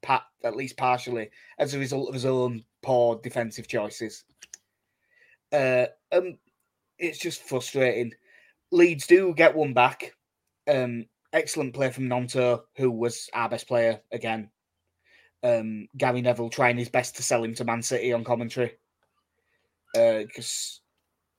at 0.44 0.56
least 0.56 0.78
partially, 0.78 1.30
as 1.60 1.74
a 1.74 1.80
result 1.80 2.08
of 2.08 2.14
his 2.14 2.26
own 2.26 2.64
poor 2.82 3.20
defensive 3.22 3.68
choices. 3.68 4.24
Uh, 5.52 5.88
um, 6.12 6.38
it's 6.98 7.20
just 7.20 7.44
frustrating. 7.44 8.14
Leeds 8.72 9.06
do 9.06 9.34
get 9.36 9.56
one 9.56 9.74
back. 9.74 10.14
Um, 10.68 11.06
excellent 11.34 11.74
play 11.74 11.92
from 11.92 12.08
Gnonto, 12.08 12.62
who 12.78 12.90
was 12.90 13.30
our 13.34 13.50
best 13.50 13.68
player 13.68 14.00
again. 14.12 14.50
Um, 15.44 15.88
Gary 15.98 16.22
Neville 16.22 16.50
trying 16.50 16.78
his 16.78 16.90
best 16.90 17.16
to 17.18 17.24
sell 17.24 17.44
him 17.44 17.54
to 17.56 17.66
Man 17.66 17.84
City 17.84 18.14
on 18.14 18.24
commentary. 18.24 18.78
Because 19.94 20.82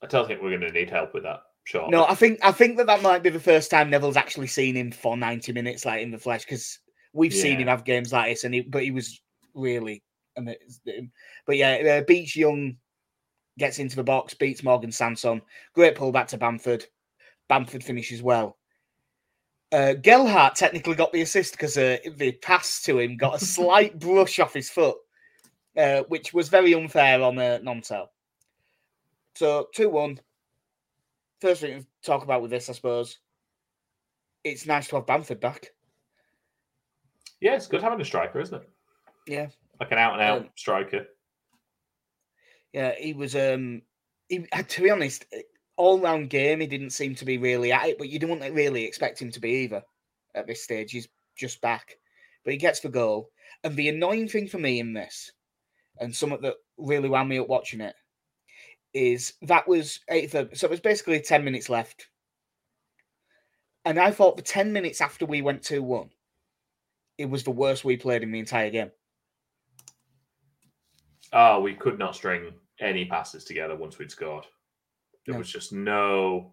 I 0.07 0.09
don't 0.09 0.27
think 0.27 0.43
we're 0.43 0.57
going 0.59 0.73
to 0.73 0.79
need 0.79 0.91
help 0.91 1.15
with 1.15 1.25
that. 1.25 1.41
Sure. 1.65 1.91
no, 1.91 2.07
I 2.07 2.15
think 2.15 2.39
I 2.45 2.53
think 2.53 2.77
that 2.77 2.87
that 2.87 3.03
might 3.03 3.25
be 3.25 3.29
the 3.29 3.41
first 3.41 3.73
time 3.73 3.91
Neville's 3.91 4.17
actually 4.17 4.47
seen 4.47 4.77
him 4.77 4.93
for 4.93 5.17
ninety 5.17 5.53
minutes, 5.53 5.85
like 5.85 6.01
in 6.01 6.13
the 6.13 6.19
flesh. 6.19 6.45
Because 6.45 6.79
we've 7.13 7.35
seen 7.35 7.59
him 7.59 7.67
have 7.67 7.85
games 7.85 8.13
like 8.13 8.31
this, 8.31 8.45
and 8.45 8.55
he, 8.55 8.61
but 8.61 8.85
he 8.85 8.93
was 8.93 9.21
really 9.53 10.05
amazing. 10.37 11.11
But 11.45 11.57
yeah, 11.57 11.99
uh, 11.99 12.05
Beach 12.07 12.37
Young 12.37 12.77
gets 13.59 13.81
into 13.81 13.97
the 13.97 14.05
box, 14.05 14.33
beats 14.35 14.63
Morgan 14.63 14.93
Sanson. 14.93 15.43
Great 15.75 15.97
pull 15.97 16.13
back 16.13 16.29
to 16.29 16.39
Bamford. 16.39 16.85
Bamford 17.49 17.83
finishes 17.83 18.23
well. 18.23 18.59
Uh, 19.73 19.95
Gelhardt 19.95 20.55
technically 20.55 20.95
got 20.95 21.13
the 21.13 21.23
assist 21.23 21.53
because 21.53 21.77
uh, 21.77 21.97
the 22.17 22.33
pass 22.43 22.83
to 22.83 23.01
him 23.01 23.17
got 23.17 23.43
a 23.43 23.45
slight 23.45 23.99
brush 23.99 24.39
off 24.39 24.55
his 24.55 24.71
foot, 24.71 24.97
uh, 25.77 26.03
which 26.09 26.33
was 26.33 26.49
very 26.49 26.75
unfair 26.75 27.21
on 27.23 27.39
uh, 27.39 27.59
Nontel. 27.63 28.07
So 29.37 29.69
2 29.75 29.91
1. 29.91 30.19
First 31.43 31.61
thing 31.61 31.83
to 31.83 31.87
talk 32.03 32.25
about 32.25 32.41
with 32.41 32.51
this, 32.51 32.71
I 32.71 32.73
suppose, 32.73 33.19
it's 34.43 34.67
nice 34.67 34.89
to 34.89 34.97
have 34.97 35.07
Bamford 35.07 35.41
back. 35.41 35.73
Yeah, 37.43 37.55
it's 37.55 37.67
good 37.67 37.83
having 37.83 38.01
a 38.01 38.05
striker, 38.05 38.41
isn't 38.41 38.63
it? 38.63 38.69
Yeah. 39.27 39.49
Like 39.79 39.93
an 39.93 39.99
out 39.99 40.15
and 40.15 40.23
out 40.23 40.41
Um, 40.41 40.49
striker. 40.57 41.07
Yeah, 42.73 42.95
he 42.99 43.13
was. 43.13 43.37
Um, 43.37 43.83
he, 44.31 44.47
had 44.53 44.69
to 44.71 44.83
be 44.83 44.91
honest, 44.91 45.27
all 45.77 46.01
round 46.01 46.31
game, 46.31 46.61
he 46.61 46.67
didn't 46.67 46.91
seem 46.91 47.15
to 47.17 47.27
be 47.27 47.37
really 47.37 47.73
at 47.73 47.89
it, 47.89 47.99
but 47.99 48.09
you 48.09 48.19
don't 48.19 48.41
really 48.55 48.85
expect 48.85 49.21
him 49.21 49.31
to 49.33 49.41
be 49.41 49.51
either 49.51 49.83
at 50.35 50.47
this 50.47 50.63
stage. 50.65 50.93
He's 50.93 51.09
just 51.37 51.61
back, 51.61 51.99
but 52.43 52.53
he 52.53 52.57
gets 52.57 52.81
the 52.81 52.89
goal. 52.89 53.31
And 53.65 53.77
the 53.77 53.91
annoying 53.91 54.29
thing 54.29 54.49
for 54.49 54.59
me 54.59 54.81
in 54.81 54.95
this, 54.95 55.31
and 56.01 56.15
something 56.15 56.41
that 56.41 56.55
really 56.79 57.11
wound 57.11 57.29
me 57.29 57.39
up 57.39 57.49
watching 57.49 57.83
it, 57.83 57.95
is 58.97 59.35
that 59.43 59.69
was 59.69 60.01
eighth. 60.09 60.33
So 60.33 60.67
it 60.67 60.71
was 60.71 60.81
basically 60.81 61.21
ten 61.21 61.45
minutes 61.45 61.69
left, 61.69 62.09
and 63.85 63.99
I 63.99 64.11
thought 64.11 64.37
the 64.37 64.43
ten 64.43 64.73
minutes 64.73 65.03
after 65.03 65.27
we 65.27 65.43
went 65.43 65.63
two 65.63 65.83
one, 65.83 66.11
it 67.19 67.27
was 67.29 67.45
the 67.45 67.51
worst 67.51 67.85
we 67.85 67.99
played 67.99 68.23
in 68.23 68.33
the 68.33 68.39
entire 68.39 68.71
game. 68.71 68.91
Oh, 71.33 71.61
we 71.61 71.75
could 71.75 71.99
not 71.99 72.15
string 72.15 72.55
any 72.81 73.05
passes 73.05 73.45
together 73.45 73.77
once 73.77 73.99
we'd 73.99 74.11
scored. 74.11 74.47
There 75.27 75.35
No. 75.35 75.39
was 75.41 75.53
just 75.53 75.73
no. 75.73 76.53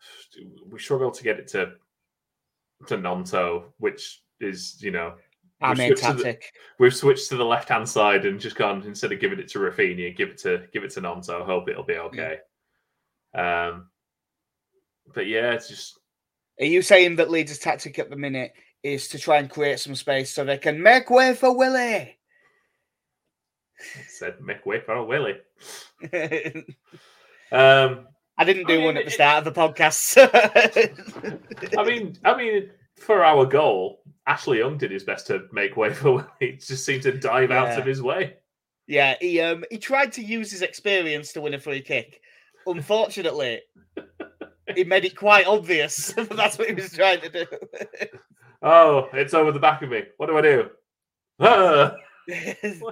We 0.70 0.78
struggled 0.78 1.14
to 1.14 1.24
get 1.24 1.38
it 1.38 1.48
to 1.48 1.72
to 2.86 2.96
Gnonto, 2.98 3.72
which 3.78 4.22
is 4.40 4.80
you 4.82 4.90
know 4.90 5.16
Our 5.60 5.70
We've 5.70 5.78
main 5.78 5.88
switched 5.96 6.04
to 6.04 6.12
the- 6.12 6.22
tactic. 6.24 6.52
we've 6.78 6.94
switched 6.94 7.28
to 7.30 7.36
the 7.36 7.44
left 7.44 7.68
hand 7.68 7.88
side 7.88 8.24
and 8.26 8.38
just 8.38 8.54
gone 8.56 8.82
instead 8.84 9.10
of 9.12 9.18
giving 9.20 9.40
it 9.40 9.48
to 9.48 9.58
Raphinha, 9.58 10.16
give 10.16 10.28
it 10.28 10.38
to 10.38 10.66
give 10.72 10.84
it 10.84 10.90
to 10.92 11.00
Gnonto. 11.00 11.44
Hope 11.44 11.68
it'll 11.68 11.82
be 11.82 11.96
okay. 11.96 12.38
Um, 13.34 13.88
but 15.14 15.26
yeah, 15.26 15.52
it's 15.52 15.68
just 15.68 15.98
Are 16.60 16.64
you 16.66 16.80
saying 16.82 17.16
that 17.16 17.30
Leeds' 17.30 17.58
tactic 17.58 17.98
at 17.98 18.08
the 18.08 18.16
minute 18.16 18.52
is 18.84 19.08
to 19.08 19.18
try 19.18 19.38
and 19.38 19.50
create 19.50 19.80
some 19.80 19.96
space 19.96 20.32
so 20.32 20.44
they 20.44 20.58
can 20.58 20.80
make 20.80 21.10
way 21.10 21.34
for 21.34 21.56
Willie? 21.56 22.14
said 24.08 24.40
make 24.40 24.64
way 24.66 24.80
for 24.80 25.04
Willie. 25.04 25.38
I 26.12 26.64
Um, 27.50 28.06
didn't 28.44 28.66
do 28.68 28.74
I 28.74 28.76
mean, 28.76 28.84
one 28.86 28.96
at 28.96 29.04
the 29.06 29.10
it- 29.10 29.14
start 29.14 29.44
of 29.46 29.52
the 29.52 29.60
podcast. 29.60 30.18
I 31.78 31.84
mean, 31.84 32.16
I 32.24 32.36
mean, 32.36 32.70
for 33.02 33.24
our 33.24 33.44
goal, 33.46 34.02
Ashley 34.26 34.58
Young 34.58 34.76
did 34.78 34.90
his 34.90 35.04
best 35.04 35.26
to 35.28 35.46
make 35.52 35.76
way 35.76 35.92
for 35.92 36.12
Willie. 36.12 36.24
He 36.40 36.52
just 36.52 36.84
seemed 36.84 37.02
to 37.04 37.12
dive 37.18 37.50
out 37.50 37.78
of 37.78 37.86
his 37.86 38.02
way. 38.02 38.36
yeah, 38.86 39.14
he 39.20 39.40
um 39.40 39.64
he 39.70 39.78
tried 39.78 40.12
to 40.14 40.22
use 40.22 40.50
his 40.50 40.62
experience 40.62 41.32
to 41.32 41.40
win 41.40 41.54
a 41.54 41.58
free 41.58 41.80
kick. 41.80 42.20
Unfortunately, 42.66 43.60
he 44.74 44.84
made 44.84 45.04
it 45.04 45.16
quite 45.16 45.46
obvious 45.46 46.12
that 46.12 46.28
that's 46.36 46.58
what 46.58 46.68
he 46.68 46.74
was 46.74 46.92
trying 46.92 47.20
to 47.22 47.28
do. 47.30 47.46
Oh, 48.62 49.08
it's 49.12 49.34
over 49.34 49.52
the 49.52 49.60
back 49.60 49.82
of 49.82 49.88
me. 49.90 50.02
What 50.16 50.26
do 50.26 50.36
I 50.38 50.42
do? 50.42 50.70
Ah! 51.40 51.94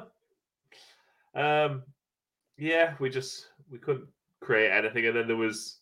Um, 1.35 1.83
yeah, 2.57 2.95
we 2.99 3.11
just 3.11 3.49
we 3.71 3.79
couldn't 3.79 4.09
create 4.41 4.71
anything, 4.71 5.07
and 5.07 5.15
then 5.17 5.27
there 5.27 5.37
was 5.37 5.81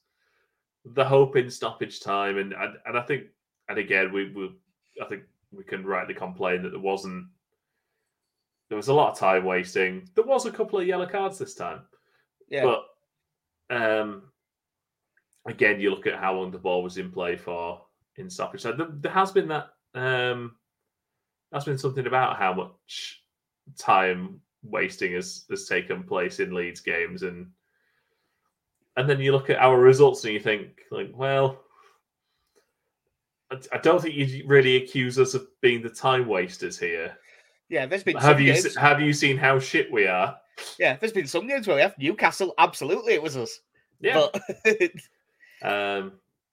the 0.84 1.04
hope 1.04 1.36
in 1.36 1.48
stoppage 1.48 2.00
time, 2.00 2.38
and 2.38 2.52
and, 2.52 2.74
and 2.86 2.98
I 2.98 3.02
think, 3.02 3.24
and 3.68 3.78
again, 3.78 4.12
we 4.12 4.30
we 4.32 4.52
I 5.02 5.06
think 5.06 5.22
we 5.52 5.64
can 5.64 5.84
rightly 5.84 6.14
complain 6.14 6.62
that 6.62 6.70
there 6.70 6.80
wasn't 6.80 7.26
there 8.68 8.76
was 8.76 8.88
a 8.88 8.94
lot 8.94 9.12
of 9.12 9.18
time 9.18 9.44
wasting. 9.44 10.08
There 10.14 10.24
was 10.24 10.46
a 10.46 10.52
couple 10.52 10.78
of 10.78 10.86
yellow 10.86 11.06
cards 11.06 11.38
this 11.38 11.54
time, 11.54 11.82
yeah, 12.48 12.64
but 12.64 13.76
um, 13.76 14.22
again, 15.46 15.80
you 15.80 15.90
look 15.90 16.06
at 16.06 16.18
how 16.18 16.34
long 16.34 16.50
the 16.50 16.58
ball 16.58 16.82
was 16.82 16.98
in 16.98 17.10
play 17.10 17.36
for 17.36 17.82
in 18.16 18.30
stoppage 18.30 18.62
time. 18.62 18.78
There, 18.78 18.88
there 18.90 19.12
has 19.12 19.32
been 19.32 19.48
that 19.48 19.68
um, 19.94 20.56
that's 21.52 21.64
been 21.64 21.78
something 21.78 22.06
about 22.06 22.36
how 22.36 22.52
much 22.52 23.22
time 23.78 24.40
wasting 24.62 25.12
has, 25.12 25.44
has 25.50 25.66
taken 25.68 26.02
place 26.02 26.40
in 26.40 26.54
Leeds 26.54 26.80
games 26.80 27.22
and 27.22 27.46
and 28.96 29.08
then 29.08 29.20
you 29.20 29.32
look 29.32 29.50
at 29.50 29.58
our 29.58 29.78
results 29.78 30.24
and 30.24 30.32
you 30.32 30.40
think 30.40 30.82
like 30.90 31.10
well 31.14 31.63
I, 33.72 33.78
don't 33.78 34.00
think 34.00 34.14
you 34.14 34.44
really 34.46 34.76
accuse 34.76 35.18
us 35.18 35.34
of 35.34 35.46
being 35.60 35.82
the 35.82 35.90
time 35.90 36.26
wasters 36.26 36.78
here 36.78 37.16
yeah. 37.70 37.86
There's 37.86 38.04
been 38.04 38.16
have 38.16 38.36
some 38.36 38.40
you 38.42 38.52
games, 38.52 38.74
se- 38.74 38.80
have 38.80 39.00
you 39.00 39.12
seen 39.12 39.36
how 39.36 39.58
shit 39.58 39.90
we 39.90 40.06
are 40.06 40.36
yeah. 40.78 40.96
There's 40.96 41.12
been 41.12 41.26
some 41.26 41.46
games 41.46 41.66
where 41.66 41.76
we 41.76 41.82
have 41.82 41.98
Newcastle. 41.98 42.54
Absolutely, 42.58 43.14
it 43.14 43.22
was 43.22 43.36
us. 43.36 43.60
yeah 44.00 44.26
But 44.32 44.40
um 45.62 46.12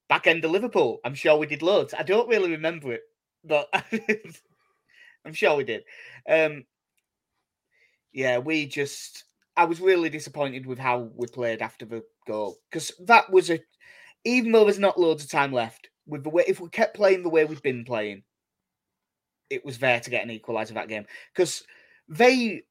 back 0.10 0.28
end 0.28 0.44
of 0.44 0.52
Liverpool, 0.52 1.00
I'm 1.06 1.16
sure 1.16 1.38
we 1.38 1.48
did 1.48 1.62
loads. 1.62 1.94
I 1.98 2.04
don't 2.04 2.28
really 2.28 2.52
remember 2.52 2.94
it, 2.94 3.02
but 3.44 3.68
I'm 5.26 5.34
sure 5.34 5.56
we 5.56 5.64
did. 5.64 5.84
Um, 6.28 6.66
yeah, 8.12 8.38
we 8.38 8.66
just. 8.66 9.26
I 9.56 9.66
was 9.66 9.82
really 9.82 10.10
disappointed 10.10 10.66
with 10.66 10.80
how 10.80 11.10
we 11.16 11.28
played 11.28 11.62
after 11.62 11.86
the 11.86 12.04
goal 12.28 12.58
because 12.70 12.92
that 13.06 13.32
was 13.32 13.50
a. 13.50 13.60
Even 14.24 14.52
though 14.52 14.66
there's 14.66 14.80
not 14.80 15.00
loads 15.00 15.24
of 15.24 15.32
time 15.32 15.52
left, 15.52 15.90
with 16.12 16.24
the 16.24 16.30
way 16.30 16.44
if 16.48 16.60
we 16.60 16.70
kept 16.70 16.96
playing 16.96 17.24
the 17.24 17.30
way 17.30 17.46
we've 17.46 17.64
been 17.64 17.86
playing, 17.86 18.24
it 19.50 19.66
was 19.66 19.80
there 19.80 20.00
to 20.00 20.10
get 20.10 20.24
an 20.24 20.30
equaliser 20.30 20.76
that 20.76 20.90
game 20.90 21.06
because 21.34 21.64
they. 22.08 22.64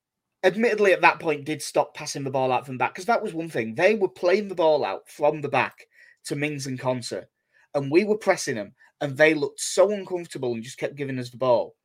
Admittedly, 0.42 0.94
at 0.94 1.02
that 1.02 1.20
point, 1.20 1.44
did 1.44 1.60
stop 1.60 1.94
passing 1.94 2.24
the 2.24 2.30
ball 2.30 2.50
out 2.50 2.64
from 2.64 2.78
back 2.78 2.94
because 2.94 3.04
that 3.04 3.22
was 3.22 3.34
one 3.34 3.50
thing. 3.50 3.74
They 3.74 3.94
were 3.94 4.08
playing 4.08 4.48
the 4.48 4.54
ball 4.54 4.86
out 4.86 5.06
from 5.06 5.42
the 5.42 5.50
back 5.50 5.86
to 6.24 6.34
Mings 6.34 6.66
and 6.66 6.80
Konsa, 6.80 7.26
and 7.74 7.92
we 7.92 8.04
were 8.04 8.16
pressing 8.16 8.54
them, 8.54 8.74
and 9.02 9.18
they 9.18 9.34
looked 9.34 9.60
so 9.60 9.90
uncomfortable 9.90 10.54
and 10.54 10.62
just 10.62 10.78
kept 10.78 10.96
giving 10.96 11.18
us 11.18 11.28
the 11.28 11.36
ball. 11.36 11.76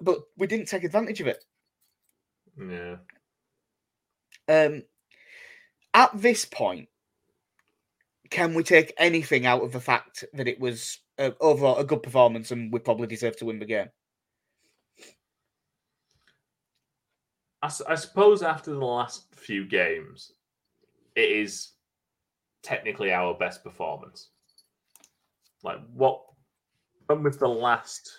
But 0.00 0.18
we 0.36 0.48
didn't 0.48 0.66
take 0.66 0.82
advantage 0.82 1.20
of 1.20 1.28
it. 1.28 1.44
yeah 2.58 2.96
Um, 4.48 4.82
at 5.94 6.10
this 6.20 6.44
point, 6.44 6.88
can 8.30 8.54
we 8.54 8.62
take 8.62 8.92
anything 8.98 9.46
out 9.46 9.62
of 9.62 9.72
the 9.72 9.80
fact 9.80 10.24
that 10.34 10.48
it 10.48 10.60
was 10.60 10.98
uh, 11.18 11.30
overall 11.40 11.78
a 11.78 11.84
good 11.84 12.02
performance 12.02 12.50
and 12.50 12.72
we 12.72 12.78
probably 12.78 13.06
deserve 13.06 13.36
to 13.36 13.44
win 13.44 13.58
the 13.58 13.64
game? 13.64 13.88
I 17.60 17.68
suppose 17.96 18.42
after 18.44 18.70
the 18.70 18.84
last 18.84 19.34
few 19.34 19.66
games, 19.66 20.32
it 21.16 21.28
is 21.28 21.72
technically 22.62 23.12
our 23.12 23.34
best 23.34 23.64
performance. 23.64 24.30
Like 25.64 25.80
what? 25.92 26.22
When 27.06 27.24
was 27.24 27.36
the 27.36 27.48
last 27.48 28.10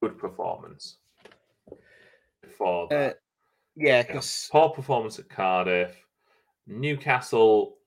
good 0.00 0.16
performance? 0.16 0.98
Before 2.40 2.84
Uh, 2.84 2.88
that, 2.88 3.20
yeah, 3.76 3.98
Yeah. 3.98 4.02
because 4.04 4.48
poor 4.50 4.70
performance 4.70 5.18
at 5.18 5.28
Cardiff, 5.28 5.94
Newcastle. 6.66 7.77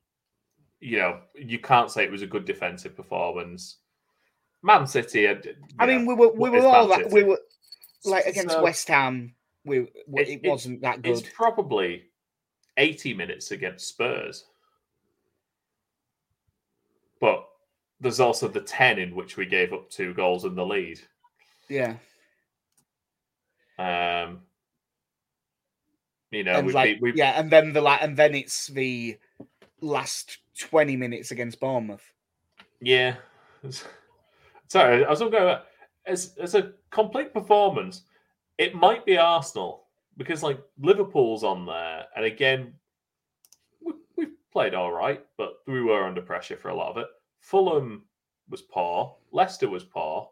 You 0.81 0.97
know, 0.97 1.19
you 1.35 1.59
can't 1.59 1.89
say 1.91 2.03
it 2.03 2.11
was 2.11 2.23
a 2.23 2.27
good 2.27 2.43
defensive 2.45 2.95
performance. 2.97 3.77
Man 4.63 4.85
City. 4.87 5.27
uh, 5.27 5.35
I 5.79 5.85
know, 5.85 5.97
mean 5.97 6.05
we 6.07 6.13
were 6.15 6.31
we 6.33 6.49
were 6.49 6.59
all 6.65 6.87
Man 6.87 7.01
that 7.03 7.11
we 7.11 7.23
were 7.23 7.39
like 8.03 8.25
against 8.25 8.55
So- 8.55 8.63
West 8.63 8.87
Ham. 8.87 9.35
We, 9.63 9.81
we 10.07 10.21
It- 10.23 10.41
it, 10.43 10.49
wasn't 10.49 10.81
that 10.81 11.03
good. 11.03 11.19
It's 11.19 11.29
probably 11.35 12.09
80 12.77 13.13
minutes 13.13 13.51
against 13.51 13.87
Spurs. 13.87 14.45
But 17.19 17.47
there's 17.99 18.19
also 18.19 18.47
the 18.47 18.61
10 18.61 18.97
in 18.97 19.15
which 19.15 19.37
we 19.37 19.45
gave 19.45 19.71
up 19.73 19.89
two 19.91 20.15
goals 20.15 20.45
in 20.45 20.55
the 20.55 20.65
lead. 20.65 20.99
Yeah, 21.69 21.97
Um, 23.77 24.41
you 26.31 26.43
know, 26.43 26.53
and 26.53 26.67
we, 26.67 26.73
like 26.73 26.97
we 27.01 27.13
yeah, 27.13 27.39
and 27.39 27.49
then 27.51 27.71
the 27.71 27.81
la- 27.81 27.99
and 28.01 28.17
then 28.17 28.33
it's 28.35 28.67
the 28.67 29.17
last 29.81 30.37
twenty 30.57 30.95
minutes 30.95 31.31
against 31.31 31.59
Bournemouth. 31.59 32.03
yeah. 32.81 33.15
Sorry, 34.67 35.03
I 35.05 35.09
was 35.09 35.19
going 35.19 35.31
to 35.33 35.37
go 35.37 35.61
as 36.05 36.35
as 36.39 36.55
a 36.55 36.71
complete 36.91 37.33
performance. 37.33 38.03
It 38.57 38.73
might 38.75 39.05
be 39.05 39.17
Arsenal 39.17 39.85
because 40.17 40.43
like 40.43 40.59
Liverpool's 40.79 41.43
on 41.43 41.65
there, 41.65 42.05
and 42.15 42.25
again, 42.25 42.73
we 43.83 43.93
we 44.15 44.27
played 44.51 44.73
all 44.73 44.91
right, 44.91 45.25
but 45.37 45.55
we 45.67 45.81
were 45.81 46.03
under 46.05 46.21
pressure 46.21 46.57
for 46.57 46.69
a 46.69 46.75
lot 46.75 46.89
of 46.91 46.97
it. 46.97 47.07
Fulham 47.41 48.03
was 48.49 48.61
poor, 48.61 49.15
Leicester 49.31 49.69
was 49.69 49.83
poor, 49.83 50.29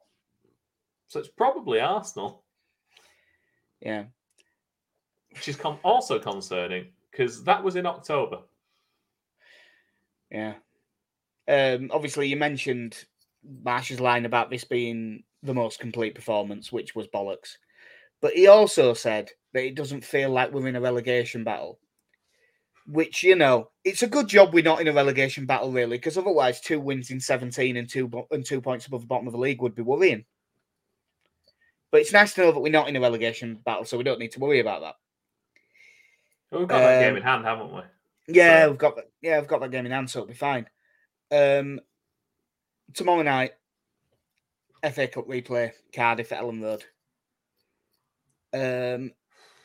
so 1.08 1.20
it's 1.20 1.30
probably 1.30 1.80
Arsenal, 1.80 2.44
Yeah, 3.82 4.06
which 5.32 5.48
is 5.48 5.56
con- 5.56 5.80
also 5.84 6.20
concerning 6.20 6.88
because 7.12 7.44
that 7.44 7.64
was 7.64 7.76
in 7.76 7.86
October. 7.86 8.40
Yeah. 10.32 10.56
Um, 11.48 11.90
obviously, 11.92 12.28
you 12.28 12.38
mentioned 12.38 13.06
Marsch's 13.64 14.00
line 14.00 14.26
about 14.26 14.50
this 14.50 14.64
being 14.64 15.24
the 15.42 15.54
most 15.54 15.80
complete 15.80 16.16
performance, 16.16 16.72
which 16.72 16.96
was 16.96 17.08
bollocks. 17.08 17.58
But 18.22 18.34
he 18.34 18.48
also 18.48 18.94
said 18.94 19.30
that 19.54 19.66
it 19.66 19.76
doesn't 19.76 20.04
feel 20.04 20.30
like 20.30 20.52
we're 20.52 20.68
in 20.68 20.76
a 20.76 20.82
relegation 20.82 21.44
battle. 21.44 21.80
Which 22.86 23.24
you 23.24 23.36
know, 23.36 23.70
it's 23.84 24.04
a 24.04 24.08
good 24.08 24.28
job 24.28 24.54
we're 24.54 24.64
not 24.64 24.82
in 24.82 24.88
a 24.88 24.94
relegation 24.94 25.46
battle, 25.46 25.72
really, 25.72 25.98
because 25.98 26.18
otherwise, 26.18 26.60
two 26.60 26.80
wins 26.80 27.12
in 27.12 27.20
seventeen 27.20 27.78
and 27.78 27.88
two 27.88 28.10
and 28.32 28.44
two 28.44 28.62
points 28.62 28.88
above 28.88 29.02
the 29.02 29.08
bottom 29.08 29.28
of 29.28 29.34
the 29.34 29.40
league 29.40 29.62
would 29.62 29.76
be 29.76 29.84
worrying. 29.84 30.26
But 31.92 32.02
it's 32.02 32.14
nice 32.14 32.34
to 32.34 32.42
know 32.42 32.52
that 32.52 32.60
we're 32.60 32.72
not 32.72 32.90
in 32.90 32.96
a 32.96 33.02
relegation 33.02 33.60
battle, 33.64 33.86
so 33.86 33.98
we 33.98 34.04
don't 34.04 34.20
need 34.20 34.32
to 34.34 34.40
worry 34.40 34.60
about 34.60 34.82
that. 34.82 34.96
Well, 36.52 36.62
we've 36.62 36.68
got 36.68 36.80
that 36.80 37.00
game 37.02 37.12
Um, 37.12 37.18
in 37.18 37.24
hand, 37.24 37.46
haven't 37.46 37.74
we? 37.74 37.82
Yeah, 38.32 38.64
So- 38.64 38.70
we've 38.70 38.78
got 38.80 38.96
that. 38.98 39.12
Yeah, 39.22 39.40
we've 39.40 39.48
got 39.48 39.62
that 39.62 39.72
game 39.72 39.86
in 39.86 39.92
hand, 39.92 40.10
so 40.10 40.20
it'll 40.20 40.28
be 40.28 40.34
fine. 40.34 40.70
Um, 41.32 41.80
tomorrow 42.94 43.22
night, 43.24 43.54
FA 44.84 45.08
Cup 45.08 45.28
replay, 45.28 45.74
Cardiff 45.94 46.32
at 46.32 46.42
Elland 46.42 46.62
Road. 46.64 46.84
Um, 48.54 49.12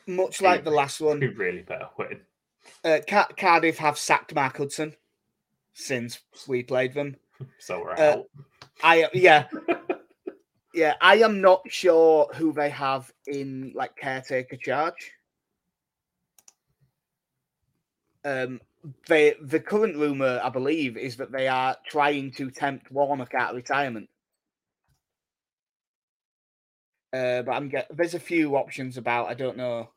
much 0.07 0.41
like 0.41 0.63
the 0.63 0.71
last 0.71 0.99
We 1.01 1.07
one, 1.07 1.19
really 1.19 1.61
better 1.63 1.89
win. 1.97 2.21
uh, 2.83 2.99
Car- 3.07 3.29
Cardiff 3.37 3.77
have 3.77 3.97
sacked 3.97 4.35
Mark 4.35 4.57
Hudson 4.57 4.95
since 5.73 6.19
we 6.47 6.63
played 6.63 6.93
them. 6.93 7.15
So 7.59 7.81
we're 7.81 7.91
Uh, 7.93 8.01
out. 8.19 8.25
I 8.81 9.09
yeah, 9.13 9.47
yeah. 10.73 10.93
I 11.01 11.17
am 11.17 11.41
not 11.41 11.69
sure 11.69 12.29
who 12.35 12.53
they 12.53 12.69
have 12.69 13.11
in 13.27 13.73
like 13.75 13.97
caretaker 13.97 14.55
charge. 14.55 15.11
Um, 18.25 18.59
they 19.07 19.35
the 19.41 19.59
current 19.59 19.95
rumor, 19.95 20.41
I 20.43 20.49
believe, 20.49 20.97
is 20.97 21.17
that 21.17 21.31
they 21.31 21.47
are 21.47 21.77
trying 21.87 22.31
to 22.33 22.51
tempt 22.51 22.91
Warnock 22.91 23.33
out 23.33 23.51
of 23.51 23.55
retirement. 23.55 24.09
Uh, 27.13 27.43
but 27.43 27.51
I'm 27.51 27.69
get 27.69 27.87
there's 27.95 28.15
a 28.15 28.19
few 28.19 28.57
options 28.57 28.97
about. 28.97 29.29
I 29.29 29.35
don't 29.35 29.57
know. 29.57 29.89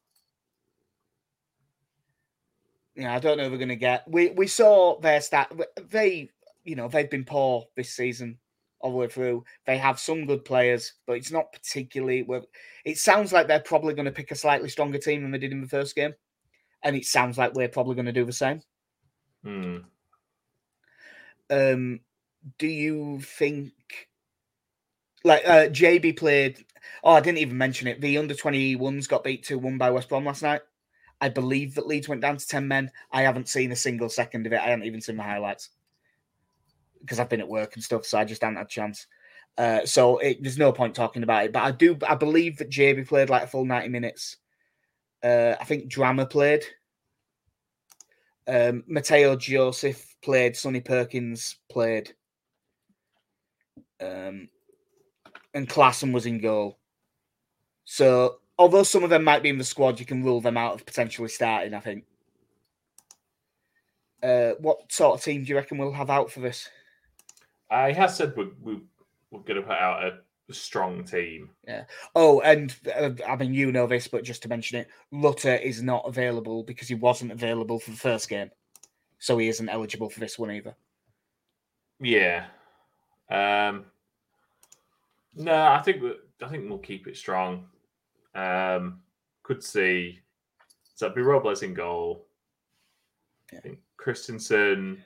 Yeah, 2.95 3.15
I 3.15 3.19
don't 3.19 3.39
know. 3.39 3.49
We're 3.51 3.59
gonna 3.59 3.77
get. 3.77 4.09
We 4.09 4.29
we 4.31 4.47
saw 4.47 5.01
their 5.01 5.21
stat. 5.21 5.53
They 5.91 6.31
you 6.65 6.77
know 6.77 6.89
they've 6.89 7.11
been 7.11 7.25
poor 7.25 7.65
this 7.77 7.91
season 7.91 8.39
all 8.81 8.93
the 8.93 8.97
way 8.97 9.09
through. 9.09 9.45
They 9.67 9.79
have 9.79 9.99
some 9.99 10.27
good 10.27 10.45
players, 10.45 10.93
but 11.07 11.15
it's 11.15 11.33
not 11.33 11.53
particularly. 11.53 12.23
Well, 12.23 12.47
it 12.85 12.99
sounds 12.99 13.33
like 13.33 13.49
they're 13.49 13.61
probably 13.61 13.95
going 13.95 14.07
to 14.07 14.13
pick 14.13 14.31
a 14.31 14.37
slightly 14.37 14.69
stronger 14.69 14.99
team 14.99 15.23
than 15.23 15.31
they 15.33 15.39
did 15.39 15.53
in 15.53 15.61
the 15.61 15.69
first 15.69 15.97
game, 15.97 16.15
and 16.83 16.97
it 16.97 17.05
sounds 17.05 17.39
like 17.39 17.55
we're 17.55 17.69
probably 17.69 17.95
going 17.95 18.07
to 18.07 18.13
do 18.13 18.25
the 18.25 18.33
same. 18.33 18.61
Hmm. 19.45 19.79
Um, 21.51 22.01
do 22.59 22.67
you 22.67 23.21
think 23.21 23.73
like 25.25 25.47
uh, 25.47 25.69
JB 25.69 26.17
played? 26.17 26.65
Oh, 27.03 27.13
I 27.13 27.21
didn't 27.21 27.39
even 27.39 27.59
mention 27.59 27.89
it. 27.89 28.01
The 28.01 28.19
under 28.19 28.35
twenty 28.35 28.77
ones 28.77 29.07
got 29.07 29.25
beat 29.25 29.45
two 29.45 29.59
one 29.59 29.79
by 29.79 29.91
West 29.91 30.09
Brom 30.09 30.25
last 30.25 30.43
night. 30.43 30.63
I 31.21 31.29
believe 31.29 31.75
that 31.75 31.87
Leeds 31.87 32.09
went 32.09 32.21
down 32.21 32.37
to 32.37 32.47
ten 32.47 32.69
men. 32.69 32.91
I 33.13 33.23
haven't 33.23 33.49
seen 33.49 33.73
a 33.73 33.77
single 33.77 34.09
second 34.09 34.47
of 34.47 34.53
it. 34.53 34.61
I 34.61 34.69
haven't 34.69 34.87
even 34.87 35.01
seen 35.01 35.17
the 35.17 35.23
highlights 35.23 35.71
because 37.01 37.19
I've 37.19 37.29
been 37.29 37.41
at 37.41 37.49
work 37.49 37.75
and 37.75 37.85
stuff, 37.85 38.05
so 38.05 38.19
I 38.19 38.25
just 38.25 38.43
haven't 38.43 38.57
had 38.57 38.67
a 38.67 38.69
chance. 38.69 39.07
Uh, 39.57 39.85
so 39.85 40.19
it, 40.19 40.41
there's 40.41 40.59
no 40.59 40.73
point 40.73 40.95
talking 40.95 41.23
about 41.23 41.47
it. 41.47 41.53
But 41.53 41.63
I 41.65 41.71
do. 41.73 41.97
I 42.07 42.15
believe 42.15 42.59
that 42.59 42.71
JB 42.71 43.09
played 43.09 43.31
like 43.31 43.43
a 43.43 43.49
full 43.49 43.65
ninety 43.65 43.89
minutes. 43.89 44.37
Uh, 45.23 45.55
I 45.61 45.65
think 45.65 45.89
Drama 45.89 46.27
played. 46.27 46.65
Um, 48.47 48.85
Mateo 48.87 49.37
Joseph 49.37 50.15
played. 50.23 50.57
Sonny 50.57 50.81
Perkins 50.81 51.57
played. 51.69 52.15
Um, 54.01 54.49
and 55.55 55.69
Klaesson 55.69 56.13
was 56.13 56.27
in 56.27 56.41
goal. 56.41 56.79
So, 57.85 58.39
although 58.59 58.83
some 58.83 59.03
of 59.03 59.11
them 59.11 59.25
might 59.25 59.43
be 59.43 59.49
in 59.49 59.59
the 59.59 59.65
squad, 59.65 59.99
you 59.99 60.07
can 60.07 60.23
rule 60.23 60.41
them 60.41 60.57
out 60.57 60.75
of 60.75 60.87
potentially 60.87 61.29
starting. 61.29 61.75
I 61.75 61.81
think. 61.81 62.05
Uh, 64.23 64.53
what 64.61 64.91
sort 64.91 65.19
of 65.19 65.25
team 65.25 65.43
do 65.43 65.49
you 65.49 65.57
reckon 65.57 65.79
we'll 65.79 65.93
have 65.93 66.11
out 66.11 66.31
for 66.31 66.41
this? 66.41 66.69
I 67.71 67.93
have 67.93 68.11
said 68.11 68.35
we, 68.37 68.49
we, 68.63 68.81
we're 69.31 69.41
going 69.41 69.61
to 69.61 69.63
put 69.63 69.77
out 69.77 70.05
a 70.05 70.19
strong 70.55 71.05
team. 71.05 71.51
Yeah. 71.67 71.85
Oh, 72.15 72.41
and 72.41 72.75
uh, 72.95 73.11
I 73.27 73.37
mean, 73.37 73.55
you 73.55 73.73
know 73.73 73.87
this, 73.87 74.09
but 74.09 74.25
just 74.25 74.43
to 74.43 74.49
mention 74.49 74.79
it, 74.79 74.89
Rutter 75.13 75.57
is 75.57 75.83
not 75.83 76.05
available 76.07 76.63
because 76.63 76.89
he 76.89 76.95
wasn't 76.95 77.33
available 77.33 77.79
for 77.79 77.91
the 77.91 77.97
first 77.97 78.29
game, 78.29 78.51
so 79.19 79.39
he 79.39 79.49
isn't 79.49 79.69
eligible 79.69 80.11
for 80.11 80.21
this 80.21 80.39
one 80.39 80.51
either. 80.51 80.75
Yeah. 82.01 82.47
Um, 83.31 83.87
no, 85.35 85.55
I 85.55 85.83
think 85.83 86.03
I 86.43 86.49
think 86.49 86.69
we'll 86.69 86.79
keep 86.79 87.07
it 87.07 87.17
strong. 87.17 87.67
Um, 88.35 89.01
could 89.43 89.63
see 89.63 90.21
so 90.99 91.07
it'd 91.07 91.15
be 91.15 91.23
Robles 91.23 91.63
in 91.63 91.75
goal. 91.75 92.27
Yeah. 93.53 93.61
I 93.61 93.63
think 93.63 93.79
Kristensen, 94.05 94.99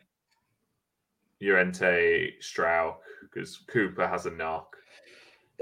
Llorente, 1.42 2.32
Struijk, 2.40 2.96
because 3.20 3.58
Cooper 3.66 4.08
has 4.08 4.24
a 4.24 4.30
knock. 4.30 4.74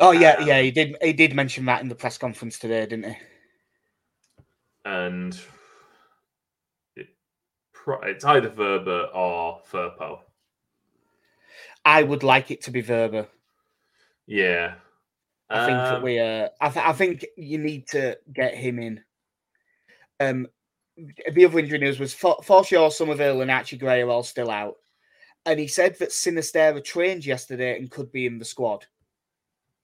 Oh 0.00 0.12
yeah, 0.12 0.36
Um, 0.38 0.46
yeah, 0.48 0.60
he 0.62 0.70
did. 0.70 0.96
He 1.02 1.12
did 1.12 1.34
mention 1.34 1.64
that 1.66 1.82
in 1.82 1.88
the 1.88 1.94
press 1.94 2.16
conference 2.18 2.58
today, 2.58 2.86
didn't 2.86 3.10
he? 3.12 3.16
and 4.86 5.38
it, 6.96 7.08
it's 8.04 8.24
either 8.24 8.48
Wöber 8.48 9.14
or 9.14 9.60
Firpo. 9.70 10.20
I 11.84 12.02
would 12.02 12.22
like 12.22 12.50
it 12.50 12.62
to 12.62 12.70
be 12.70 12.82
Wöber. 12.82 13.26
Yeah, 14.26 14.74
I 15.50 15.66
think 15.66 15.78
that 15.78 15.96
Um, 15.96 16.02
we. 16.02 16.18
Uh, 16.18 16.48
I, 16.60 16.70
th- 16.70 16.86
I 16.86 16.92
think 16.94 17.26
you 17.36 17.58
need 17.58 17.86
to 17.88 18.18
get 18.32 18.54
him 18.54 18.78
in. 18.78 19.04
Um, 20.18 20.46
the 21.32 21.44
other 21.44 21.58
injury 21.58 21.78
news 21.78 21.98
was 21.98 22.14
for, 22.14 22.36
Forshaw, 22.42 22.90
Summerville, 22.90 23.42
and 23.42 23.50
Archie 23.50 23.76
Gray 23.78 24.00
are 24.02 24.08
all 24.08 24.22
still 24.22 24.50
out, 24.50 24.76
and 25.44 25.58
he 25.60 25.66
said 25.66 25.98
that 25.98 26.10
Sinisterra 26.10 26.82
trained 26.82 27.26
yesterday 27.26 27.76
and 27.78 27.90
could 27.90 28.10
be 28.12 28.24
in 28.26 28.38
the 28.38 28.44
squad. 28.46 28.86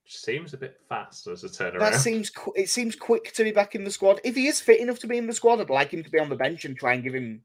Seems 0.09 0.54
a 0.54 0.57
bit 0.57 0.78
fast 0.88 1.26
as 1.26 1.44
a 1.44 1.48
turnaround. 1.48 1.80
That 1.80 1.94
seems 1.96 2.30
qu- 2.30 2.52
it 2.57 2.68
seems 2.70 2.94
quick 2.96 3.32
to 3.34 3.44
be 3.44 3.50
back 3.52 3.74
in 3.74 3.84
the 3.84 3.90
squad. 3.90 4.20
If 4.24 4.34
he 4.34 4.46
is 4.46 4.61
fit 4.61 4.80
enough 4.80 4.98
to 5.00 5.07
be 5.07 5.18
in 5.18 5.26
the 5.26 5.32
squad, 5.32 5.61
I'd 5.61 5.70
like 5.70 5.90
him 5.90 6.02
to 6.02 6.11
be 6.11 6.18
on 6.18 6.28
the 6.28 6.36
bench 6.36 6.64
and 6.64 6.76
try 6.76 6.94
and 6.94 7.02
give 7.02 7.14
him, 7.14 7.42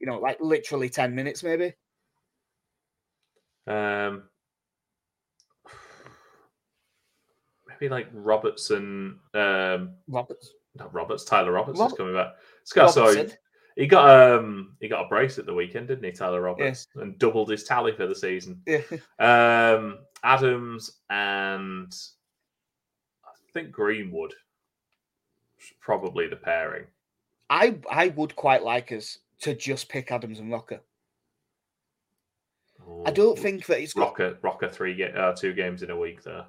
you 0.00 0.06
know, 0.06 0.18
like 0.18 0.38
literally 0.40 0.88
ten 0.88 1.14
minutes 1.14 1.42
maybe. 1.42 1.74
Um, 3.66 4.24
maybe 7.68 7.88
like 7.88 8.08
Robertson, 8.12 9.20
um, 9.34 9.94
Roberts. 10.08 10.52
not 10.74 10.92
Roberts, 10.92 11.24
Tyler 11.24 11.52
Roberts 11.52 11.80
is 11.80 11.92
coming 11.92 12.14
back. 12.14 12.34
Scott, 12.64 12.92
sorry, 12.94 13.30
he 13.76 13.86
got 13.86 14.34
um 14.34 14.76
he 14.80 14.88
got 14.88 15.04
a 15.04 15.08
brace 15.08 15.38
at 15.38 15.46
the 15.46 15.54
weekend, 15.54 15.88
didn't 15.88 16.04
he, 16.04 16.12
Tyler 16.12 16.40
Roberts, 16.40 16.88
and 16.96 17.18
doubled 17.18 17.50
his 17.50 17.64
tally 17.64 17.92
for 17.92 18.06
the 18.06 18.14
season. 18.14 18.60
Yeah. 18.66 18.80
Um, 19.20 19.98
Adams 20.22 20.98
and 21.08 21.92
I 23.24 23.30
think 23.52 23.72
Greenwood, 23.72 24.34
probably 25.80 26.28
the 26.28 26.36
pairing. 26.36 26.86
I 27.48 27.78
I 27.90 28.08
would 28.08 28.36
quite 28.36 28.62
like 28.62 28.92
us 28.92 29.18
to 29.40 29.54
just 29.54 29.88
pick 29.88 30.12
Adams 30.12 30.38
and 30.38 30.52
Roca. 30.52 30.80
I 33.06 33.10
don't 33.10 33.38
think 33.38 33.66
that 33.66 33.80
it's 33.80 33.92
got 33.92 34.18
Roca 34.18 34.36
Roca 34.42 34.68
three 34.68 35.02
uh, 35.04 35.32
two 35.32 35.52
games 35.52 35.82
in 35.82 35.90
a 35.90 35.96
week 35.96 36.22
there. 36.22 36.46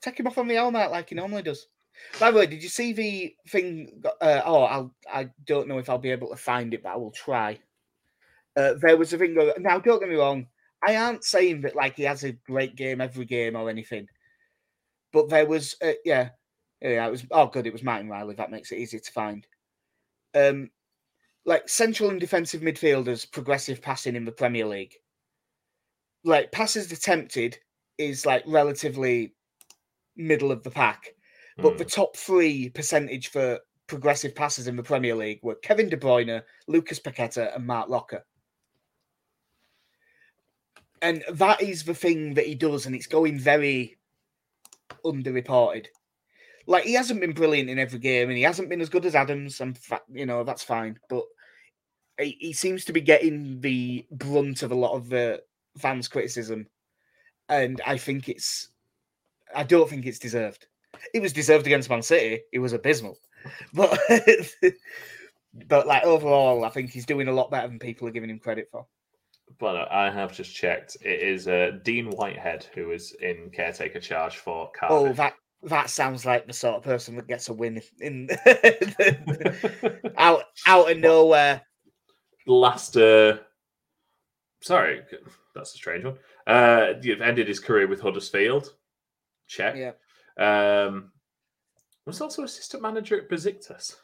take 0.00 0.18
him 0.18 0.26
off 0.26 0.38
on 0.38 0.48
the 0.48 0.54
helmet 0.54 0.90
like 0.90 1.08
he 1.08 1.14
normally 1.14 1.42
does. 1.42 1.66
By 2.20 2.30
the 2.30 2.38
way, 2.38 2.46
did 2.46 2.62
you 2.62 2.68
see 2.68 2.92
the 2.92 3.34
thing? 3.48 4.02
Uh, 4.20 4.40
oh, 4.44 4.62
I'll, 4.62 4.94
I 5.12 5.30
don't 5.44 5.66
know 5.66 5.78
if 5.78 5.90
I'll 5.90 5.98
be 5.98 6.12
able 6.12 6.28
to 6.28 6.36
find 6.36 6.72
it, 6.72 6.82
but 6.82 6.92
I 6.92 6.96
will 6.96 7.10
try. 7.10 7.58
Uh, 8.56 8.74
there 8.80 8.96
was 8.96 9.12
a 9.12 9.18
thing. 9.18 9.36
Now, 9.58 9.78
don't 9.80 9.98
get 9.98 10.08
me 10.08 10.14
wrong. 10.14 10.46
I 10.86 10.96
aren't 10.96 11.24
saying 11.24 11.62
that 11.62 11.76
like 11.76 11.96
he 11.96 12.04
has 12.04 12.24
a 12.24 12.32
great 12.32 12.76
game 12.76 13.00
every 13.00 13.24
game 13.24 13.56
or 13.56 13.68
anything, 13.68 14.06
but 15.12 15.28
there 15.28 15.46
was, 15.46 15.74
uh, 15.82 15.92
yeah, 16.04 16.30
yeah, 16.80 17.06
it 17.06 17.10
was. 17.10 17.24
Oh, 17.30 17.46
good, 17.46 17.66
it 17.66 17.72
was 17.72 17.82
Martin 17.82 18.08
Riley. 18.08 18.34
That 18.34 18.50
makes 18.50 18.70
it 18.70 18.78
easier 18.78 19.00
to 19.00 19.12
find. 19.12 19.46
Um, 20.34 20.70
like 21.44 21.68
central 21.68 22.10
and 22.10 22.20
defensive 22.20 22.60
midfielders, 22.60 23.30
progressive 23.30 23.82
passing 23.82 24.14
in 24.14 24.24
the 24.24 24.32
Premier 24.32 24.66
League. 24.66 24.94
Like 26.24 26.52
passes 26.52 26.92
attempted 26.92 27.58
is 27.96 28.26
like 28.26 28.44
relatively 28.46 29.34
middle 30.16 30.52
of 30.52 30.62
the 30.62 30.70
pack. 30.70 31.08
But 31.56 31.72
Hmm. 31.72 31.78
the 31.78 31.84
top 31.84 32.16
three 32.16 32.68
percentage 32.68 33.28
for 33.28 33.58
progressive 33.88 34.34
passes 34.34 34.68
in 34.68 34.76
the 34.76 34.82
Premier 34.82 35.14
League 35.14 35.40
were 35.42 35.56
Kevin 35.56 35.88
De 35.88 35.96
Bruyne, 35.96 36.42
Lucas 36.68 37.00
Paqueta, 37.00 37.54
and 37.56 37.66
Marc 37.66 37.88
Roca. 37.88 38.22
And 41.02 41.24
that 41.30 41.62
is 41.62 41.84
the 41.84 41.94
thing 41.94 42.34
that 42.34 42.46
he 42.46 42.54
does, 42.54 42.86
and 42.86 42.94
it's 42.94 43.06
going 43.06 43.38
very 43.38 43.96
underreported. 45.04 45.86
Like 46.66 46.84
he 46.84 46.92
hasn't 46.94 47.20
been 47.20 47.32
brilliant 47.32 47.70
in 47.70 47.78
every 47.78 47.98
game, 47.98 48.28
and 48.28 48.36
he 48.36 48.42
hasn't 48.42 48.68
been 48.68 48.80
as 48.80 48.88
good 48.88 49.06
as 49.06 49.14
Adams, 49.14 49.60
and 49.60 49.78
you 50.12 50.26
know 50.26 50.44
that's 50.44 50.62
fine. 50.62 50.98
But 51.08 51.24
he, 52.18 52.36
he 52.40 52.52
seems 52.52 52.84
to 52.86 52.92
be 52.92 53.00
getting 53.00 53.60
the 53.60 54.06
brunt 54.10 54.62
of 54.62 54.72
a 54.72 54.76
lot 54.76 54.94
of 54.94 55.08
the 55.08 55.42
fans' 55.78 56.08
criticism, 56.08 56.66
and 57.48 57.80
I 57.86 57.96
think 57.96 58.28
it's, 58.28 58.68
I 59.54 59.62
don't 59.62 59.88
think 59.88 60.04
it's 60.04 60.18
deserved. 60.18 60.66
It 61.14 61.22
was 61.22 61.32
deserved 61.32 61.66
against 61.66 61.88
Man 61.88 62.02
City. 62.02 62.42
It 62.52 62.58
was 62.58 62.72
abysmal, 62.72 63.18
but 63.72 63.98
but 65.68 65.86
like 65.86 66.04
overall, 66.04 66.64
I 66.64 66.70
think 66.70 66.90
he's 66.90 67.06
doing 67.06 67.28
a 67.28 67.32
lot 67.32 67.50
better 67.50 67.68
than 67.68 67.78
people 67.78 68.08
are 68.08 68.12
giving 68.12 68.30
him 68.30 68.38
credit 68.38 68.68
for. 68.70 68.86
But 69.58 69.90
I 69.90 70.10
have 70.10 70.32
just 70.32 70.54
checked. 70.54 70.96
It 71.00 71.20
is 71.20 71.48
uh, 71.48 71.78
Dean 71.82 72.10
Whitehead 72.10 72.66
who 72.74 72.92
is 72.92 73.14
in 73.20 73.50
caretaker 73.50 74.00
charge 74.00 74.36
for 74.36 74.70
Cardiff. 74.78 75.10
Oh, 75.10 75.12
that 75.14 75.34
that 75.64 75.90
sounds 75.90 76.24
like 76.24 76.46
the 76.46 76.52
sort 76.52 76.76
of 76.76 76.82
person 76.82 77.16
that 77.16 77.26
gets 77.26 77.48
a 77.48 77.52
win 77.52 77.82
in 78.00 78.28
out 80.16 80.44
out 80.66 80.90
of 80.90 80.98
nowhere. 80.98 81.62
Last, 82.46 82.96
uh, 82.96 83.38
sorry, 84.62 85.02
that's 85.54 85.74
a 85.74 85.76
strange 85.76 86.04
one. 86.04 86.16
Uh, 86.46 86.94
you've 87.02 87.20
ended 87.20 87.48
his 87.48 87.60
career 87.60 87.88
with 87.88 88.00
Huddersfield. 88.00 88.74
Check. 89.48 89.76
Yeah. 89.76 89.92
Um, 90.38 91.10
was 92.06 92.20
also 92.20 92.42
assistant 92.42 92.82
manager 92.82 93.20
at 93.20 93.28
Besiktas. 93.28 93.96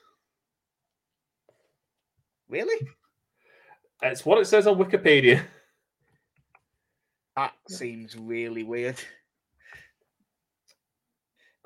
Really? 2.49 2.87
It's 4.05 4.25
what 4.25 4.39
it 4.39 4.47
says 4.47 4.67
on 4.67 4.77
Wikipedia. 4.79 5.43
That 7.37 7.53
seems 7.69 8.17
really 8.17 8.63
weird. 8.63 8.95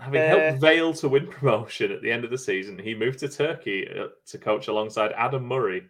Having 0.01 0.20
Uh, 0.22 0.26
helped 0.28 0.61
Vale 0.62 0.95
to 0.95 1.09
win 1.11 1.26
promotion 1.26 1.93
at 1.93 2.01
the 2.01 2.11
end 2.11 2.24
of 2.24 2.30
the 2.30 2.39
season, 2.39 2.78
he 2.78 2.95
moved 2.95 3.18
to 3.18 3.28
Turkey 3.28 3.86
uh, 3.86 4.07
to 4.28 4.39
coach 4.39 4.68
alongside 4.68 5.12
Adam 5.12 5.45
Murray 5.45 5.86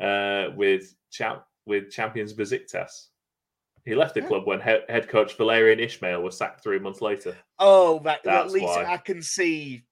uh, 0.00 0.46
with 0.54 0.94
cha- 1.10 1.44
with 1.66 1.90
champions 1.90 2.32
Besiktas. 2.32 3.08
He 3.84 3.94
left 3.94 4.14
the 4.14 4.22
club 4.22 4.46
when 4.46 4.60
he- 4.60 4.80
head 4.88 5.08
coach 5.08 5.36
Valérien 5.36 5.78
Ismaël 5.80 6.22
was 6.22 6.38
sacked 6.38 6.62
three 6.62 6.78
months 6.78 7.02
later. 7.02 7.36
Oh, 7.58 7.98
that, 8.04 8.20
well, 8.24 8.44
at 8.46 8.50
least 8.50 8.64
why. 8.64 8.84
I 8.84 8.96
can 8.96 9.20
see 9.20 9.84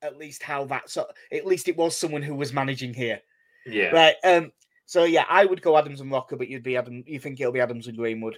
at 0.00 0.16
least 0.16 0.42
how 0.42 0.64
that 0.66 0.88
so 0.88 1.06
at 1.32 1.44
least 1.44 1.68
it 1.68 1.76
was 1.76 1.94
someone 1.96 2.22
who 2.22 2.34
was 2.34 2.52
managing 2.54 2.94
here. 2.94 3.20
Yeah, 3.66 3.90
Right. 3.90 4.14
Um 4.24 4.52
so 4.86 5.04
yeah, 5.04 5.24
I 5.28 5.44
would 5.44 5.62
go 5.62 5.76
Adams 5.76 6.00
and 6.00 6.10
Roca, 6.10 6.36
but 6.36 6.48
you'd 6.48 6.62
be 6.62 6.76
Adam 6.76 7.02
you 7.06 7.18
think 7.18 7.40
it'll 7.40 7.52
be 7.52 7.60
Adams 7.60 7.88
and 7.88 7.96
Greenwood. 7.96 8.36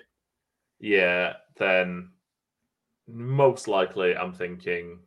yeah. 0.80 1.34
Then 1.56 2.10
most 3.06 3.68
likely, 3.68 4.16
I'm 4.16 4.32
thinking. 4.32 5.00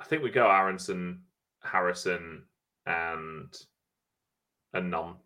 I 0.00 0.04
think 0.04 0.22
we 0.22 0.30
go 0.30 0.48
Aaronson, 0.48 1.22
Harrison, 1.62 2.44
and 2.86 3.54
and 4.72 4.90
non. 4.90 5.16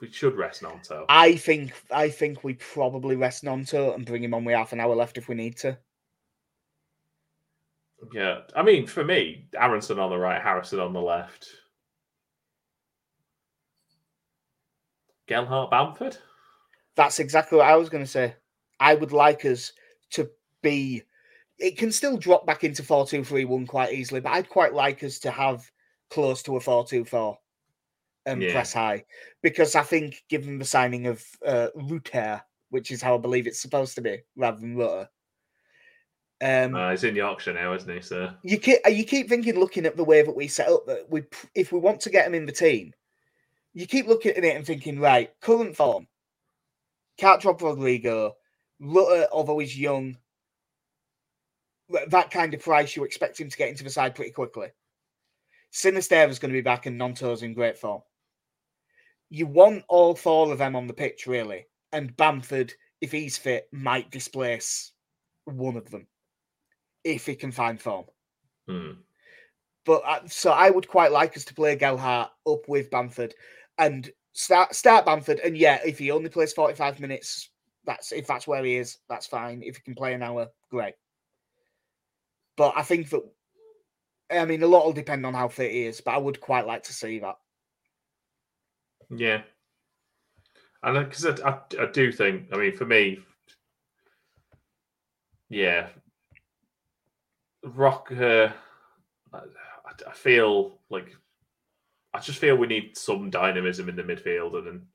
We 0.00 0.10
should 0.10 0.36
rest 0.36 0.62
Gnonto. 0.62 1.06
I 1.08 1.36
think 1.36 1.72
I 1.90 2.08
think 2.08 2.44
we 2.44 2.54
probably 2.54 3.16
rest 3.16 3.44
Gnonto 3.44 3.94
and 3.94 4.06
bring 4.06 4.22
him 4.22 4.34
on 4.34 4.44
with 4.44 4.54
half 4.54 4.72
an 4.72 4.80
hour 4.80 4.94
left 4.94 5.18
if 5.18 5.28
we 5.28 5.34
need 5.34 5.56
to. 5.58 5.78
Yeah, 8.12 8.40
I 8.56 8.62
mean, 8.62 8.86
for 8.86 9.04
me, 9.04 9.48
Aaronson 9.54 9.98
on 9.98 10.10
the 10.10 10.16
right, 10.18 10.40
Harrison 10.40 10.80
on 10.80 10.92
the 10.92 11.00
left. 11.00 11.48
Gelhardt 15.30 15.70
Bamford. 15.70 16.18
That's 16.96 17.20
exactly 17.20 17.56
what 17.58 17.68
I 17.68 17.76
was 17.76 17.88
going 17.88 18.04
to 18.04 18.10
say. 18.10 18.34
I 18.80 18.94
would 18.94 19.12
like 19.12 19.44
us 19.44 19.72
to 20.10 20.28
be. 20.60 21.02
It 21.58 21.78
can 21.78 21.92
still 21.92 22.16
drop 22.16 22.46
back 22.46 22.64
into 22.64 22.82
4 22.82 23.06
2 23.06 23.22
3 23.22 23.44
1 23.44 23.66
quite 23.66 23.92
easily, 23.92 24.20
but 24.20 24.32
I'd 24.32 24.48
quite 24.48 24.74
like 24.74 25.04
us 25.04 25.18
to 25.20 25.30
have 25.30 25.70
close 26.10 26.42
to 26.42 26.56
a 26.56 26.60
4 26.60 26.84
2 26.84 27.04
4 27.04 27.38
and 28.26 28.42
Yeah. 28.42 28.52
press 28.52 28.72
high 28.72 29.04
because 29.40 29.76
I 29.76 29.82
think, 29.82 30.24
given 30.28 30.58
the 30.58 30.64
signing 30.64 31.06
of 31.06 31.24
uh, 31.46 31.68
Ruter, 31.76 32.42
which 32.70 32.90
is 32.90 33.00
how 33.00 33.14
I 33.14 33.18
believe 33.18 33.46
it's 33.46 33.62
supposed 33.62 33.94
to 33.94 34.00
be 34.00 34.18
rather 34.36 34.60
than 34.60 34.76
Rutter, 34.76 35.08
um, 36.42 36.74
Uh, 36.74 36.90
he's 36.90 37.04
in 37.04 37.14
Yorkshire 37.14 37.52
now, 37.52 37.72
isn't 37.74 37.94
he? 37.94 38.00
So 38.00 38.30
you 38.42 38.58
keep 38.58 38.78
you 38.88 39.04
keep 39.04 39.28
thinking, 39.28 39.60
looking 39.60 39.86
at 39.86 39.96
the 39.96 40.04
way 40.04 40.22
that 40.22 40.34
we 40.34 40.48
set 40.48 40.68
up, 40.68 40.86
that 40.86 41.08
we 41.08 41.22
if 41.54 41.70
we 41.70 41.78
want 41.78 42.00
to 42.00 42.10
get 42.10 42.26
him 42.26 42.34
in 42.34 42.46
the 42.46 42.52
team, 42.52 42.92
you 43.74 43.86
keep 43.86 44.06
looking 44.06 44.32
at 44.32 44.44
it 44.44 44.56
and 44.56 44.66
thinking, 44.66 44.98
right, 44.98 45.30
current 45.40 45.76
form, 45.76 46.06
can't 47.18 47.40
drop 47.40 47.62
Rodrigo, 47.62 48.36
Rutter, 48.80 49.28
although 49.32 49.58
he's 49.58 49.78
young, 49.78 50.16
that 52.08 52.30
kind 52.30 52.54
of 52.54 52.60
price, 52.60 52.96
you 52.96 53.04
expect 53.04 53.40
him 53.40 53.50
to 53.50 53.56
get 53.56 53.68
into 53.68 53.84
the 53.84 53.90
side 53.90 54.14
pretty 54.14 54.30
quickly. 54.30 54.68
Sinisterra 55.72 56.28
is 56.28 56.38
going 56.38 56.50
to 56.52 56.58
be 56.58 56.62
back 56.62 56.86
and 56.86 56.98
Gnonto's 56.98 57.42
in 57.42 57.54
great 57.54 57.78
form. 57.78 58.02
You 59.28 59.46
want 59.46 59.84
all 59.88 60.14
four 60.14 60.50
of 60.50 60.58
them 60.58 60.74
on 60.74 60.86
the 60.86 60.92
pitch, 60.92 61.26
really, 61.26 61.66
and 61.92 62.16
Bamford, 62.16 62.72
if 63.00 63.12
he's 63.12 63.38
fit, 63.38 63.68
might 63.72 64.10
displace 64.10 64.92
one 65.44 65.76
of 65.76 65.90
them 65.90 66.06
if 67.04 67.26
he 67.26 67.34
can 67.34 67.52
find 67.52 67.80
form. 67.80 68.06
hmm. 68.66 68.92
But 69.86 70.02
uh, 70.06 70.20
so 70.26 70.50
I 70.50 70.70
would 70.70 70.88
quite 70.88 71.10
like 71.10 71.36
us 71.36 71.44
to 71.46 71.54
play 71.54 71.74
Gelhardt 71.74 72.30
up 72.46 72.68
with 72.68 72.90
Bamford 72.90 73.34
and 73.80 74.08
start 74.32 74.74
start 74.76 75.06
Bamford. 75.06 75.40
And 75.40 75.56
yeah, 75.56 75.80
if 75.84 75.98
he 75.98 76.12
only 76.12 76.28
plays 76.28 76.52
forty 76.52 76.74
five 76.74 77.00
minutes, 77.00 77.50
that's 77.84 78.12
if 78.12 78.28
that's 78.28 78.46
where 78.46 78.64
he 78.64 78.76
is, 78.76 78.98
that's 79.08 79.26
fine. 79.26 79.62
If 79.64 79.76
he 79.76 79.82
can 79.82 79.96
play 79.96 80.14
an 80.14 80.22
hour, 80.22 80.48
great. 80.70 80.94
But 82.56 82.74
I 82.76 82.82
think 82.82 83.10
that 83.10 83.22
I 84.30 84.44
mean 84.44 84.62
a 84.62 84.68
lot 84.68 84.84
will 84.84 84.92
depend 84.92 85.26
on 85.26 85.34
how 85.34 85.48
fit 85.48 85.72
he 85.72 85.86
is. 85.86 86.00
But 86.00 86.14
I 86.14 86.18
would 86.18 86.40
quite 86.40 86.66
like 86.66 86.84
to 86.84 86.92
see 86.92 87.18
that. 87.20 87.36
yeah, 89.10 89.42
and 90.82 91.08
because 91.08 91.26
I, 91.26 91.48
I, 91.48 91.58
I 91.82 91.86
do 91.92 92.12
think, 92.12 92.48
I 92.52 92.56
mean, 92.56 92.76
for 92.76 92.84
me, 92.86 93.20
yeah, 95.48 95.88
Rock. 97.64 98.12
Uh, 98.12 98.50
I 100.06 100.12
feel 100.12 100.78
like 100.88 101.16
I 102.12 102.20
just 102.20 102.38
feel 102.38 102.56
we 102.56 102.66
need 102.66 102.96
some 102.96 103.30
dynamism 103.30 103.88
in 103.88 103.96
the 103.96 104.02
midfield, 104.02 104.56
and 104.56 104.66
then 104.66 104.86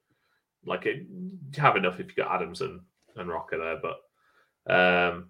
like 0.65 0.85
it, 0.85 1.05
you 1.09 1.61
have 1.61 1.77
enough 1.77 1.99
if 1.99 2.07
you 2.07 2.23
got 2.23 2.35
Adams 2.35 2.61
and, 2.61 2.81
and 3.15 3.29
Roca 3.29 3.57
there, 3.57 3.79
but 3.81 4.01
um, 4.67 5.29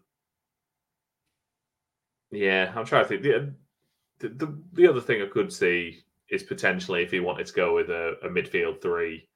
yeah, 2.32 2.72
I'm 2.76 2.86
trying 2.86 3.04
to 3.04 3.10
think. 3.10 3.24
The, 3.24 3.54
the 4.20 4.30
the 4.30 4.58
the 4.74 4.88
other 4.88 5.02
thing 5.02 5.22
I 5.22 5.28
could 5.28 5.52
see 5.52 6.04
is 6.30 6.44
potentially 6.44 7.04
if 7.04 7.12
he 7.12 7.20
wanted 7.20 7.46
to 7.48 7.54
go 7.54 7.76
with 7.76 7.90
a, 7.90 8.16
a 8.24 8.30
midfield 8.30 8.82
three 8.82 9.28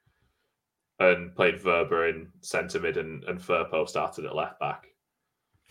and 1.00 1.36
played 1.36 1.60
Wöber 1.60 2.10
in 2.10 2.28
centre 2.42 2.80
mid 2.80 2.98
and, 2.98 3.24
and 3.26 3.40
Firpo 3.40 3.88
started 3.88 4.26
at 4.26 4.36
left 4.36 4.60
back. 4.60 4.88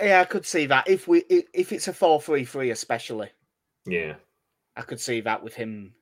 Yeah, 0.00 0.20
I 0.20 0.24
could 0.24 0.46
see 0.46 0.66
that 0.66 0.88
if 0.88 1.08
we 1.08 1.24
if 1.28 1.72
it's 1.72 1.88
a 1.88 1.92
four 1.92 2.20
three 2.20 2.44
three, 2.44 2.70
especially, 2.70 3.30
Yeah, 3.86 4.14
I 4.76 4.82
could 4.82 5.00
see 5.00 5.20
that 5.22 5.42
with 5.42 5.54
him 5.54 5.94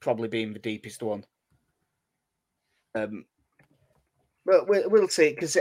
probably 0.00 0.28
being 0.28 0.52
the 0.52 0.58
deepest 0.58 1.02
one. 1.02 1.24
Um, 2.94 3.24
but 4.44 4.68
we'll, 4.68 4.90
we'll 4.90 5.08
see 5.08 5.30
because 5.30 5.56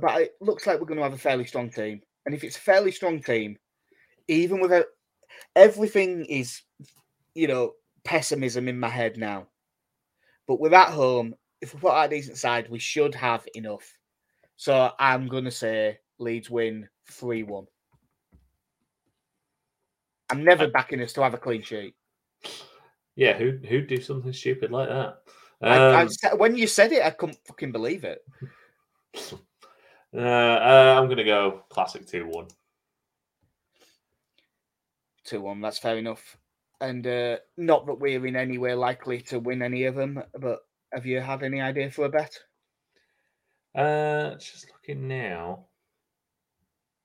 but 0.00 0.20
it 0.20 0.32
looks 0.40 0.66
like 0.66 0.80
we're 0.80 0.86
going 0.86 0.98
to 0.98 1.04
have 1.04 1.12
a 1.12 1.18
fairly 1.18 1.44
strong 1.44 1.70
team, 1.70 2.00
and 2.26 2.34
if 2.34 2.42
it's 2.42 2.56
a 2.56 2.60
fairly 2.60 2.90
strong 2.90 3.22
team, 3.22 3.56
even 4.28 4.60
without 4.60 4.86
everything 5.54 6.24
is, 6.24 6.62
you 7.34 7.46
know, 7.46 7.72
pessimism 8.04 8.68
in 8.68 8.80
my 8.80 8.88
head 8.88 9.16
now. 9.16 9.46
But 10.48 10.60
we're 10.60 10.74
at 10.74 10.88
home. 10.88 11.34
If 11.60 11.74
we 11.74 11.80
put 11.80 11.92
out 11.92 12.06
a 12.06 12.08
decent 12.08 12.36
side, 12.36 12.68
we 12.68 12.80
should 12.80 13.14
have 13.14 13.46
enough. 13.54 13.96
So 14.56 14.90
I'm 14.98 15.28
going 15.28 15.44
to 15.44 15.50
say 15.50 15.98
Leeds 16.18 16.50
win 16.50 16.88
three 17.08 17.44
one. 17.44 17.66
I'm 20.30 20.44
never 20.44 20.66
backing 20.66 21.02
us 21.02 21.12
to 21.12 21.22
have 21.22 21.34
a 21.34 21.38
clean 21.38 21.62
sheet. 21.62 21.94
Yeah. 23.16 23.36
Who 23.36 23.58
who'd 23.68 23.86
do 23.86 24.00
something 24.00 24.32
stupid 24.32 24.70
like 24.70 24.88
that? 24.88 25.18
I, 25.62 25.76
I 25.76 26.02
Um, 26.02 26.38
when 26.38 26.56
you 26.56 26.66
said 26.66 26.92
it, 26.92 27.04
I 27.04 27.10
couldn't 27.10 27.38
fucking 27.46 27.72
believe 27.72 28.04
it. 28.04 28.24
uh, 30.14 30.16
uh, 30.16 30.96
I'm 30.98 31.08
gonna 31.08 31.24
go 31.24 31.62
classic 31.68 32.06
two 32.06 32.26
one. 32.26 32.48
Two 35.24 35.40
one, 35.40 35.60
that's 35.60 35.78
fair 35.78 35.98
enough. 35.98 36.36
And 36.80 37.06
uh, 37.06 37.36
not 37.56 37.86
that 37.86 38.00
we're 38.00 38.26
in 38.26 38.34
any 38.34 38.58
way 38.58 38.74
likely 38.74 39.20
to 39.22 39.38
win 39.38 39.62
any 39.62 39.84
of 39.84 39.94
them, 39.94 40.20
but 40.36 40.60
have 40.92 41.06
you 41.06 41.20
had 41.20 41.44
any 41.44 41.60
idea 41.60 41.92
for 41.92 42.06
a 42.06 42.08
bet? 42.08 42.36
Uh, 43.74 44.34
just 44.34 44.66
looking 44.72 45.06
now. 45.06 45.66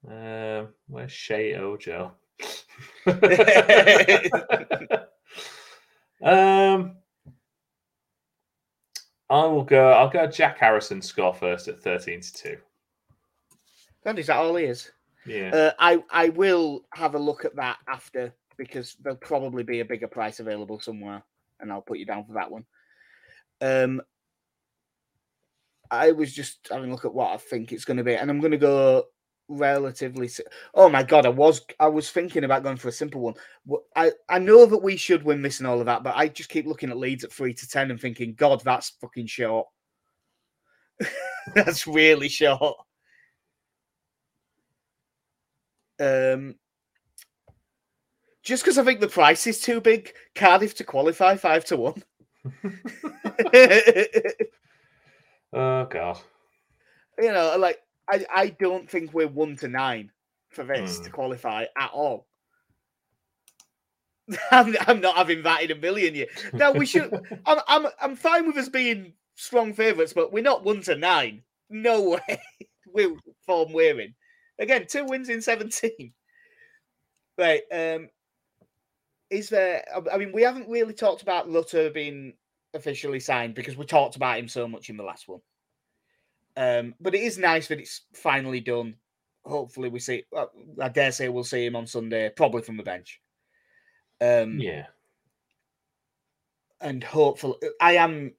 Um, 0.09 0.69
where's 0.87 1.11
Shay 1.11 1.55
Ojo? 1.55 2.13
um, 6.23 6.97
I 9.29 9.45
will 9.45 9.63
go. 9.63 9.91
I'll 9.91 10.09
go. 10.09 10.27
Jack 10.27 10.57
Harrison 10.57 11.01
score 11.01 11.33
first 11.33 11.67
at 11.67 11.81
thirteen 11.81 12.21
to 12.21 12.33
two. 12.33 12.57
God, 14.03 14.19
is 14.19 14.27
that 14.27 14.37
all 14.37 14.55
he 14.55 14.65
is? 14.65 14.91
Yeah, 15.25 15.49
Uh, 15.53 15.71
I 15.79 16.03
I 16.09 16.29
will 16.29 16.85
have 16.93 17.15
a 17.15 17.19
look 17.19 17.43
at 17.43 17.55
that 17.57 17.77
after 17.87 18.33
because 18.57 18.95
there'll 19.01 19.17
probably 19.17 19.63
be 19.63 19.81
a 19.81 19.85
bigger 19.85 20.07
price 20.07 20.39
available 20.39 20.79
somewhere, 20.79 21.23
and 21.59 21.71
I'll 21.71 21.81
put 21.81 21.99
you 21.99 22.05
down 22.05 22.25
for 22.25 22.33
that 22.33 22.49
one. 22.49 22.65
Um, 23.59 24.01
I 25.91 26.11
was 26.11 26.33
just 26.33 26.67
having 26.71 26.89
a 26.89 26.93
look 26.93 27.05
at 27.05 27.13
what 27.13 27.33
I 27.33 27.37
think 27.37 27.71
it's 27.71 27.85
going 27.85 27.97
to 27.97 28.03
be, 28.03 28.15
and 28.15 28.29
I'm 28.29 28.39
going 28.39 28.51
to 28.51 28.57
go 28.57 29.05
relatively. 29.47 30.29
Oh 30.73 30.89
my 30.89 31.03
god, 31.03 31.25
I 31.25 31.29
was 31.29 31.61
I 31.79 31.87
was 31.87 32.11
thinking 32.11 32.43
about 32.43 32.63
going 32.63 32.77
for 32.77 32.89
a 32.89 32.93
simple 32.93 33.21
one. 33.21 33.35
I 33.95 34.11
I 34.29 34.39
know 34.39 34.65
that 34.65 34.83
we 34.83 34.97
should 34.97 35.23
win 35.23 35.41
this 35.41 35.59
and 35.59 35.67
all 35.67 35.79
of 35.79 35.85
that, 35.85 36.03
but 36.03 36.15
I 36.15 36.27
just 36.27 36.49
keep 36.49 36.65
looking 36.65 36.89
at 36.89 36.97
Leeds 36.97 37.23
at 37.23 37.31
three 37.31 37.53
to 37.53 37.67
ten 37.67 37.91
and 37.91 37.99
thinking, 37.99 38.33
God, 38.33 38.61
that's 38.63 38.91
fucking 39.01 39.27
short. 39.27 39.67
that's 41.55 41.87
really 41.87 42.29
short. 42.29 42.77
Um, 45.99 46.55
just 48.43 48.63
because 48.63 48.77
I 48.77 48.83
think 48.83 48.99
the 48.99 49.07
price 49.07 49.47
is 49.47 49.59
too 49.59 49.81
big, 49.81 50.13
Cardiff 50.35 50.75
to 50.75 50.83
qualify 50.83 51.35
five 51.35 51.65
to 51.65 51.77
one. 51.77 52.03
oh 55.53 55.85
god. 55.85 56.19
You 57.19 57.31
know, 57.31 57.57
like 57.57 57.79
I, 58.09 58.25
I 58.33 58.49
don't 58.49 58.89
think 58.89 59.13
we're 59.13 59.27
one 59.27 59.55
to 59.57 59.67
nine 59.67 60.11
for 60.49 60.63
this 60.63 60.97
Hmm. 60.97 61.03
to 61.03 61.09
qualify 61.09 61.65
at 61.77 61.91
all. 61.91 62.27
I'm, 64.51 64.75
I'm 64.87 65.01
not 65.01 65.15
having 65.15 65.43
that 65.43 65.63
in 65.63 65.71
a 65.71 65.75
million 65.75 66.15
years. 66.15 66.29
Now 66.53 66.71
we 66.71 66.85
should. 66.85 67.13
I'm, 67.45 67.59
I'm, 67.67 67.87
I'm 68.01 68.15
fine 68.15 68.45
with 68.45 68.57
us 68.57 68.69
being 68.69 69.13
strong 69.35 69.73
favourites, 69.73 70.13
but 70.13 70.33
we're 70.33 70.43
not 70.43 70.63
one 70.63 70.81
to 70.81 70.95
nine. 70.95 71.43
No 71.69 72.01
way. 72.27 72.41
We're 72.87 73.15
form 73.45 73.73
we're 73.73 73.99
in. 73.99 74.13
Again, 74.59 74.85
two 74.87 75.05
wins 75.05 75.29
in 75.29 75.41
seventeen. 75.41 76.13
Right. 77.37 77.61
Um. 77.71 78.09
Is 79.29 79.49
there? 79.49 79.83
I 80.11 80.17
mean, 80.17 80.31
we 80.31 80.41
haven't 80.41 80.69
really 80.69 80.93
talked 80.93 81.21
about 81.21 81.51
Rutter 81.51 81.89
being 81.89 82.33
officially 82.73 83.19
signed 83.19 83.55
because 83.55 83.77
we 83.77 83.85
talked 83.85 84.15
about 84.15 84.39
him 84.39 84.47
so 84.47 84.67
much 84.67 84.89
in 84.89 84.97
the 84.97 85.03
last 85.03 85.27
one. 85.27 85.41
Um, 86.57 86.95
but 86.99 87.13
it 87.13 87.21
is 87.21 87.37
nice 87.37 87.67
that 87.67 87.79
it's 87.79 88.01
finally 88.13 88.59
done. 88.59 88.95
Hopefully, 89.45 89.89
we 89.89 89.99
see. 89.99 90.23
well, 90.31 90.51
I 90.81 90.89
dare 90.89 91.11
say 91.11 91.29
we'll 91.29 91.43
see 91.43 91.65
him 91.65 91.75
on 91.75 91.85
Sunday, 91.87 92.29
probably 92.35 92.63
from 92.63 92.77
the 92.77 92.83
bench. 92.83 93.21
Um, 94.19 94.59
Yeah. 94.59 94.87
and 96.81 97.03
hopefully, 97.03 97.57
I 97.79 97.93
am. 97.93 98.33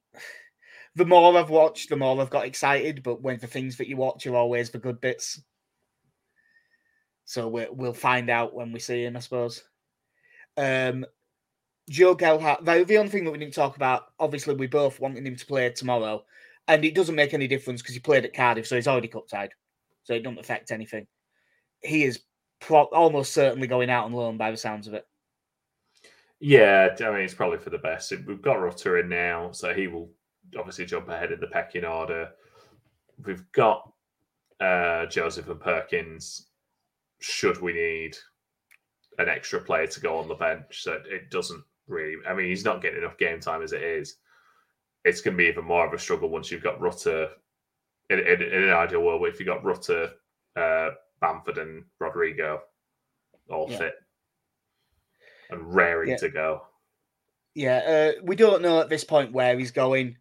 The 0.96 1.04
more 1.06 1.38
I've 1.38 1.48
watched, 1.48 1.90
the 1.90 1.96
more 1.96 2.20
I've 2.20 2.28
got 2.28 2.46
excited. 2.46 3.04
But 3.04 3.22
when 3.22 3.38
the 3.38 3.46
things 3.46 3.76
that 3.76 3.86
you 3.86 3.96
watch 3.96 4.26
are 4.26 4.34
always 4.34 4.70
the 4.70 4.78
good 4.78 5.00
bits, 5.00 5.40
so 7.24 7.46
we 7.46 7.68
we'll 7.70 7.92
find 7.92 8.28
out 8.28 8.52
when 8.52 8.72
we 8.72 8.80
see 8.80 9.04
him, 9.04 9.16
I 9.16 9.20
suppose. 9.20 9.62
Um, 10.56 11.06
Joe 11.88 12.14
Gelhardt. 12.14 12.64
The, 12.64 12.84
the 12.84 12.98
only 12.98 13.10
thing 13.10 13.24
that 13.24 13.30
we 13.30 13.38
didn't 13.38 13.54
talk 13.54 13.76
about, 13.76 14.06
obviously, 14.18 14.54
we 14.56 14.66
both 14.66 14.98
wanted 14.98 15.24
him 15.26 15.36
to 15.36 15.46
play 15.46 15.70
tomorrow, 15.70 16.24
and 16.68 16.84
it 16.84 16.94
doesn't 16.94 17.14
make 17.14 17.34
any 17.34 17.48
difference 17.48 17.82
because 17.82 17.94
he 17.94 18.00
played 18.00 18.24
at 18.24 18.34
Cardiff, 18.34 18.66
so 18.66 18.76
he's 18.76 18.86
already 18.86 19.08
cup 19.08 19.26
tied, 19.26 19.50
so 20.04 20.14
it 20.14 20.22
doesn't 20.22 20.38
affect 20.38 20.70
anything. 20.70 21.06
He 21.82 22.04
is 22.04 22.20
pro- 22.60 22.84
almost 22.84 23.32
certainly 23.32 23.66
going 23.66 23.90
out 23.90 24.04
on 24.04 24.12
loan 24.12 24.36
by 24.36 24.50
the 24.50 24.56
sounds 24.56 24.86
of 24.86 24.94
it. 24.94 25.06
Yeah, 26.40 26.94
I 27.00 27.10
mean 27.10 27.20
it's 27.22 27.34
probably 27.34 27.58
for 27.58 27.70
the 27.70 27.78
best. 27.78 28.12
We've 28.26 28.42
got 28.42 28.60
Rutter 28.60 28.98
in 28.98 29.08
now, 29.08 29.50
so 29.50 29.74
he 29.74 29.88
will 29.88 30.10
obviously 30.56 30.86
jump 30.86 31.08
ahead 31.08 31.32
in 31.32 31.40
the 31.40 31.48
pecking 31.48 31.84
order. 31.84 32.30
We've 33.24 33.50
got 33.52 33.90
uh, 34.60 35.06
Joseph 35.06 35.48
and 35.48 35.60
Perkins. 35.60 36.46
Should 37.20 37.60
we 37.60 37.72
need 37.72 38.16
an 39.18 39.28
extra 39.28 39.60
player 39.60 39.88
to 39.88 40.00
go 40.00 40.16
on 40.18 40.28
the 40.28 40.34
bench, 40.34 40.82
so 40.82 41.00
it 41.04 41.30
doesn't 41.30 41.64
really. 41.88 42.16
I 42.28 42.34
mean, 42.34 42.46
he's 42.46 42.64
not 42.64 42.82
getting 42.82 43.00
enough 43.00 43.18
game 43.18 43.40
time 43.40 43.62
as 43.62 43.72
it 43.72 43.82
is. 43.82 44.16
It's 45.08 45.20
going 45.20 45.36
to 45.36 45.38
be 45.42 45.48
even 45.48 45.64
more 45.64 45.86
of 45.86 45.92
a 45.92 45.98
struggle 45.98 46.28
once 46.28 46.50
you've 46.50 46.62
got 46.62 46.80
Rutter. 46.80 47.30
In, 48.10 48.18
in, 48.20 48.42
in 48.42 48.62
an 48.64 48.70
ideal 48.70 49.02
world, 49.02 49.26
if 49.26 49.38
you've 49.38 49.46
got 49.48 49.64
Rutter, 49.64 50.10
uh, 50.56 50.90
Bamford, 51.20 51.58
and 51.58 51.84
Rodrigo 51.98 52.62
all 53.50 53.70
Yeah. 53.70 53.78
fit 53.78 53.94
and 55.50 55.74
raring 55.74 56.10
Yeah. 56.10 56.16
to 56.16 56.28
go. 56.28 56.66
Yeah, 57.54 58.12
uh, 58.16 58.20
we 58.22 58.36
don't 58.36 58.62
know 58.62 58.80
at 58.80 58.88
this 58.88 59.04
point 59.04 59.32
where 59.32 59.58
he's 59.58 59.70
going, 59.70 60.16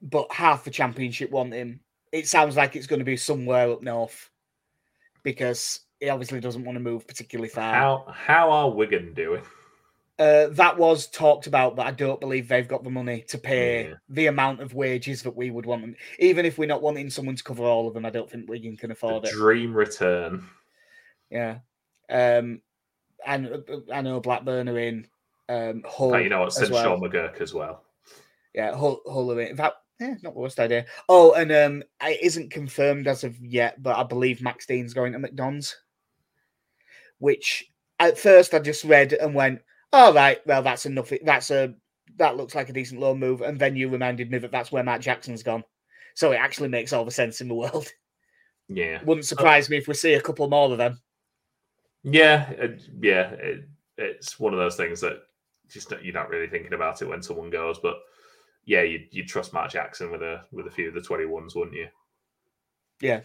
but 0.00 0.30
half 0.32 0.64
the 0.64 0.70
championship 0.70 1.30
want 1.30 1.52
him. 1.52 1.80
It 2.12 2.28
sounds 2.28 2.56
like 2.56 2.76
it's 2.76 2.86
going 2.86 3.00
to 3.00 3.04
be 3.04 3.16
somewhere 3.16 3.70
up 3.70 3.82
north 3.82 4.30
because 5.22 5.80
he 6.00 6.08
obviously 6.08 6.40
doesn't 6.40 6.64
want 6.64 6.76
to 6.76 6.80
move 6.80 7.06
particularly 7.06 7.48
far. 7.48 7.74
How 7.74 8.06
how 8.12 8.50
are 8.50 8.70
Wigan 8.70 9.12
doing? 9.14 9.42
Uh, 10.18 10.48
that 10.48 10.76
was 10.76 11.06
talked 11.06 11.46
about, 11.46 11.76
but 11.76 11.86
I 11.86 11.92
don't 11.92 12.18
believe 12.18 12.48
they've 12.48 12.66
got 12.66 12.82
the 12.82 12.90
money 12.90 13.22
to 13.28 13.38
pay 13.38 13.88
Yeah. 13.90 13.94
the 14.08 14.26
amount 14.26 14.60
of 14.60 14.74
wages 14.74 15.22
that 15.22 15.36
we 15.36 15.50
would 15.52 15.64
want 15.64 15.82
them. 15.82 15.94
Even 16.18 16.44
if 16.44 16.58
we're 16.58 16.66
not 16.66 16.82
wanting 16.82 17.08
someone 17.08 17.36
to 17.36 17.44
cover 17.44 17.62
all 17.62 17.86
of 17.86 17.94
them, 17.94 18.04
I 18.04 18.10
don't 18.10 18.28
think 18.28 18.48
Wigan 18.48 18.76
can 18.76 18.90
afford 18.90 19.22
The 19.24 19.28
it. 19.28 19.32
dream 19.34 19.72
return. 19.72 20.44
Yeah. 21.30 21.58
Um, 22.10 22.62
and 23.24 23.46
uh, 23.46 23.58
I 23.92 24.00
know 24.00 24.18
Blackburn 24.18 24.68
are 24.68 24.78
in. 24.78 25.06
Um, 25.48 25.84
Hull, 25.86 26.20
you 26.20 26.28
know 26.28 26.40
what? 26.40 26.52
Send 26.52 26.72
well. 26.72 26.82
Sean 26.82 27.00
McGurk 27.00 27.40
as 27.40 27.54
well. 27.54 27.84
Yeah, 28.54 28.74
Hull, 28.76 29.00
Hull 29.06 29.30
are 29.32 29.40
in. 29.40 29.48
In 29.48 29.56
fact, 29.56 29.76
eh, 30.00 30.14
not 30.22 30.34
the 30.34 30.40
worst 30.40 30.58
idea. 30.58 30.84
Oh, 31.08 31.32
and 31.34 31.52
um, 31.52 31.82
it 32.02 32.20
isn't 32.22 32.50
confirmed 32.50 33.06
as 33.06 33.22
of 33.22 33.38
yet, 33.38 33.80
but 33.82 33.96
I 33.96 34.02
believe 34.02 34.42
Max 34.42 34.66
Dean's 34.66 34.94
going 34.94 35.12
to 35.12 35.18
MK 35.20 35.36
Dons. 35.36 35.76
Which 37.18 37.70
at 38.00 38.18
first 38.18 38.52
I 38.54 38.58
just 38.58 38.84
read 38.84 39.12
and 39.12 39.34
went, 39.34 39.60
"All 39.92 40.12
right, 40.12 40.38
well 40.46 40.62
that's 40.62 40.86
enough. 40.86 41.12
That's 41.24 41.50
a 41.50 41.74
that 42.16 42.36
looks 42.36 42.54
like 42.54 42.68
a 42.68 42.72
decent 42.72 43.00
loan 43.00 43.18
move." 43.18 43.40
And 43.42 43.58
then 43.58 43.76
you 43.76 43.88
reminded 43.88 44.30
me 44.30 44.38
that 44.38 44.50
that's 44.50 44.72
where 44.72 44.82
Matt 44.84 45.00
Jackson's 45.00 45.42
gone, 45.42 45.64
so 46.14 46.32
it 46.32 46.36
actually 46.36 46.68
makes 46.68 46.92
all 46.92 47.04
the 47.04 47.10
sense 47.10 47.40
in 47.40 47.48
the 47.48 47.54
world. 47.54 47.88
Yeah, 48.68 49.02
Wouldn't 49.04 49.24
surprise 49.24 49.70
me 49.70 49.78
if 49.78 49.88
we 49.88 49.94
see 49.94 50.12
a 50.14 50.20
couple 50.20 50.46
more 50.48 50.70
of 50.70 50.76
them. 50.78 51.00
yeah, 52.02 52.50
it, 52.50 52.82
yeah. 53.00 53.30
It, 53.30 53.68
it's 53.96 54.38
one 54.38 54.52
of 54.52 54.58
those 54.58 54.76
things 54.76 55.00
that 55.00 55.22
just 55.68 55.90
you're 56.02 56.12
not 56.12 56.28
really 56.28 56.48
thinking 56.48 56.74
about 56.74 57.00
it 57.00 57.08
when 57.08 57.22
someone 57.22 57.48
goes, 57.50 57.78
but 57.78 57.96
yeah, 58.66 58.82
you 58.82 59.06
you 59.10 59.24
trust 59.24 59.54
Matt 59.54 59.70
Jackson 59.70 60.10
with 60.10 60.22
a 60.22 60.44
with 60.52 60.66
a 60.66 60.70
few 60.70 60.88
of 60.88 60.94
the 60.94 61.00
twenty 61.00 61.24
ones, 61.24 61.54
wouldn't 61.54 61.76
you? 61.76 61.88
Yeah, 63.00 63.20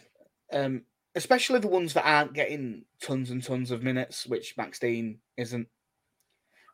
um, 0.54 0.84
especially 1.16 1.60
the 1.60 1.68
ones 1.68 1.94
that 1.94 2.08
aren't 2.08 2.34
getting 2.34 2.86
tons 3.02 3.30
and 3.30 3.44
tons 3.44 3.70
of 3.72 3.84
minutes, 3.84 4.26
which 4.26 4.56
Max 4.58 4.80
Dean 4.80 5.20
isn't. 5.36 5.68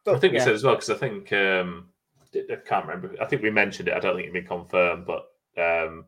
I 0.08 0.14
But, 0.14 0.22
think 0.22 0.34
we 0.34 0.40
said 0.40 0.54
as 0.54 0.64
well 0.64 0.76
because 0.76 0.90
I 0.90 0.96
think 0.96 1.32
um, 1.34 1.90
I 2.36 2.56
can't 2.66 2.86
remember. 2.86 3.16
I 3.22 3.26
think 3.26 3.42
we 3.42 3.52
mentioned 3.52 3.88
it. 3.90 3.94
I 3.94 4.00
don't 4.00 4.16
think 4.16 4.28
it's 4.28 4.34
been 4.34 4.46
confirmed, 4.46 5.06
but 5.06 5.28
um, 5.58 6.06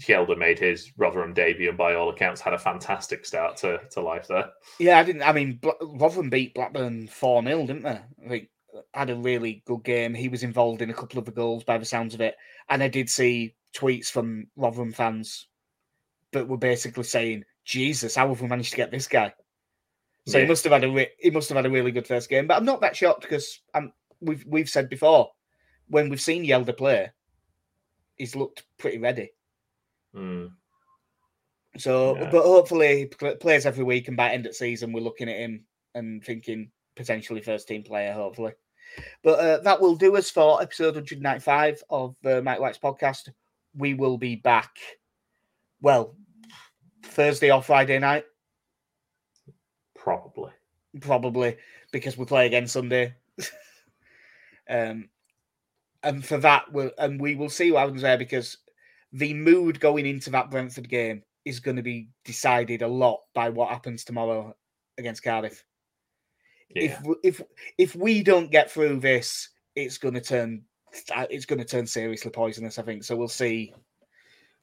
Hjelde 0.00 0.38
made 0.38 0.58
his 0.58 0.92
Rotherham 0.96 1.34
debut, 1.34 1.68
and 1.68 1.78
by 1.78 1.94
all 1.94 2.10
accounts, 2.10 2.40
had 2.40 2.54
a 2.54 2.58
fantastic 2.58 3.26
start 3.26 3.56
to, 3.58 3.80
to 3.92 4.00
life 4.00 4.26
there. 4.28 4.50
Yeah, 4.78 4.98
I 4.98 5.02
didn't. 5.02 5.22
I 5.22 5.32
mean, 5.32 5.56
Bla- 5.56 5.74
Rotherham 5.82 6.30
beat 6.30 6.54
Blackburn 6.54 7.08
4 7.08 7.42
0, 7.44 7.66
didn't 7.66 7.82
they? 7.82 8.00
I 8.24 8.28
think 8.28 8.48
had 8.94 9.10
a 9.10 9.16
really 9.16 9.62
good 9.66 9.82
game. 9.82 10.14
He 10.14 10.28
was 10.28 10.42
involved 10.42 10.82
in 10.82 10.90
a 10.90 10.94
couple 10.94 11.18
of 11.18 11.24
the 11.24 11.32
goals 11.32 11.64
by 11.64 11.78
the 11.78 11.84
sounds 11.84 12.14
of 12.14 12.20
it. 12.20 12.36
And 12.68 12.82
I 12.82 12.88
did 12.88 13.10
see 13.10 13.54
tweets 13.74 14.06
from 14.06 14.46
Rotherham 14.56 14.92
fans 14.92 15.48
that 16.32 16.46
were 16.48 16.56
basically 16.56 17.04
saying, 17.04 17.44
Jesus, 17.64 18.14
how 18.14 18.28
have 18.28 18.40
we 18.40 18.48
managed 18.48 18.70
to 18.70 18.76
get 18.76 18.90
this 18.90 19.08
guy? 19.08 19.34
So 20.30 20.40
he 20.40 20.46
must 20.46 20.64
have 20.64 20.72
had 20.72 20.84
a 20.84 20.90
re- 20.90 21.10
he 21.18 21.30
must 21.30 21.48
have 21.48 21.56
had 21.56 21.66
a 21.66 21.70
really 21.70 21.90
good 21.92 22.06
first 22.06 22.28
game. 22.28 22.46
But 22.46 22.56
I'm 22.56 22.64
not 22.64 22.80
that 22.80 22.96
shocked 22.96 23.22
because 23.22 23.60
um, 23.74 23.92
we've 24.20 24.44
we've 24.46 24.68
said 24.68 24.88
before 24.88 25.30
when 25.88 26.08
we've 26.08 26.20
seen 26.20 26.44
Hjelde 26.44 26.76
play, 26.76 27.10
he's 28.16 28.36
looked 28.36 28.64
pretty 28.78 28.98
ready. 28.98 29.32
Mm. 30.14 30.52
So, 31.78 32.16
Yeah. 32.16 32.30
but 32.30 32.42
hopefully 32.42 33.10
he 33.20 33.34
plays 33.36 33.66
every 33.66 33.84
week, 33.84 34.08
and 34.08 34.16
by 34.16 34.30
end 34.30 34.46
of 34.46 34.54
season, 34.54 34.92
we're 34.92 35.00
looking 35.00 35.28
at 35.28 35.36
him 35.36 35.64
and 35.94 36.24
thinking 36.24 36.70
potentially 36.96 37.40
first 37.40 37.68
team 37.68 37.82
player. 37.82 38.12
Hopefully, 38.12 38.52
but 39.22 39.38
uh, 39.38 39.58
that 39.58 39.80
will 39.80 39.96
do 39.96 40.16
us 40.16 40.30
for 40.30 40.62
episode 40.62 40.94
195 40.94 41.82
of 41.90 42.16
the 42.22 42.42
Mike 42.42 42.60
White's 42.60 42.78
podcast. 42.78 43.28
We 43.74 43.94
will 43.94 44.18
be 44.18 44.36
back. 44.36 44.76
Well, 45.80 46.16
Thursday 47.04 47.50
or 47.50 47.62
Friday 47.62 47.98
night, 47.98 48.24
Probably. 50.02 50.50
probably 51.02 51.58
because 51.92 52.16
we 52.16 52.24
play 52.24 52.46
again 52.46 52.66
Sunday. 52.66 53.14
um, 54.70 55.10
and 56.02 56.24
for 56.24 56.38
that, 56.38 56.72
we'll, 56.72 56.90
and 56.98 57.20
we 57.20 57.34
will 57.34 57.50
see 57.50 57.70
what 57.70 57.80
happens 57.80 58.00
there 58.00 58.16
because 58.16 58.56
the 59.12 59.34
mood 59.34 59.78
going 59.78 60.06
into 60.06 60.30
that 60.30 60.50
Brentford 60.50 60.88
game 60.88 61.22
is 61.44 61.60
going 61.60 61.76
to 61.76 61.82
be 61.82 62.08
decided 62.24 62.80
a 62.80 62.88
lot 62.88 63.20
by 63.34 63.50
what 63.50 63.68
happens 63.68 64.02
tomorrow 64.04 64.56
against 64.96 65.22
Cardiff. 65.22 65.64
Yeah. 66.74 66.98
If 67.04 67.16
if 67.22 67.42
if 67.76 67.96
we 67.96 68.22
don't 68.22 68.50
get 68.50 68.70
through 68.70 69.00
this, 69.00 69.50
it's 69.74 69.98
going 69.98 70.14
to 70.14 70.20
turn 70.20 70.62
uh, 71.14 71.26
it's 71.28 71.46
going 71.46 71.58
to 71.58 71.64
turn 71.64 71.86
seriously 71.86 72.30
poisonous. 72.30 72.78
I 72.78 72.82
think 72.82 73.04
so. 73.04 73.16
We'll 73.16 73.28
see. 73.28 73.74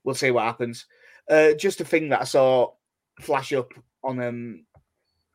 We'll 0.04 0.16
see 0.16 0.32
what 0.32 0.46
happens. 0.46 0.86
Uh, 1.30 1.54
just 1.54 1.82
a 1.82 1.86
thing 1.86 2.10
that 2.10 2.22
I 2.22 2.26
saw 2.26 2.72
flash 3.20 3.52
up 3.54 3.74
on 4.04 4.22
um 4.22 4.66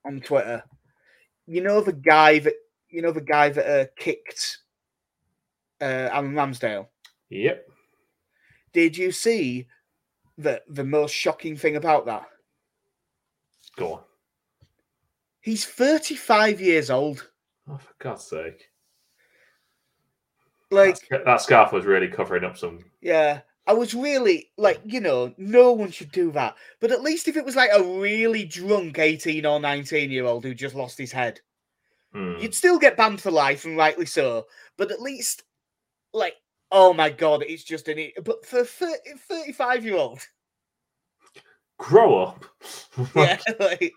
on 0.04 0.20
Twitter. 0.20 0.62
You 1.46 1.62
know 1.62 1.80
the 1.80 1.92
guy 1.92 2.38
that 2.40 2.54
you 2.88 3.02
know 3.02 3.12
the 3.12 3.20
guy 3.20 3.48
that 3.48 3.66
uh, 3.66 3.86
kicked 3.96 4.58
uh, 5.80 5.84
Aaron 6.12 6.32
Ramsdale. 6.34 6.86
Yep. 7.30 7.66
Did 8.72 8.96
you 8.96 9.12
see 9.12 9.66
the 10.38 10.62
the 10.68 10.84
most 10.84 11.12
shocking 11.12 11.56
thing 11.56 11.76
about 11.76 12.06
that? 12.06 12.26
Go 13.76 13.94
on. 13.94 14.00
He's 15.40 15.64
35 15.64 16.60
years 16.60 16.90
old. 16.90 17.28
Oh, 17.68 17.76
for 17.76 17.92
God's 17.98 18.24
sake. 18.24 18.68
Like, 20.70 20.98
That, 21.10 21.24
that 21.24 21.40
scarf 21.40 21.72
was 21.72 21.84
really 21.84 22.08
covering 22.08 22.44
up 22.44 22.56
some. 22.56 22.78
yeah, 23.00 23.40
I 23.66 23.72
was 23.74 23.94
really 23.94 24.50
like, 24.58 24.80
you 24.84 25.00
know, 25.00 25.32
no 25.38 25.72
one 25.72 25.90
should 25.92 26.10
do 26.10 26.32
that. 26.32 26.56
But 26.80 26.90
at 26.90 27.02
least 27.02 27.28
if 27.28 27.36
it 27.36 27.44
was 27.44 27.54
like 27.56 27.70
a 27.72 27.82
really 27.82 28.44
drunk 28.44 28.98
18 28.98 29.46
or 29.46 29.60
19 29.60 30.10
year 30.10 30.24
old 30.24 30.44
who 30.44 30.54
just 30.54 30.74
lost 30.74 30.98
his 30.98 31.12
head, 31.12 31.40
Hmm. 32.12 32.34
you'd 32.38 32.54
still 32.54 32.78
get 32.78 32.96
banned 32.96 33.20
for 33.22 33.30
life, 33.30 33.64
and 33.64 33.76
rightly 33.76 34.04
so. 34.04 34.46
But 34.76 34.90
at 34.90 35.00
least, 35.00 35.44
like, 36.12 36.34
oh 36.70 36.92
my 36.92 37.08
god, 37.08 37.42
it's 37.42 37.64
just 37.64 37.88
an. 37.88 38.10
But 38.22 38.44
for 38.44 38.64
35 38.64 39.84
year 39.84 39.96
old, 39.96 40.20
Grow 41.78 42.18
up. 42.22 42.44
yeah, 43.16 43.38
like. 43.60 43.94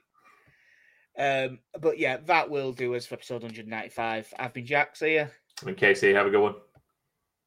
Um, 1.17 1.59
but 1.79 1.97
yeah, 1.99 2.17
that 2.25 2.49
will 2.49 2.71
do 2.73 2.95
us 2.95 3.05
for 3.05 3.15
episode 3.15 3.41
195. 3.43 4.33
I've 4.39 4.53
been 4.53 4.65
Jack. 4.65 4.95
See 4.95 5.15
ya 5.15 5.27
and 5.65 5.77
Casey, 5.77 6.13
have 6.13 6.27
a 6.27 6.29
good 6.29 6.41
one. 6.41 6.55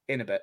in 0.08 0.20
a 0.20 0.24
bit. 0.24 0.42